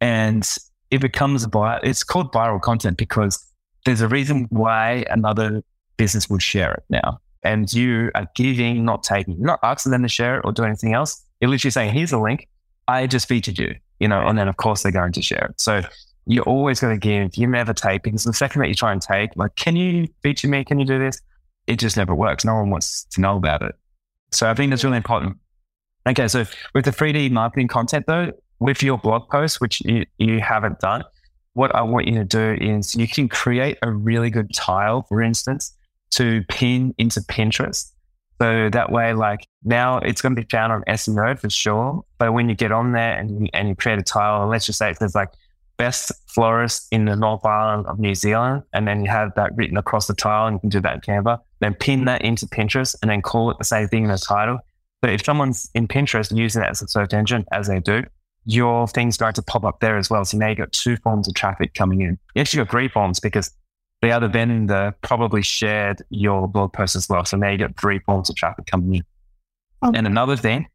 And 0.00 0.46
it 0.90 1.00
becomes, 1.00 1.44
a 1.44 1.48
viral. 1.48 1.80
it's 1.82 2.02
called 2.02 2.32
viral 2.32 2.60
content 2.60 2.96
because 2.96 3.44
there's 3.84 4.00
a 4.00 4.08
reason 4.08 4.46
why 4.50 5.04
another 5.10 5.62
business 5.96 6.28
would 6.28 6.42
share 6.42 6.72
it 6.72 6.84
now. 6.88 7.20
And 7.42 7.72
you 7.72 8.10
are 8.14 8.28
giving, 8.34 8.84
not 8.84 9.02
taking, 9.02 9.36
you're 9.36 9.46
not 9.46 9.60
asking 9.62 9.92
them 9.92 10.02
to 10.02 10.08
share 10.08 10.38
it 10.38 10.42
or 10.44 10.52
do 10.52 10.64
anything 10.64 10.92
else. 10.92 11.24
You're 11.40 11.50
literally 11.50 11.70
saying, 11.70 11.92
here's 11.94 12.12
a 12.12 12.18
link. 12.18 12.48
I 12.88 13.06
just 13.06 13.28
featured 13.28 13.58
you, 13.58 13.74
you 13.98 14.08
know, 14.08 14.26
and 14.26 14.38
then 14.38 14.48
of 14.48 14.56
course 14.56 14.82
they're 14.82 14.92
going 14.92 15.12
to 15.12 15.22
share 15.22 15.46
it. 15.46 15.60
So 15.60 15.82
you're 16.26 16.44
always 16.44 16.80
going 16.80 16.98
to 16.98 17.00
give. 17.00 17.36
You 17.36 17.46
never 17.46 17.72
take 17.72 18.02
because 18.02 18.24
the 18.24 18.34
second 18.34 18.60
that 18.60 18.68
you 18.68 18.74
try 18.74 18.92
and 18.92 19.00
take, 19.00 19.30
like, 19.36 19.54
can 19.56 19.76
you 19.76 20.08
feature 20.22 20.48
me? 20.48 20.64
Can 20.64 20.78
you 20.78 20.84
do 20.84 20.98
this? 20.98 21.20
It 21.66 21.78
just 21.78 21.96
never 21.96 22.14
works. 22.14 22.44
No 22.44 22.54
one 22.54 22.70
wants 22.70 23.04
to 23.12 23.20
know 23.20 23.36
about 23.36 23.62
it. 23.62 23.74
So 24.32 24.48
I 24.50 24.54
think 24.54 24.70
that's 24.70 24.84
really 24.84 24.96
important. 24.96 25.36
Okay, 26.08 26.28
so 26.28 26.44
with 26.74 26.84
the 26.84 26.90
3D 26.90 27.30
marketing 27.30 27.68
content 27.68 28.06
though, 28.06 28.32
with 28.58 28.82
your 28.82 28.98
blog 28.98 29.28
post, 29.28 29.60
which 29.60 29.80
you, 29.82 30.04
you 30.18 30.40
haven't 30.40 30.80
done, 30.80 31.04
what 31.54 31.74
I 31.74 31.82
want 31.82 32.06
you 32.06 32.14
to 32.14 32.24
do 32.24 32.56
is 32.60 32.94
you 32.94 33.08
can 33.08 33.28
create 33.28 33.78
a 33.82 33.90
really 33.90 34.30
good 34.30 34.54
tile, 34.54 35.02
for 35.02 35.22
instance, 35.22 35.74
to 36.12 36.42
pin 36.48 36.94
into 36.98 37.20
Pinterest. 37.20 37.90
So 38.40 38.70
that 38.70 38.90
way, 38.90 39.12
like 39.12 39.46
now 39.64 39.98
it's 39.98 40.22
going 40.22 40.34
to 40.34 40.40
be 40.40 40.48
found 40.50 40.72
on 40.72 40.82
SEO 40.88 41.38
for 41.38 41.50
sure. 41.50 42.02
But 42.18 42.32
when 42.32 42.48
you 42.48 42.54
get 42.54 42.72
on 42.72 42.92
there 42.92 43.18
and 43.18 43.30
you, 43.30 43.48
and 43.52 43.68
you 43.68 43.74
create 43.74 43.98
a 43.98 44.02
tile, 44.02 44.46
let's 44.48 44.64
just 44.64 44.78
say 44.78 44.90
it 44.90 44.96
says 44.96 45.14
like 45.14 45.28
best 45.76 46.12
florist 46.26 46.86
in 46.90 47.04
the 47.04 47.16
North 47.16 47.44
Island 47.44 47.86
of 47.86 47.98
New 47.98 48.14
Zealand. 48.14 48.62
And 48.72 48.88
then 48.88 49.04
you 49.04 49.10
have 49.10 49.34
that 49.34 49.54
written 49.56 49.76
across 49.76 50.06
the 50.06 50.14
tile 50.14 50.46
and 50.46 50.54
you 50.54 50.60
can 50.60 50.68
do 50.70 50.80
that 50.80 50.94
in 50.94 51.00
Canva. 51.00 51.38
Then 51.60 51.74
pin 51.74 52.06
that 52.06 52.22
into 52.22 52.46
Pinterest 52.46 52.96
and 53.02 53.10
then 53.10 53.22
call 53.22 53.50
it 53.50 53.58
the 53.58 53.64
same 53.64 53.88
thing 53.88 54.04
in 54.04 54.10
the 54.10 54.18
title. 54.18 54.58
But 55.02 55.10
if 55.10 55.24
someone's 55.24 55.70
in 55.74 55.88
Pinterest 55.88 56.34
using 56.34 56.60
that 56.60 56.70
as 56.70 56.82
a 56.82 56.88
search 56.88 57.14
engine, 57.14 57.44
as 57.52 57.68
they 57.68 57.80
do, 57.80 58.04
your 58.44 58.88
thing's 58.88 59.16
going 59.16 59.34
to 59.34 59.42
pop 59.42 59.64
up 59.64 59.80
there 59.80 59.96
as 59.96 60.10
well. 60.10 60.24
So 60.24 60.38
now 60.38 60.48
you've 60.48 60.58
got 60.58 60.72
two 60.72 60.96
forms 60.98 61.28
of 61.28 61.34
traffic 61.34 61.74
coming 61.74 62.00
in. 62.00 62.18
You 62.34 62.40
actually 62.40 62.64
got 62.64 62.70
three 62.70 62.88
forms 62.88 63.20
because 63.20 63.50
the 64.02 64.10
other 64.10 64.28
vendor 64.28 64.94
probably 65.02 65.42
shared 65.42 66.02
your 66.08 66.48
blog 66.48 66.72
post 66.72 66.96
as 66.96 67.08
well. 67.08 67.24
So 67.24 67.36
now 67.36 67.50
you 67.50 67.58
got 67.58 67.78
three 67.78 67.98
forms 68.00 68.30
of 68.30 68.36
traffic 68.36 68.66
coming 68.66 68.96
in. 68.96 69.02
Oh. 69.82 69.92
And 69.94 70.06
another 70.06 70.36
thing 70.36 70.66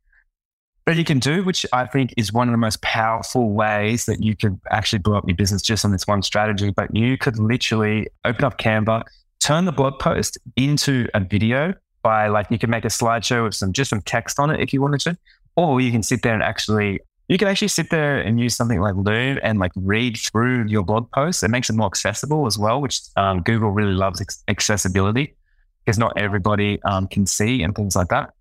that 0.86 0.96
you 0.98 1.04
can 1.04 1.20
do, 1.20 1.44
which 1.44 1.66
I 1.74 1.86
think 1.88 2.14
is 2.18 2.32
one 2.32 2.48
of 2.48 2.52
the 2.52 2.60
most 2.60 2.82
powerful 2.82 3.52
ways 3.52 4.06
that 4.06 4.24
you 4.24 4.36
could 4.36 4.60
actually 4.70 5.00
blow 5.00 5.18
up 5.18 5.28
your 5.28 5.36
business 5.36 5.62
just 5.62 5.84
on 5.86 5.92
this 5.92 6.06
one 6.06 6.22
strategy. 6.22 6.70
But 6.70 6.96
you 6.96 7.18
could 7.18 7.40
literally 7.40 8.08
open 8.24 8.46
up 8.46 8.60
Canva, 8.60 9.04
turn 9.46 9.66
the 9.66 9.72
blog 9.72 10.00
post 10.00 10.40
into 10.56 11.08
a 11.14 11.20
video 11.20 11.72
by 12.02 12.28
like 12.28 12.48
you 12.50 12.58
can 12.58 12.72
make 12.72 12.84
a 12.84 12.88
slideshow 12.88 13.44
with 13.44 13.54
some 13.54 13.72
just 13.72 13.92
some 13.92 14.02
text 14.02 14.40
on 14.40 14.50
it 14.50 14.60
if 14.60 14.74
you 14.74 14.82
wanted 14.82 15.00
to, 15.02 15.16
or 15.56 15.80
you 15.80 15.92
can 15.92 16.02
sit 16.02 16.24
there 16.24 16.34
and 16.34 16.42
actually 16.42 17.00
you 17.28 17.38
can 17.38 17.48
actually 17.48 17.68
sit 17.68 17.92
there 17.92 18.20
and 18.20 18.40
use 18.40 18.56
something 18.56 18.82
like 18.82 18.96
Loom 18.96 19.38
and 19.44 19.60
like 19.60 19.72
read 19.76 20.18
through 20.18 20.66
your 20.68 20.84
blog 20.84 21.12
post. 21.12 21.44
It 21.44 21.50
makes 21.50 21.70
it 21.70 21.74
more 21.74 21.86
accessible 21.86 22.48
as 22.48 22.58
well, 22.58 22.82
which 22.82 23.02
um, 23.18 23.44
Google 23.44 23.70
really 23.70 23.94
loves 23.94 24.20
accessibility 24.48 25.36
because 25.84 26.00
not 26.00 26.14
everybody 26.18 26.82
um, 26.84 27.08
can 27.08 27.28
see 27.28 27.62
and 27.62 27.76
things 27.76 27.96
like 27.96 28.08
that 28.08 28.34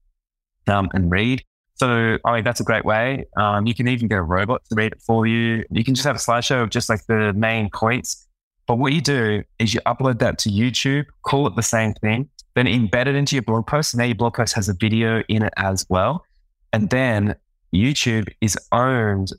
um, 0.69 0.89
and 0.95 1.11
read. 1.11 1.45
So, 1.75 2.19
I 2.25 2.35
mean, 2.35 2.45
that's 2.45 2.61
a 2.61 2.65
great 2.65 2.85
way. 2.85 3.27
Um, 3.37 3.67
you 3.67 3.75
can 3.75 3.89
even 3.89 4.09
get 4.09 4.19
a 4.19 4.23
robot 4.23 4.63
to 4.71 4.75
read 4.75 4.93
it 4.93 5.03
for 5.03 5.27
you. 5.27 5.65
You 5.71 5.85
can 5.85 5.95
just 5.95 6.07
have 6.07 6.17
a 6.17 6.19
slideshow 6.19 6.63
of 6.63 6.71
just 6.71 6.89
like 6.89 7.05
the 7.07 7.35
main 7.35 7.69
points. 7.69 8.24
But 8.67 8.77
what 8.77 8.93
you 8.93 9.01
do 9.01 9.43
is 9.59 9.75
you 9.75 9.81
upload 9.87 10.19
that 10.21 10.39
to 10.41 10.51
YouTube, 10.51 11.07
call 11.23 11.47
it 11.47 11.57
the 11.57 11.63
same 11.63 11.95
thing, 11.95 12.29
then 12.55 12.67
embed 12.67 13.07
it 13.07 13.15
into 13.15 13.37
your 13.37 13.43
blog 13.43 13.67
post. 13.67 13.95
And 13.95 13.99
now 13.99 14.07
your 14.07 14.15
blog 14.15 14.35
post 14.35 14.55
has 14.55 14.69
a 14.69 14.75
video 14.75 15.23
in 15.29 15.43
it 15.43 15.53
as 15.57 15.85
well. 15.89 16.25
And 16.73 16.89
then 16.91 17.35
YouTube 17.75 18.29
is 18.41 18.57
owned 18.73 19.31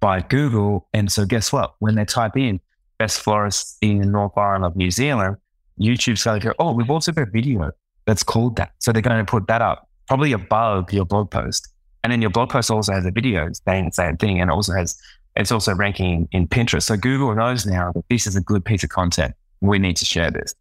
by 0.00 0.20
Google. 0.20 0.88
And 0.92 1.10
so, 1.10 1.24
guess 1.24 1.52
what? 1.52 1.74
When 1.78 1.94
they 1.94 2.04
type 2.04 2.36
in 2.36 2.60
best 2.98 3.20
florist 3.20 3.78
in 3.80 4.12
North 4.12 4.36
Island 4.36 4.64
of 4.64 4.76
New 4.76 4.90
Zealand, 4.90 5.36
YouTube's 5.80 6.24
going 6.24 6.40
to 6.40 6.48
go, 6.48 6.54
oh, 6.58 6.72
we've 6.72 6.90
also 6.90 7.12
got 7.12 7.28
a 7.28 7.30
video 7.30 7.70
that's 8.06 8.22
called 8.22 8.56
that. 8.56 8.72
So 8.78 8.92
they're 8.92 9.02
going 9.02 9.24
to 9.24 9.30
put 9.30 9.46
that 9.46 9.62
up 9.62 9.88
probably 10.08 10.32
above 10.32 10.92
your 10.92 11.04
blog 11.04 11.30
post. 11.30 11.68
And 12.04 12.12
then 12.12 12.20
your 12.20 12.30
blog 12.30 12.50
post 12.50 12.70
also 12.70 12.92
has 12.92 13.06
a 13.06 13.10
video 13.10 13.48
saying 13.66 13.86
the 13.86 13.92
same 13.92 14.16
thing 14.16 14.40
and 14.40 14.50
it 14.50 14.52
also 14.52 14.72
has 14.72 15.00
it's 15.36 15.52
also 15.52 15.74
ranking 15.74 16.28
in 16.32 16.46
Pinterest. 16.46 16.82
So 16.82 16.96
Google 16.96 17.34
knows 17.34 17.64
now 17.66 17.92
that 17.92 18.04
this 18.10 18.26
is 18.26 18.36
a 18.36 18.40
good 18.40 18.64
piece 18.64 18.84
of 18.84 18.90
content. 18.90 19.34
We 19.60 19.78
need 19.78 19.96
to 19.96 20.04
share 20.04 20.30
this. 20.30 20.54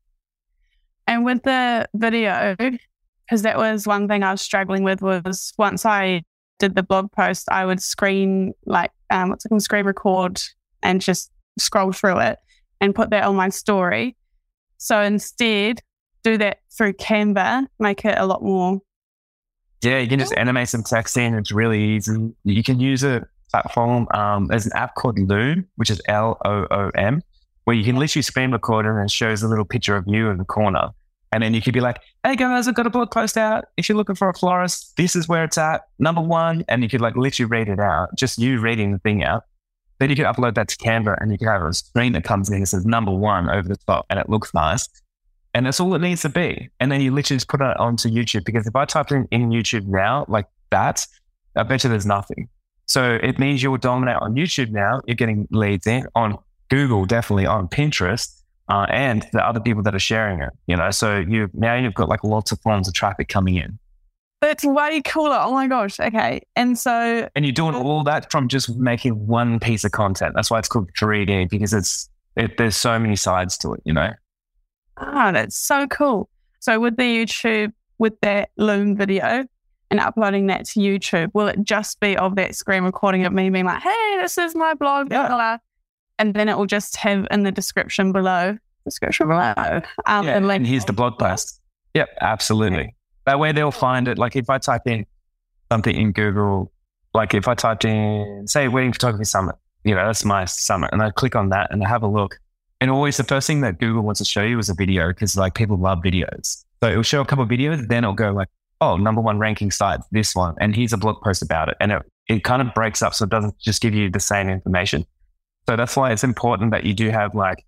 And 1.07 1.25
with 1.25 1.43
the 1.43 1.87
video, 1.93 2.55
because 2.57 3.41
that 3.41 3.57
was 3.57 3.87
one 3.87 4.07
thing 4.07 4.23
I 4.23 4.31
was 4.31 4.41
struggling 4.41 4.83
with 4.83 5.01
was 5.01 5.53
once 5.57 5.85
I 5.85 6.23
did 6.59 6.75
the 6.75 6.83
blog 6.83 7.11
post, 7.11 7.49
I 7.51 7.65
would 7.65 7.81
screen 7.81 8.53
like 8.65 8.91
um, 9.09 9.29
what's 9.29 9.45
it 9.45 9.49
called, 9.49 9.63
screen 9.63 9.85
record 9.85 10.41
and 10.83 11.01
just 11.01 11.31
scroll 11.59 11.91
through 11.91 12.19
it 12.19 12.39
and 12.79 12.95
put 12.95 13.09
that 13.09 13.23
on 13.23 13.35
my 13.35 13.49
story. 13.49 14.15
So 14.77 15.01
instead, 15.01 15.81
do 16.23 16.37
that 16.37 16.59
through 16.75 16.93
Canva, 16.93 17.67
make 17.79 18.05
it 18.05 18.17
a 18.17 18.25
lot 18.25 18.43
more. 18.43 18.79
Yeah, 19.83 19.97
you 19.97 20.07
can 20.07 20.19
just 20.19 20.35
animate 20.37 20.69
some 20.69 20.83
text 20.83 21.17
in. 21.17 21.33
It's 21.33 21.51
really 21.51 21.83
easy. 21.83 22.33
You 22.43 22.63
can 22.63 22.79
use 22.79 23.03
a 23.03 23.27
platform. 23.51 24.07
Um, 24.13 24.47
there's 24.47 24.65
an 24.65 24.73
app 24.73 24.95
called 24.95 25.19
Loom, 25.19 25.67
which 25.75 25.89
is 25.89 26.01
L 26.07 26.37
O 26.45 26.65
O 26.71 26.89
M, 26.95 27.21
where 27.65 27.75
you 27.75 27.83
can 27.83 27.97
literally 27.97 28.23
screen 28.23 28.51
record 28.51 28.85
and 28.85 28.99
it 29.03 29.11
shows 29.11 29.43
a 29.43 29.47
little 29.47 29.65
picture 29.65 29.95
of 29.95 30.05
you 30.07 30.29
in 30.29 30.37
the 30.37 30.45
corner. 30.45 30.89
And 31.33 31.43
then 31.43 31.53
you 31.53 31.61
could 31.61 31.73
be 31.73 31.79
like, 31.79 32.01
hey 32.25 32.35
guys, 32.35 32.67
I've 32.67 32.75
got 32.75 32.87
a 32.87 32.89
blog 32.89 33.11
post 33.11 33.37
out. 33.37 33.65
If 33.77 33.87
you're 33.87 33.97
looking 33.97 34.15
for 34.15 34.27
a 34.27 34.33
florist, 34.33 34.97
this 34.97 35.15
is 35.15 35.29
where 35.29 35.45
it's 35.45 35.57
at. 35.57 35.83
Number 35.97 36.21
one. 36.21 36.65
And 36.67 36.83
you 36.83 36.89
could 36.89 36.99
like 36.99 37.15
literally 37.15 37.49
read 37.49 37.69
it 37.69 37.79
out, 37.79 38.09
just 38.17 38.37
you 38.37 38.59
reading 38.59 38.91
the 38.91 38.99
thing 38.99 39.23
out. 39.23 39.43
Then 39.99 40.09
you 40.09 40.15
can 40.15 40.25
upload 40.25 40.55
that 40.55 40.67
to 40.69 40.77
Canva 40.77 41.17
and 41.21 41.31
you 41.31 41.37
can 41.37 41.47
have 41.47 41.61
a 41.61 41.73
screen 41.73 42.13
that 42.13 42.23
comes 42.23 42.49
in 42.49 42.55
and 42.55 42.67
says 42.67 42.85
number 42.85 43.11
one 43.11 43.49
over 43.49 43.67
the 43.67 43.77
top 43.87 44.05
and 44.09 44.19
it 44.19 44.29
looks 44.29 44.53
nice. 44.53 44.89
And 45.53 45.65
that's 45.65 45.79
all 45.79 45.93
it 45.95 45.99
needs 45.99 46.21
to 46.23 46.29
be. 46.29 46.69
And 46.79 46.91
then 46.91 47.01
you 47.01 47.13
literally 47.13 47.37
just 47.37 47.47
put 47.47 47.61
it 47.61 47.77
onto 47.77 48.09
YouTube 48.09 48.43
because 48.43 48.65
if 48.67 48.75
I 48.75 48.85
type 48.85 49.11
in, 49.11 49.27
in 49.31 49.49
YouTube 49.49 49.85
now, 49.85 50.25
like 50.27 50.47
that, 50.71 51.05
I 51.55 51.63
bet 51.63 51.83
you 51.83 51.89
there's 51.89 52.05
nothing. 52.05 52.49
So 52.91 53.17
it 53.23 53.39
means 53.39 53.63
you're 53.63 53.77
dominate 53.77 54.17
on 54.17 54.35
YouTube 54.35 54.71
now. 54.71 54.99
You're 55.07 55.15
getting 55.15 55.47
leads 55.49 55.87
in 55.87 56.07
on 56.13 56.37
Google, 56.69 57.05
definitely 57.05 57.45
on 57.45 57.69
Pinterest 57.69 58.41
uh, 58.67 58.85
and 58.89 59.25
the 59.31 59.41
other 59.47 59.61
people 59.61 59.81
that 59.83 59.95
are 59.95 59.99
sharing 59.99 60.41
it. 60.41 60.49
You 60.67 60.75
know, 60.75 60.91
so 60.91 61.19
you 61.19 61.49
now 61.53 61.75
you've 61.75 61.93
got 61.93 62.09
like 62.09 62.21
lots 62.25 62.51
of 62.51 62.59
forms 62.59 62.89
of 62.89 62.93
traffic 62.93 63.29
coming 63.29 63.55
in. 63.55 63.79
That's 64.41 64.65
way 64.65 65.01
cooler. 65.05 65.37
Oh 65.39 65.53
my 65.53 65.67
gosh. 65.67 66.01
Okay. 66.01 66.41
And 66.57 66.77
so 66.77 67.29
And 67.33 67.45
you're 67.45 67.53
doing 67.53 67.75
all 67.75 68.03
that 68.03 68.29
from 68.29 68.49
just 68.49 68.75
making 68.75 69.25
one 69.25 69.61
piece 69.61 69.85
of 69.85 69.93
content. 69.93 70.33
That's 70.35 70.51
why 70.51 70.59
it's 70.59 70.67
called 70.67 70.91
3D 70.99 71.49
because 71.49 71.73
it's 71.73 72.09
it, 72.35 72.57
there's 72.57 72.75
so 72.75 72.99
many 72.99 73.15
sides 73.15 73.57
to 73.59 73.73
it, 73.73 73.79
you 73.85 73.93
know. 73.93 74.11
Ah, 74.97 75.31
that's 75.31 75.55
so 75.55 75.87
cool. 75.87 76.27
So 76.59 76.77
with 76.77 76.97
the 76.97 77.03
YouTube, 77.03 77.71
with 77.99 78.19
that 78.19 78.49
Loom 78.57 78.97
video 78.97 79.45
and 79.91 79.99
uploading 79.99 80.47
that 80.47 80.65
to 80.65 80.79
YouTube, 80.79 81.29
will 81.33 81.47
it 81.47 81.61
just 81.63 81.99
be 81.99 82.17
of 82.17 82.35
that 82.37 82.55
screen 82.55 82.83
recording 82.83 83.25
of 83.25 83.33
me 83.33 83.49
being 83.49 83.65
like, 83.65 83.83
hey, 83.83 84.17
this 84.21 84.37
is 84.37 84.55
my 84.55 84.73
blog, 84.73 85.09
blah, 85.09 85.27
blah, 85.27 85.35
blah, 85.35 85.57
and 86.17 86.33
then 86.33 86.49
it 86.49 86.57
will 86.57 86.65
just 86.65 86.95
have 86.95 87.27
in 87.29 87.43
the 87.43 87.51
description 87.51 88.11
below, 88.11 88.57
description 88.85 89.27
below, 89.27 89.53
um, 90.05 90.25
yeah, 90.25 90.39
a 90.39 90.41
link 90.41 90.57
and 90.59 90.67
here's 90.67 90.85
the 90.85 90.93
blog 90.93 91.19
post. 91.19 91.59
Yep, 91.93 92.09
absolutely. 92.21 92.95
That 93.25 93.37
way 93.37 93.51
they'll 93.51 93.69
find 93.69 94.07
it. 94.07 94.17
Like 94.17 94.35
if 94.35 94.49
I 94.49 94.57
type 94.57 94.87
in 94.87 95.05
something 95.71 95.95
in 95.95 96.13
Google, 96.13 96.71
like 97.13 97.33
if 97.33 97.47
I 97.47 97.53
typed 97.53 97.85
in, 97.85 98.47
say, 98.47 98.69
wedding 98.69 98.93
photography 98.93 99.25
summit, 99.25 99.55
you 99.83 99.93
know, 99.93 100.05
that's 100.05 100.23
my 100.23 100.45
summit, 100.45 100.89
and 100.93 101.03
I 101.03 101.11
click 101.11 101.35
on 101.35 101.49
that 101.49 101.67
and 101.71 101.83
I 101.83 101.89
have 101.89 102.01
a 102.01 102.07
look. 102.07 102.39
And 102.79 102.89
always 102.89 103.17
the 103.17 103.23
first 103.23 103.45
thing 103.45 103.61
that 103.61 103.79
Google 103.79 104.01
wants 104.01 104.19
to 104.19 104.25
show 104.25 104.41
you 104.41 104.57
is 104.57 104.69
a 104.69 104.73
video 104.73 105.09
because 105.09 105.35
like 105.35 105.53
people 105.53 105.77
love 105.77 105.99
videos. 105.99 106.63
So 106.81 106.89
it'll 106.89 107.03
show 107.03 107.21
a 107.21 107.25
couple 107.25 107.43
of 107.43 107.49
videos, 107.49 107.87
then 107.87 108.03
it'll 108.03 108.15
go 108.15 108.31
like, 108.31 108.47
oh, 108.81 108.97
number 108.97 109.21
one 109.21 109.37
ranking 109.37 109.71
site, 109.71 109.99
this 110.11 110.35
one, 110.35 110.55
and 110.59 110.75
here's 110.75 110.91
a 110.91 110.97
blog 110.97 111.21
post 111.21 111.41
about 111.41 111.69
it. 111.69 111.77
And 111.79 111.91
it, 111.91 112.01
it 112.27 112.43
kind 112.43 112.61
of 112.61 112.73
breaks 112.73 113.01
up 113.01 113.13
so 113.13 113.23
it 113.25 113.29
doesn't 113.29 113.57
just 113.59 113.81
give 113.81 113.93
you 113.93 114.09
the 114.09 114.19
same 114.19 114.49
information. 114.49 115.05
So 115.69 115.75
that's 115.75 115.95
why 115.95 116.11
it's 116.11 116.23
important 116.23 116.71
that 116.71 116.83
you 116.83 116.93
do 116.93 117.09
have 117.09 117.35
like 117.35 117.63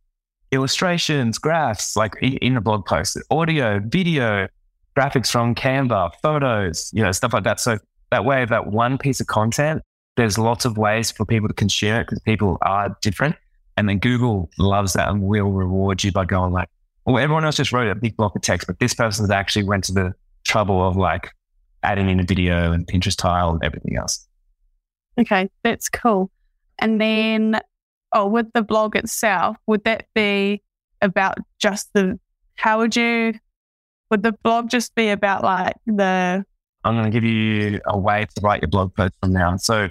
illustrations, 0.52 1.38
graphs, 1.38 1.96
like 1.96 2.14
in 2.22 2.58
a 2.58 2.62
blog 2.62 2.86
post, 2.86 3.18
audio, 3.30 3.80
video, 3.86 4.48
graphics 4.98 5.30
from 5.30 5.56
Canva, 5.56 6.12
photos, 6.22 6.92
you 6.94 7.04
know, 7.04 7.12
stuff 7.12 7.34
like 7.34 7.44
that. 7.44 7.60
So 7.60 7.78
that 8.12 8.26
way, 8.26 8.46
that 8.46 8.68
one 8.68 8.98
piece 8.98 9.22
of 9.22 9.28
content, 9.28 9.84
there's 10.18 10.38
lots 10.38 10.66
of 10.66 10.78
ways 10.78 11.12
for 11.12 11.26
people 11.26 11.48
to 11.48 11.54
consume 11.54 11.96
it 11.96 12.04
because 12.06 12.20
people 12.22 12.58
are 12.62 12.96
different. 13.02 13.36
And 13.78 13.90
then 13.90 14.00
Google 14.00 14.50
loves 14.60 14.94
that 14.94 15.10
and 15.10 15.22
will 15.22 15.52
reward 15.52 16.04
you 16.04 16.12
by 16.12 16.26
going 16.26 16.54
like, 16.54 16.70
well, 17.06 17.18
everyone 17.18 17.44
else 17.44 17.58
just 17.58 17.72
wrote 17.72 17.90
a 17.90 17.96
big 17.96 18.16
block 18.16 18.36
of 18.36 18.42
text, 18.42 18.68
but 18.68 18.80
this 18.80 18.94
person's 18.94 19.30
actually 19.30 19.64
went 19.64 19.84
to 19.86 19.92
the 19.92 20.14
trouble 20.54 20.88
of 20.88 20.96
like 20.96 21.32
adding 21.82 22.10
in 22.10 22.20
a 22.20 22.24
video 22.24 22.72
and 22.72 22.86
Pinterest 22.86 23.18
tile 23.18 23.50
and 23.50 23.64
everything 23.64 23.98
else. 23.98 24.28
Okay, 25.20 25.50
that's 25.64 25.90
cool. 25.90 26.30
And 26.78 27.02
then 27.02 27.60
oh, 28.12 28.28
with 28.28 28.54
the 28.54 28.62
blog 28.62 28.96
itself, 28.96 29.58
would 29.66 29.84
that 29.86 30.06
be 30.14 30.62
about 31.02 31.40
just 31.60 31.92
the, 31.94 32.20
how 32.56 32.78
would 32.78 32.96
you, 32.96 33.34
would 34.12 34.22
the 34.22 34.34
blog 34.44 34.70
just 34.70 34.94
be 34.94 35.10
about 35.10 35.44
like 35.44 35.74
the, 35.88 36.46
I'm 36.84 36.96
going 36.96 37.12
to 37.12 37.12
give 37.12 37.24
you 37.24 37.80
a 37.88 37.98
way 37.98 38.26
to 38.26 38.42
write 38.42 38.62
your 38.62 38.70
blog 38.70 38.94
post 38.94 39.14
from 39.20 39.34
now. 39.34 39.58
So 39.58 39.90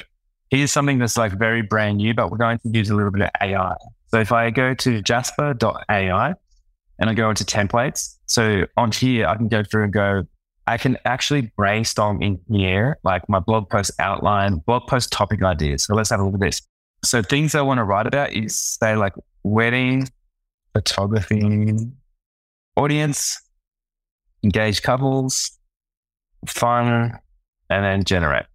here's 0.50 0.70
something 0.70 0.98
that's 0.98 1.16
like 1.16 1.32
very 1.32 1.62
brand 1.62 1.96
new, 1.96 2.14
but 2.14 2.30
we're 2.30 2.38
going 2.38 2.58
to 2.58 2.68
use 2.68 2.88
a 2.88 2.94
little 2.94 3.10
bit 3.10 3.22
of 3.22 3.30
AI. 3.40 3.74
So 4.08 4.20
if 4.20 4.30
I 4.30 4.50
go 4.50 4.74
to 4.74 5.02
jasper.ai 5.02 6.34
and 6.98 7.10
I 7.10 7.14
go 7.14 7.30
into 7.30 7.44
templates, 7.44 8.16
so 8.26 8.66
on 8.76 8.92
here, 8.92 9.26
I 9.26 9.34
can 9.36 9.48
go 9.48 9.64
through 9.64 9.84
and 9.84 9.92
go, 9.92 10.22
I 10.66 10.78
can 10.78 10.96
actually 11.04 11.52
brainstorm 11.56 12.22
in 12.22 12.40
here, 12.48 12.98
like 13.02 13.28
my 13.28 13.40
blog 13.40 13.68
post 13.68 13.92
outline, 13.98 14.58
blog 14.58 14.86
post 14.86 15.10
topic 15.10 15.42
ideas. 15.42 15.84
So 15.84 15.94
let's 15.94 16.10
have 16.10 16.20
a 16.20 16.24
look 16.24 16.34
at 16.34 16.40
this. 16.40 16.62
So 17.04 17.20
things 17.22 17.54
I 17.54 17.62
want 17.62 17.78
to 17.78 17.84
write 17.84 18.06
about 18.06 18.32
is 18.32 18.58
say 18.58 18.94
like 18.94 19.14
wedding, 19.42 20.08
photography, 20.72 21.74
audience, 22.76 23.40
engaged 24.44 24.82
couples, 24.82 25.58
fun, 26.46 27.18
and 27.68 27.84
then 27.84 28.04
generate. 28.04 28.46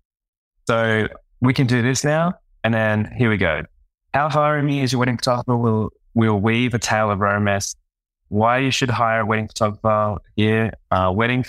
So 0.68 1.08
we 1.42 1.54
can 1.54 1.68
do 1.68 1.82
this 1.82 2.04
now. 2.04 2.34
And 2.64 2.74
then 2.74 3.12
here 3.18 3.30
we 3.30 3.38
go. 3.38 3.64
How 4.14 4.30
hiring 4.30 4.66
me 4.66 4.82
as 4.82 4.92
your 4.92 5.00
wedding 5.00 5.18
photographer 5.18 5.58
will, 5.58 5.92
will 6.14 6.40
weave 6.40 6.74
a 6.74 6.80
tale 6.80 7.12
of 7.12 7.20
romance. 7.20 7.76
Why 8.30 8.60
you 8.60 8.72
should 8.72 8.90
hire 8.90 9.22
a 9.22 9.26
wedding 9.26 9.48
photographer 9.48 10.22
here. 10.36 10.74
Uh, 10.92 11.12
wedding, 11.16 11.46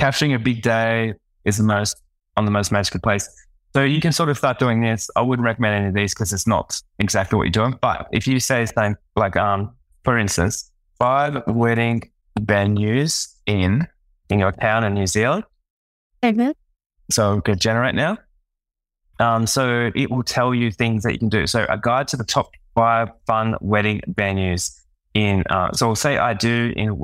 capturing 0.00 0.34
a 0.34 0.38
big 0.38 0.62
day 0.62 1.14
is 1.44 1.58
the 1.58 1.64
most, 1.64 2.00
on 2.36 2.44
the 2.44 2.50
most 2.50 2.72
magical 2.72 3.00
place. 3.00 3.28
So 3.72 3.84
you 3.84 4.00
can 4.00 4.12
sort 4.12 4.28
of 4.28 4.38
start 4.38 4.58
doing 4.58 4.80
this. 4.80 5.08
I 5.14 5.22
wouldn't 5.22 5.44
recommend 5.44 5.74
any 5.76 5.88
of 5.88 5.94
these 5.94 6.12
because 6.12 6.32
it's 6.32 6.46
not 6.46 6.80
exactly 6.98 7.36
what 7.36 7.44
you're 7.44 7.52
doing. 7.52 7.78
But 7.80 8.08
if 8.12 8.26
you 8.26 8.40
say 8.40 8.66
something 8.66 8.96
like, 9.14 9.36
um, 9.36 9.72
for 10.02 10.18
instance, 10.18 10.70
five 10.98 11.42
wedding 11.46 12.10
venues 12.38 13.34
in 13.46 13.86
in 14.28 14.38
your 14.38 14.52
town 14.52 14.84
in 14.84 14.94
New 14.94 15.06
Zealand. 15.06 15.44
Mm-hmm. 16.22 16.50
So 17.10 17.32
I'm 17.32 17.40
going 17.40 17.58
to 17.58 17.62
generate 17.62 17.94
now. 17.94 18.18
Um, 19.18 19.46
so 19.46 19.90
it 19.94 20.10
will 20.10 20.22
tell 20.22 20.54
you 20.54 20.70
things 20.70 21.02
that 21.02 21.12
you 21.12 21.18
can 21.18 21.28
do. 21.28 21.46
So 21.46 21.66
a 21.68 21.78
guide 21.78 22.08
to 22.08 22.16
the 22.16 22.24
top 22.24 22.50
five 22.74 23.08
fun 23.26 23.56
wedding 23.60 24.00
venues 24.12 24.80
in. 25.14 25.44
Uh, 25.50 25.72
so 25.72 25.86
we'll 25.86 25.96
say 25.96 26.16
I 26.16 26.34
do 26.34 26.72
in 26.76 26.98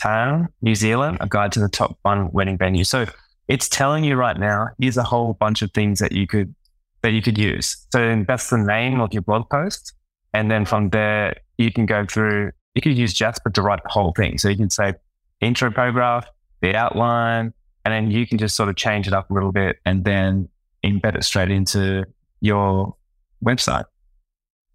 Wakatown, 0.00 0.48
New 0.62 0.74
Zealand, 0.74 1.18
a 1.20 1.28
guide 1.28 1.52
to 1.52 1.60
the 1.60 1.68
top 1.68 1.98
One 2.02 2.30
wedding 2.32 2.58
Venue. 2.58 2.84
So 2.84 3.06
it's 3.48 3.68
telling 3.68 4.04
you 4.04 4.16
right 4.16 4.38
now, 4.38 4.68
here's 4.78 4.96
a 4.96 5.02
whole 5.02 5.34
bunch 5.34 5.62
of 5.62 5.72
things 5.72 5.98
that 5.98 6.12
you 6.12 6.26
could 6.26 6.54
that 7.02 7.12
you 7.12 7.22
could 7.22 7.38
use. 7.38 7.76
So 7.92 8.24
that's 8.26 8.50
the 8.50 8.58
name 8.58 9.00
of 9.00 9.12
your 9.12 9.22
blog 9.22 9.48
post. 9.48 9.94
And 10.34 10.50
then 10.50 10.66
from 10.66 10.90
there, 10.90 11.34
you 11.56 11.72
can 11.72 11.86
go 11.86 12.04
through, 12.04 12.52
you 12.74 12.82
could 12.82 12.96
use 12.96 13.14
Jasper 13.14 13.50
to 13.50 13.62
write 13.62 13.82
the 13.82 13.88
whole 13.88 14.12
thing. 14.12 14.36
So 14.36 14.50
you 14.50 14.56
can 14.56 14.68
say 14.68 14.94
intro 15.40 15.70
paragraph, 15.70 16.26
the 16.60 16.76
outline, 16.76 17.54
and 17.84 17.92
then 17.92 18.10
you 18.10 18.26
can 18.26 18.36
just 18.36 18.54
sort 18.54 18.68
of 18.68 18.76
change 18.76 19.08
it 19.08 19.14
up 19.14 19.30
a 19.30 19.34
little 19.34 19.50
bit 19.50 19.78
and 19.86 20.04
then 20.04 20.48
embed 20.84 21.16
it 21.16 21.24
straight 21.24 21.50
into 21.50 22.04
your 22.42 22.94
website. 23.42 23.84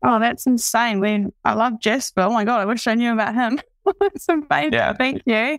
Oh, 0.03 0.19
that's 0.19 0.47
insane. 0.47 0.99
We, 0.99 1.27
I 1.43 1.53
love 1.53 1.79
Jasper. 1.79 2.21
Oh 2.21 2.31
my 2.31 2.43
God, 2.43 2.59
I 2.59 2.65
wish 2.65 2.87
I 2.87 2.95
knew 2.95 3.13
about 3.13 3.35
him. 3.35 3.59
that's 3.99 4.27
amazing. 4.29 4.73
Yeah. 4.73 4.93
Thank 4.93 5.21
you. 5.25 5.57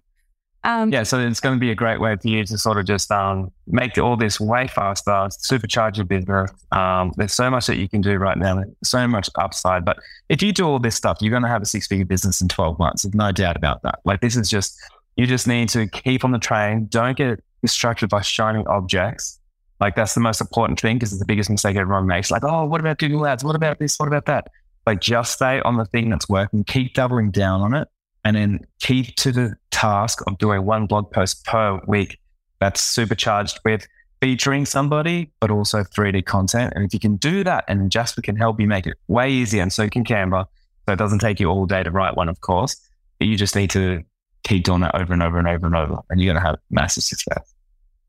Um, 0.67 0.93
Yeah, 0.93 1.05
so 1.05 1.21
it's 1.21 1.39
going 1.39 1.55
to 1.55 1.61
be 1.61 1.71
a 1.71 1.75
great 1.75 2.01
way 2.01 2.17
for 2.17 2.27
you 2.27 2.45
to 2.45 2.59
sort 2.59 2.77
of 2.77 2.87
just 2.87 3.11
um, 3.13 3.53
make 3.69 3.97
all 3.99 4.17
this 4.17 4.41
way 4.41 4.67
faster, 4.67 5.13
supercharge 5.13 5.97
your 5.97 6.07
business. 6.07 6.51
Um, 6.73 7.13
there's 7.17 7.33
so 7.33 7.49
much 7.51 7.67
that 7.67 7.77
you 7.77 7.89
can 7.89 8.01
do 8.01 8.17
right 8.17 8.37
now, 8.37 8.65
so 8.83 9.07
much 9.07 9.31
upside. 9.37 9.85
But 9.85 9.99
if 10.29 10.43
you 10.43 10.53
do 10.53 10.67
all 10.67 10.81
this 10.81 10.97
stuff, 10.97 11.19
you're 11.21 11.31
going 11.31 11.45
to 11.45 11.49
have 11.49 11.63
a 11.63 11.67
six 11.67 11.87
figure 11.87 12.05
business 12.05 12.41
in 12.41 12.49
12 12.49 12.79
months. 12.81 13.03
There's 13.03 13.15
no 13.15 13.31
doubt 13.31 13.57
about 13.57 13.83
that. 13.83 14.01
Like, 14.05 14.21
this 14.21 14.37
is 14.37 14.49
just, 14.49 14.77
you 15.17 15.27
just 15.27 15.47
need 15.47 15.69
to 15.71 15.87
keep 15.87 16.25
on 16.25 16.33
the 16.33 16.39
train. 16.39 16.87
Don't 16.91 17.17
get 17.17 17.43
distracted 17.63 18.09
by 18.11 18.23
shining 18.23 18.67
objects. 18.67 19.41
Like, 19.79 19.95
that's 19.95 20.15
the 20.15 20.21
most 20.21 20.41
important 20.41 20.81
thing 20.81 20.97
because 20.97 21.13
it's 21.13 21.21
the 21.21 21.27
biggest 21.27 21.49
mistake 21.49 21.77
everyone 21.77 22.07
makes. 22.07 22.31
Like, 22.31 22.43
oh, 22.43 22.65
what 22.65 22.81
about 22.81 22.99
Google 22.99 23.25
Ads? 23.25 23.45
What 23.45 23.55
about 23.55 23.79
this? 23.79 23.97
What 23.99 24.09
about 24.09 24.25
that? 24.27 24.49
Like, 24.85 25.01
just 25.01 25.35
stay 25.35 25.61
on 25.61 25.77
the 25.77 25.85
thing 25.85 26.11
that's 26.11 26.29
working, 26.29 26.65
keep 26.65 26.95
doubling 26.95 27.31
down 27.31 27.61
on 27.61 27.75
it 27.75 27.87
and 28.27 28.35
then 28.35 28.67
keep 28.81 29.15
to 29.15 29.31
the 29.31 29.57
task 29.71 30.21
of 30.27 30.37
doing 30.39 30.67
one 30.67 30.87
blog 30.87 31.13
post 31.13 31.45
per 31.45 31.81
week 31.87 32.19
that's 32.61 32.81
supercharged 32.81 33.61
with 33.65 33.87
featuring 34.21 34.67
somebody, 34.67 35.31
but 35.39 35.53
also 35.53 35.85
3D 35.85 36.27
content. 36.27 36.73
And 36.75 36.85
if 36.85 36.93
you 36.93 36.99
can 36.99 37.15
do 37.17 37.45
that, 37.45 37.65
and 37.69 37.89
Jasper 37.89 38.23
can 38.23 38.35
help 38.35 38.59
you 38.59 38.67
make 38.67 38.85
it 38.85 38.97
way 39.07 39.31
easier, 39.31 39.63
and 39.63 39.73
so 39.73 39.89
can 39.89 40.03
Canva. 40.03 40.47
So 40.87 40.93
it 40.93 40.97
doesn't 40.97 41.21
take 41.21 41.39
you 41.39 41.49
all 41.49 41.67
day 41.67 41.85
to 41.85 41.91
write 41.93 42.17
one, 42.17 42.29
of 42.29 42.41
course. 42.41 42.75
But 43.21 43.29
you 43.29 43.37
just 43.37 43.55
need 43.55 43.71
to 43.71 44.03
keep 44.43 44.65
doing 44.65 44.81
that 44.81 44.97
over 44.97 45.13
and 45.13 45.23
over 45.23 45.39
and 45.39 45.47
over 45.47 45.67
and 45.67 45.77
over, 45.77 45.99
and 46.11 46.21
you're 46.21 46.35
going 46.35 46.43
to 46.43 46.49
have 46.49 46.59
massive 46.69 47.05
success. 47.05 47.55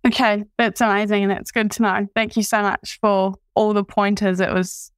Okay, 0.04 0.46
that's 0.58 0.82
amazing, 0.82 1.26
and 1.26 1.32
that's 1.32 1.52
good 1.52 1.70
to 1.72 1.84
know. 1.84 2.08
Thank 2.16 2.36
you 2.36 2.42
so 2.42 2.64
much 2.64 2.98
for 3.02 3.36
all 3.54 3.74
the 3.74 3.84
pointers. 3.84 4.40
It 4.40 4.52
was 4.52 4.92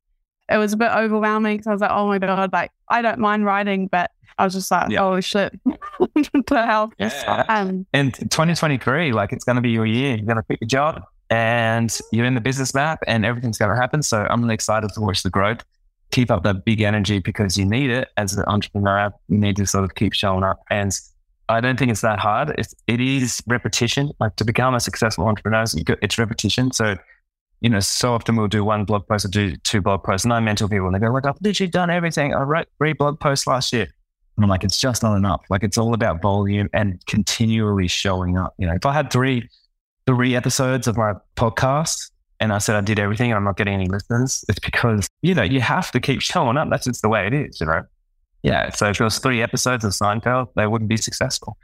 it 0.49 0.55
was 0.55 0.71
a 0.71 0.77
bit 0.77 0.91
overwhelming 0.91 1.57
because 1.57 1.67
I 1.67 1.73
was 1.73 1.81
like, 1.81 1.91
oh 1.91 2.07
my 2.07 2.19
god, 2.19 2.53
like 2.53 2.71
I 2.87 3.01
don't 3.01 3.19
mind 3.19 3.43
writing, 3.43 3.87
but 3.87 4.11
I 4.39 4.45
was 4.45 4.53
just 4.53 4.71
like, 4.71 4.89
yeah. 4.89 5.03
oh 5.03 5.19
shit, 5.19 5.59
the 5.65 6.63
hell. 6.65 6.91
Yeah. 6.97 7.45
Um, 7.49 7.85
and 7.93 8.13
2023, 8.13 9.11
like 9.11 9.31
it's 9.33 9.43
going 9.43 9.57
to 9.57 9.61
be 9.61 9.71
your 9.71 9.85
year. 9.85 10.15
You're 10.15 10.25
going 10.25 10.37
to 10.37 10.43
quit 10.43 10.59
your 10.61 10.67
job, 10.67 11.03
and 11.29 11.95
you're 12.11 12.25
in 12.25 12.33
the 12.33 12.41
business 12.41 12.73
map, 12.73 12.99
and 13.05 13.25
everything's 13.25 13.57
going 13.57 13.69
to 13.69 13.79
happen. 13.79 14.01
So 14.01 14.25
I'm 14.29 14.41
really 14.41 14.55
excited 14.55 14.91
to 14.93 15.01
watch 15.01 15.23
the 15.23 15.29
growth. 15.29 15.63
Keep 16.11 16.31
up 16.31 16.43
that 16.43 16.65
big 16.65 16.81
energy 16.81 17.19
because 17.19 17.55
you 17.57 17.65
need 17.65 17.91
it 17.91 18.07
as 18.17 18.33
an 18.33 18.43
entrepreneur. 18.47 19.11
You 19.27 19.37
need 19.37 19.57
to 19.57 19.67
sort 19.67 19.83
of 19.83 19.93
keep 19.93 20.13
showing 20.13 20.43
up 20.43 20.59
and 20.71 20.91
I 21.49 21.61
don't 21.61 21.79
think 21.79 21.89
it's 21.89 22.01
that 22.01 22.19
hard. 22.19 22.53
It's, 22.57 22.75
it 22.85 23.01
is 23.01 23.41
repetition. 23.47 24.11
Like 24.19 24.35
to 24.35 24.45
become 24.45 24.75
a 24.75 24.79
successful 24.79 25.27
entrepreneur, 25.27 25.65
it's 26.01 26.17
repetition. 26.19 26.71
So, 26.71 26.95
you 27.59 27.69
know, 27.69 27.79
so 27.79 28.13
often 28.13 28.35
we'll 28.35 28.47
do 28.47 28.63
one 28.63 28.85
blog 28.85 29.07
post 29.07 29.25
or 29.25 29.29
do 29.29 29.55
two 29.57 29.81
blog 29.81 30.03
posts, 30.03 30.23
and 30.25 30.31
I 30.31 30.39
mentor 30.39 30.67
people 30.67 30.85
and 30.85 30.95
they 30.95 30.99
go, 30.99 31.11
like, 31.11 31.25
I've 31.25 31.41
literally 31.41 31.69
done 31.69 31.89
everything. 31.89 32.35
I 32.35 32.43
wrote 32.43 32.67
three 32.77 32.93
blog 32.93 33.19
posts 33.19 33.47
last 33.47 33.73
year. 33.73 33.87
And 34.39 34.45
I'm 34.45 34.49
like, 34.49 34.63
it's 34.63 34.79
just 34.79 35.03
not 35.03 35.17
enough. 35.17 35.43
Like 35.49 35.63
it's 35.63 35.77
all 35.77 35.93
about 35.93 36.21
volume 36.21 36.69
and 36.71 37.05
continually 37.07 37.89
showing 37.89 38.37
up. 38.37 38.53
You 38.57 38.67
know, 38.67 38.73
if 38.73 38.85
I 38.85 38.93
had 38.93 39.11
three, 39.11 39.49
three 40.07 40.33
episodes 40.33 40.87
of 40.87 40.95
my 40.95 41.11
podcast 41.35 42.09
and 42.39 42.53
I 42.53 42.59
said 42.59 42.77
I 42.77 42.81
did 42.81 42.99
everything 42.99 43.31
and 43.31 43.37
I'm 43.37 43.43
not 43.43 43.57
getting 43.57 43.73
any 43.73 43.87
listeners, 43.87 44.45
it's 44.47 44.59
because, 44.59 45.09
you 45.23 45.35
know, 45.35 45.43
you 45.43 45.59
have 45.59 45.91
to 45.91 45.99
keep 45.99 46.21
showing 46.21 46.55
up. 46.55 46.69
That's 46.69 46.85
just 46.85 47.01
the 47.01 47.09
way 47.09 47.27
it 47.27 47.33
is, 47.33 47.59
you 47.59 47.67
know. 47.67 47.81
Yeah. 48.41 48.69
So 48.69 48.87
if 48.87 49.01
it 49.01 49.03
was 49.03 49.19
three 49.19 49.41
episodes 49.41 49.83
of 49.83 49.91
Seinfeld, 49.91 50.53
they 50.55 50.67
wouldn't 50.67 50.87
be 50.87 50.95
successful. 50.95 51.57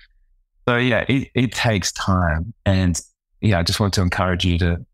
So 0.67 0.75
yeah, 0.75 1.05
it, 1.07 1.29
it 1.33 1.53
takes 1.53 1.93
time. 1.93 2.53
And 2.65 2.99
yeah, 3.39 3.59
I 3.59 3.63
just 3.63 3.79
want 3.79 3.93
to 3.93 4.01
encourage 4.01 4.43
you 4.43 4.57
to 4.57 4.85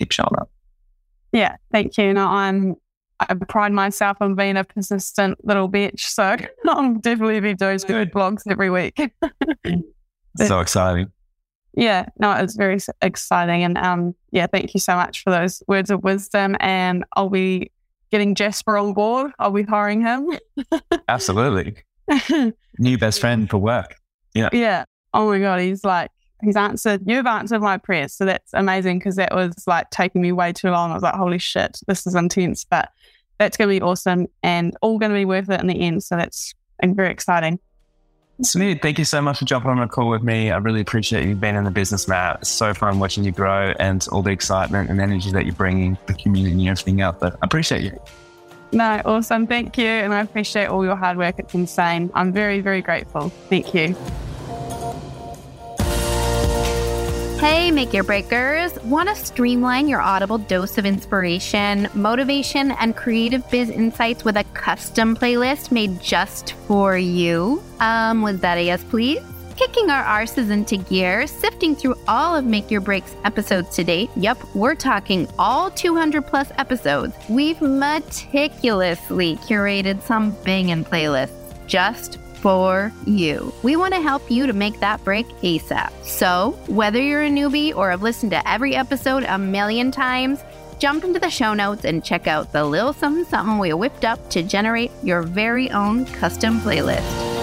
keep 0.00 0.10
showing 0.10 0.34
up. 0.40 0.50
Yeah. 1.30 1.54
Thank 1.70 1.98
you. 1.98 2.12
No, 2.14 2.26
I'm, 2.26 2.74
I 3.20 3.34
pride 3.34 3.72
myself 3.72 4.18
on 4.20 4.34
being 4.34 4.56
a 4.56 4.64
persistent 4.64 5.44
little 5.44 5.68
bitch. 5.68 6.00
So 6.00 6.36
I'm 6.68 7.00
definitely 7.00 7.40
be 7.40 7.54
doing 7.54 7.78
good 7.86 8.12
blogs 8.12 8.42
every 8.48 8.70
week. 8.70 8.98
so 10.36 10.60
exciting. 10.60 11.10
Yeah, 11.74 12.06
no, 12.18 12.32
it's 12.32 12.56
very 12.56 12.78
exciting. 13.02 13.62
And 13.62 13.78
um, 13.78 14.14
yeah, 14.30 14.46
thank 14.46 14.74
you 14.74 14.80
so 14.80 14.94
much 14.94 15.22
for 15.22 15.30
those 15.30 15.62
words 15.68 15.90
of 15.90 16.02
wisdom. 16.02 16.56
And 16.60 17.04
I'll 17.14 17.28
be 17.28 17.70
getting 18.10 18.34
Jasper 18.34 18.76
on 18.76 18.92
board? 18.94 19.32
Are 19.38 19.50
we 19.50 19.62
hiring 19.62 20.00
him? 20.00 20.38
Absolutely. 21.08 21.76
New 22.78 22.98
best 22.98 23.20
friend 23.20 23.48
for 23.48 23.58
work. 23.58 23.96
Yeah. 24.34 24.48
Yeah. 24.52 24.84
Oh 25.14 25.28
my 25.28 25.38
God. 25.38 25.60
He's 25.60 25.84
like, 25.84 26.10
he's 26.42 26.56
answered, 26.56 27.02
you've 27.06 27.26
answered 27.26 27.60
my 27.60 27.78
prayers. 27.78 28.12
So 28.12 28.24
that's 28.24 28.52
amazing 28.54 28.98
because 28.98 29.16
that 29.16 29.34
was 29.34 29.64
like 29.66 29.90
taking 29.90 30.22
me 30.22 30.32
way 30.32 30.52
too 30.52 30.70
long. 30.70 30.90
I 30.90 30.94
was 30.94 31.02
like, 31.02 31.14
holy 31.14 31.38
shit, 31.38 31.78
this 31.86 32.06
is 32.06 32.14
intense, 32.14 32.64
but 32.64 32.90
that's 33.38 33.56
going 33.56 33.68
to 33.68 33.80
be 33.80 33.82
awesome 33.82 34.26
and 34.42 34.76
all 34.82 34.98
going 34.98 35.12
to 35.12 35.16
be 35.16 35.24
worth 35.24 35.50
it 35.50 35.60
in 35.60 35.66
the 35.66 35.80
end. 35.80 36.02
So 36.02 36.16
that's 36.16 36.54
very 36.82 37.10
exciting. 37.10 37.58
Sweet. 38.40 38.82
Thank 38.82 39.00
you 39.00 39.04
so 39.04 39.20
much 39.20 39.40
for 39.40 39.46
jumping 39.46 39.72
on 39.72 39.80
a 39.80 39.88
call 39.88 40.08
with 40.08 40.22
me. 40.22 40.52
I 40.52 40.58
really 40.58 40.80
appreciate 40.80 41.26
you 41.26 41.34
being 41.34 41.56
in 41.56 41.64
the 41.64 41.72
business, 41.72 42.06
Matt. 42.06 42.38
It's 42.42 42.50
so 42.50 42.72
fun 42.72 43.00
watching 43.00 43.24
you 43.24 43.32
grow 43.32 43.74
and 43.80 44.06
all 44.12 44.22
the 44.22 44.30
excitement 44.30 44.90
and 44.90 45.00
energy 45.00 45.32
that 45.32 45.44
you're 45.44 45.56
bringing 45.56 45.98
the 46.06 46.14
community 46.14 46.52
and 46.52 46.68
everything 46.68 47.00
out 47.00 47.18
there. 47.18 47.32
I 47.32 47.46
appreciate 47.46 47.82
you. 47.82 47.98
No, 48.70 49.02
awesome. 49.04 49.48
Thank 49.48 49.76
you. 49.76 49.86
And 49.86 50.14
I 50.14 50.20
appreciate 50.20 50.66
all 50.66 50.84
your 50.84 50.94
hard 50.94 51.16
work. 51.16 51.36
It's 51.38 51.54
insane. 51.54 52.10
I'm 52.14 52.32
very, 52.32 52.60
very 52.60 52.80
grateful. 52.80 53.30
Thank 53.48 53.74
you. 53.74 53.96
Hey, 57.38 57.70
Make 57.70 57.92
Your 57.92 58.02
Breakers! 58.02 58.76
Want 58.82 59.08
to 59.08 59.14
streamline 59.14 59.86
your 59.86 60.00
audible 60.00 60.38
dose 60.38 60.76
of 60.76 60.84
inspiration, 60.84 61.88
motivation, 61.94 62.72
and 62.72 62.96
creative 62.96 63.48
biz 63.48 63.70
insights 63.70 64.24
with 64.24 64.36
a 64.36 64.42
custom 64.54 65.16
playlist 65.16 65.70
made 65.70 66.02
just 66.02 66.54
for 66.66 66.98
you? 66.98 67.62
Um, 67.78 68.22
was 68.22 68.40
that 68.40 68.58
a 68.58 68.64
yes, 68.64 68.82
please? 68.82 69.20
Kicking 69.54 69.88
our 69.88 70.02
arses 70.02 70.50
into 70.50 70.78
gear, 70.78 71.28
sifting 71.28 71.76
through 71.76 71.94
all 72.08 72.34
of 72.34 72.44
Make 72.44 72.72
Your 72.72 72.80
Breaks 72.80 73.14
episodes 73.24 73.76
to 73.76 73.84
date. 73.84 74.10
Yep, 74.16 74.38
we're 74.56 74.74
talking 74.74 75.28
all 75.38 75.70
200 75.70 76.26
plus 76.26 76.50
episodes. 76.58 77.14
We've 77.28 77.60
meticulously 77.60 79.36
curated 79.36 80.02
some 80.02 80.32
banging 80.42 80.84
playlists 80.84 81.38
just 81.68 82.18
for 82.40 82.92
you. 83.06 83.52
We 83.62 83.76
want 83.76 83.94
to 83.94 84.00
help 84.00 84.30
you 84.30 84.46
to 84.46 84.52
make 84.52 84.80
that 84.80 85.04
break 85.04 85.26
ASAP. 85.42 85.92
So, 86.04 86.58
whether 86.66 87.00
you're 87.00 87.22
a 87.22 87.30
newbie 87.30 87.74
or 87.76 87.90
have 87.90 88.02
listened 88.02 88.32
to 88.32 88.48
every 88.48 88.74
episode 88.74 89.24
a 89.24 89.38
million 89.38 89.90
times, 89.90 90.40
jump 90.78 91.04
into 91.04 91.18
the 91.18 91.30
show 91.30 91.54
notes 91.54 91.84
and 91.84 92.04
check 92.04 92.26
out 92.26 92.52
the 92.52 92.64
little 92.64 92.92
something 92.92 93.24
something 93.24 93.58
we 93.58 93.72
whipped 93.72 94.04
up 94.04 94.30
to 94.30 94.42
generate 94.42 94.92
your 95.02 95.22
very 95.22 95.70
own 95.70 96.06
custom 96.06 96.60
playlist. 96.60 97.37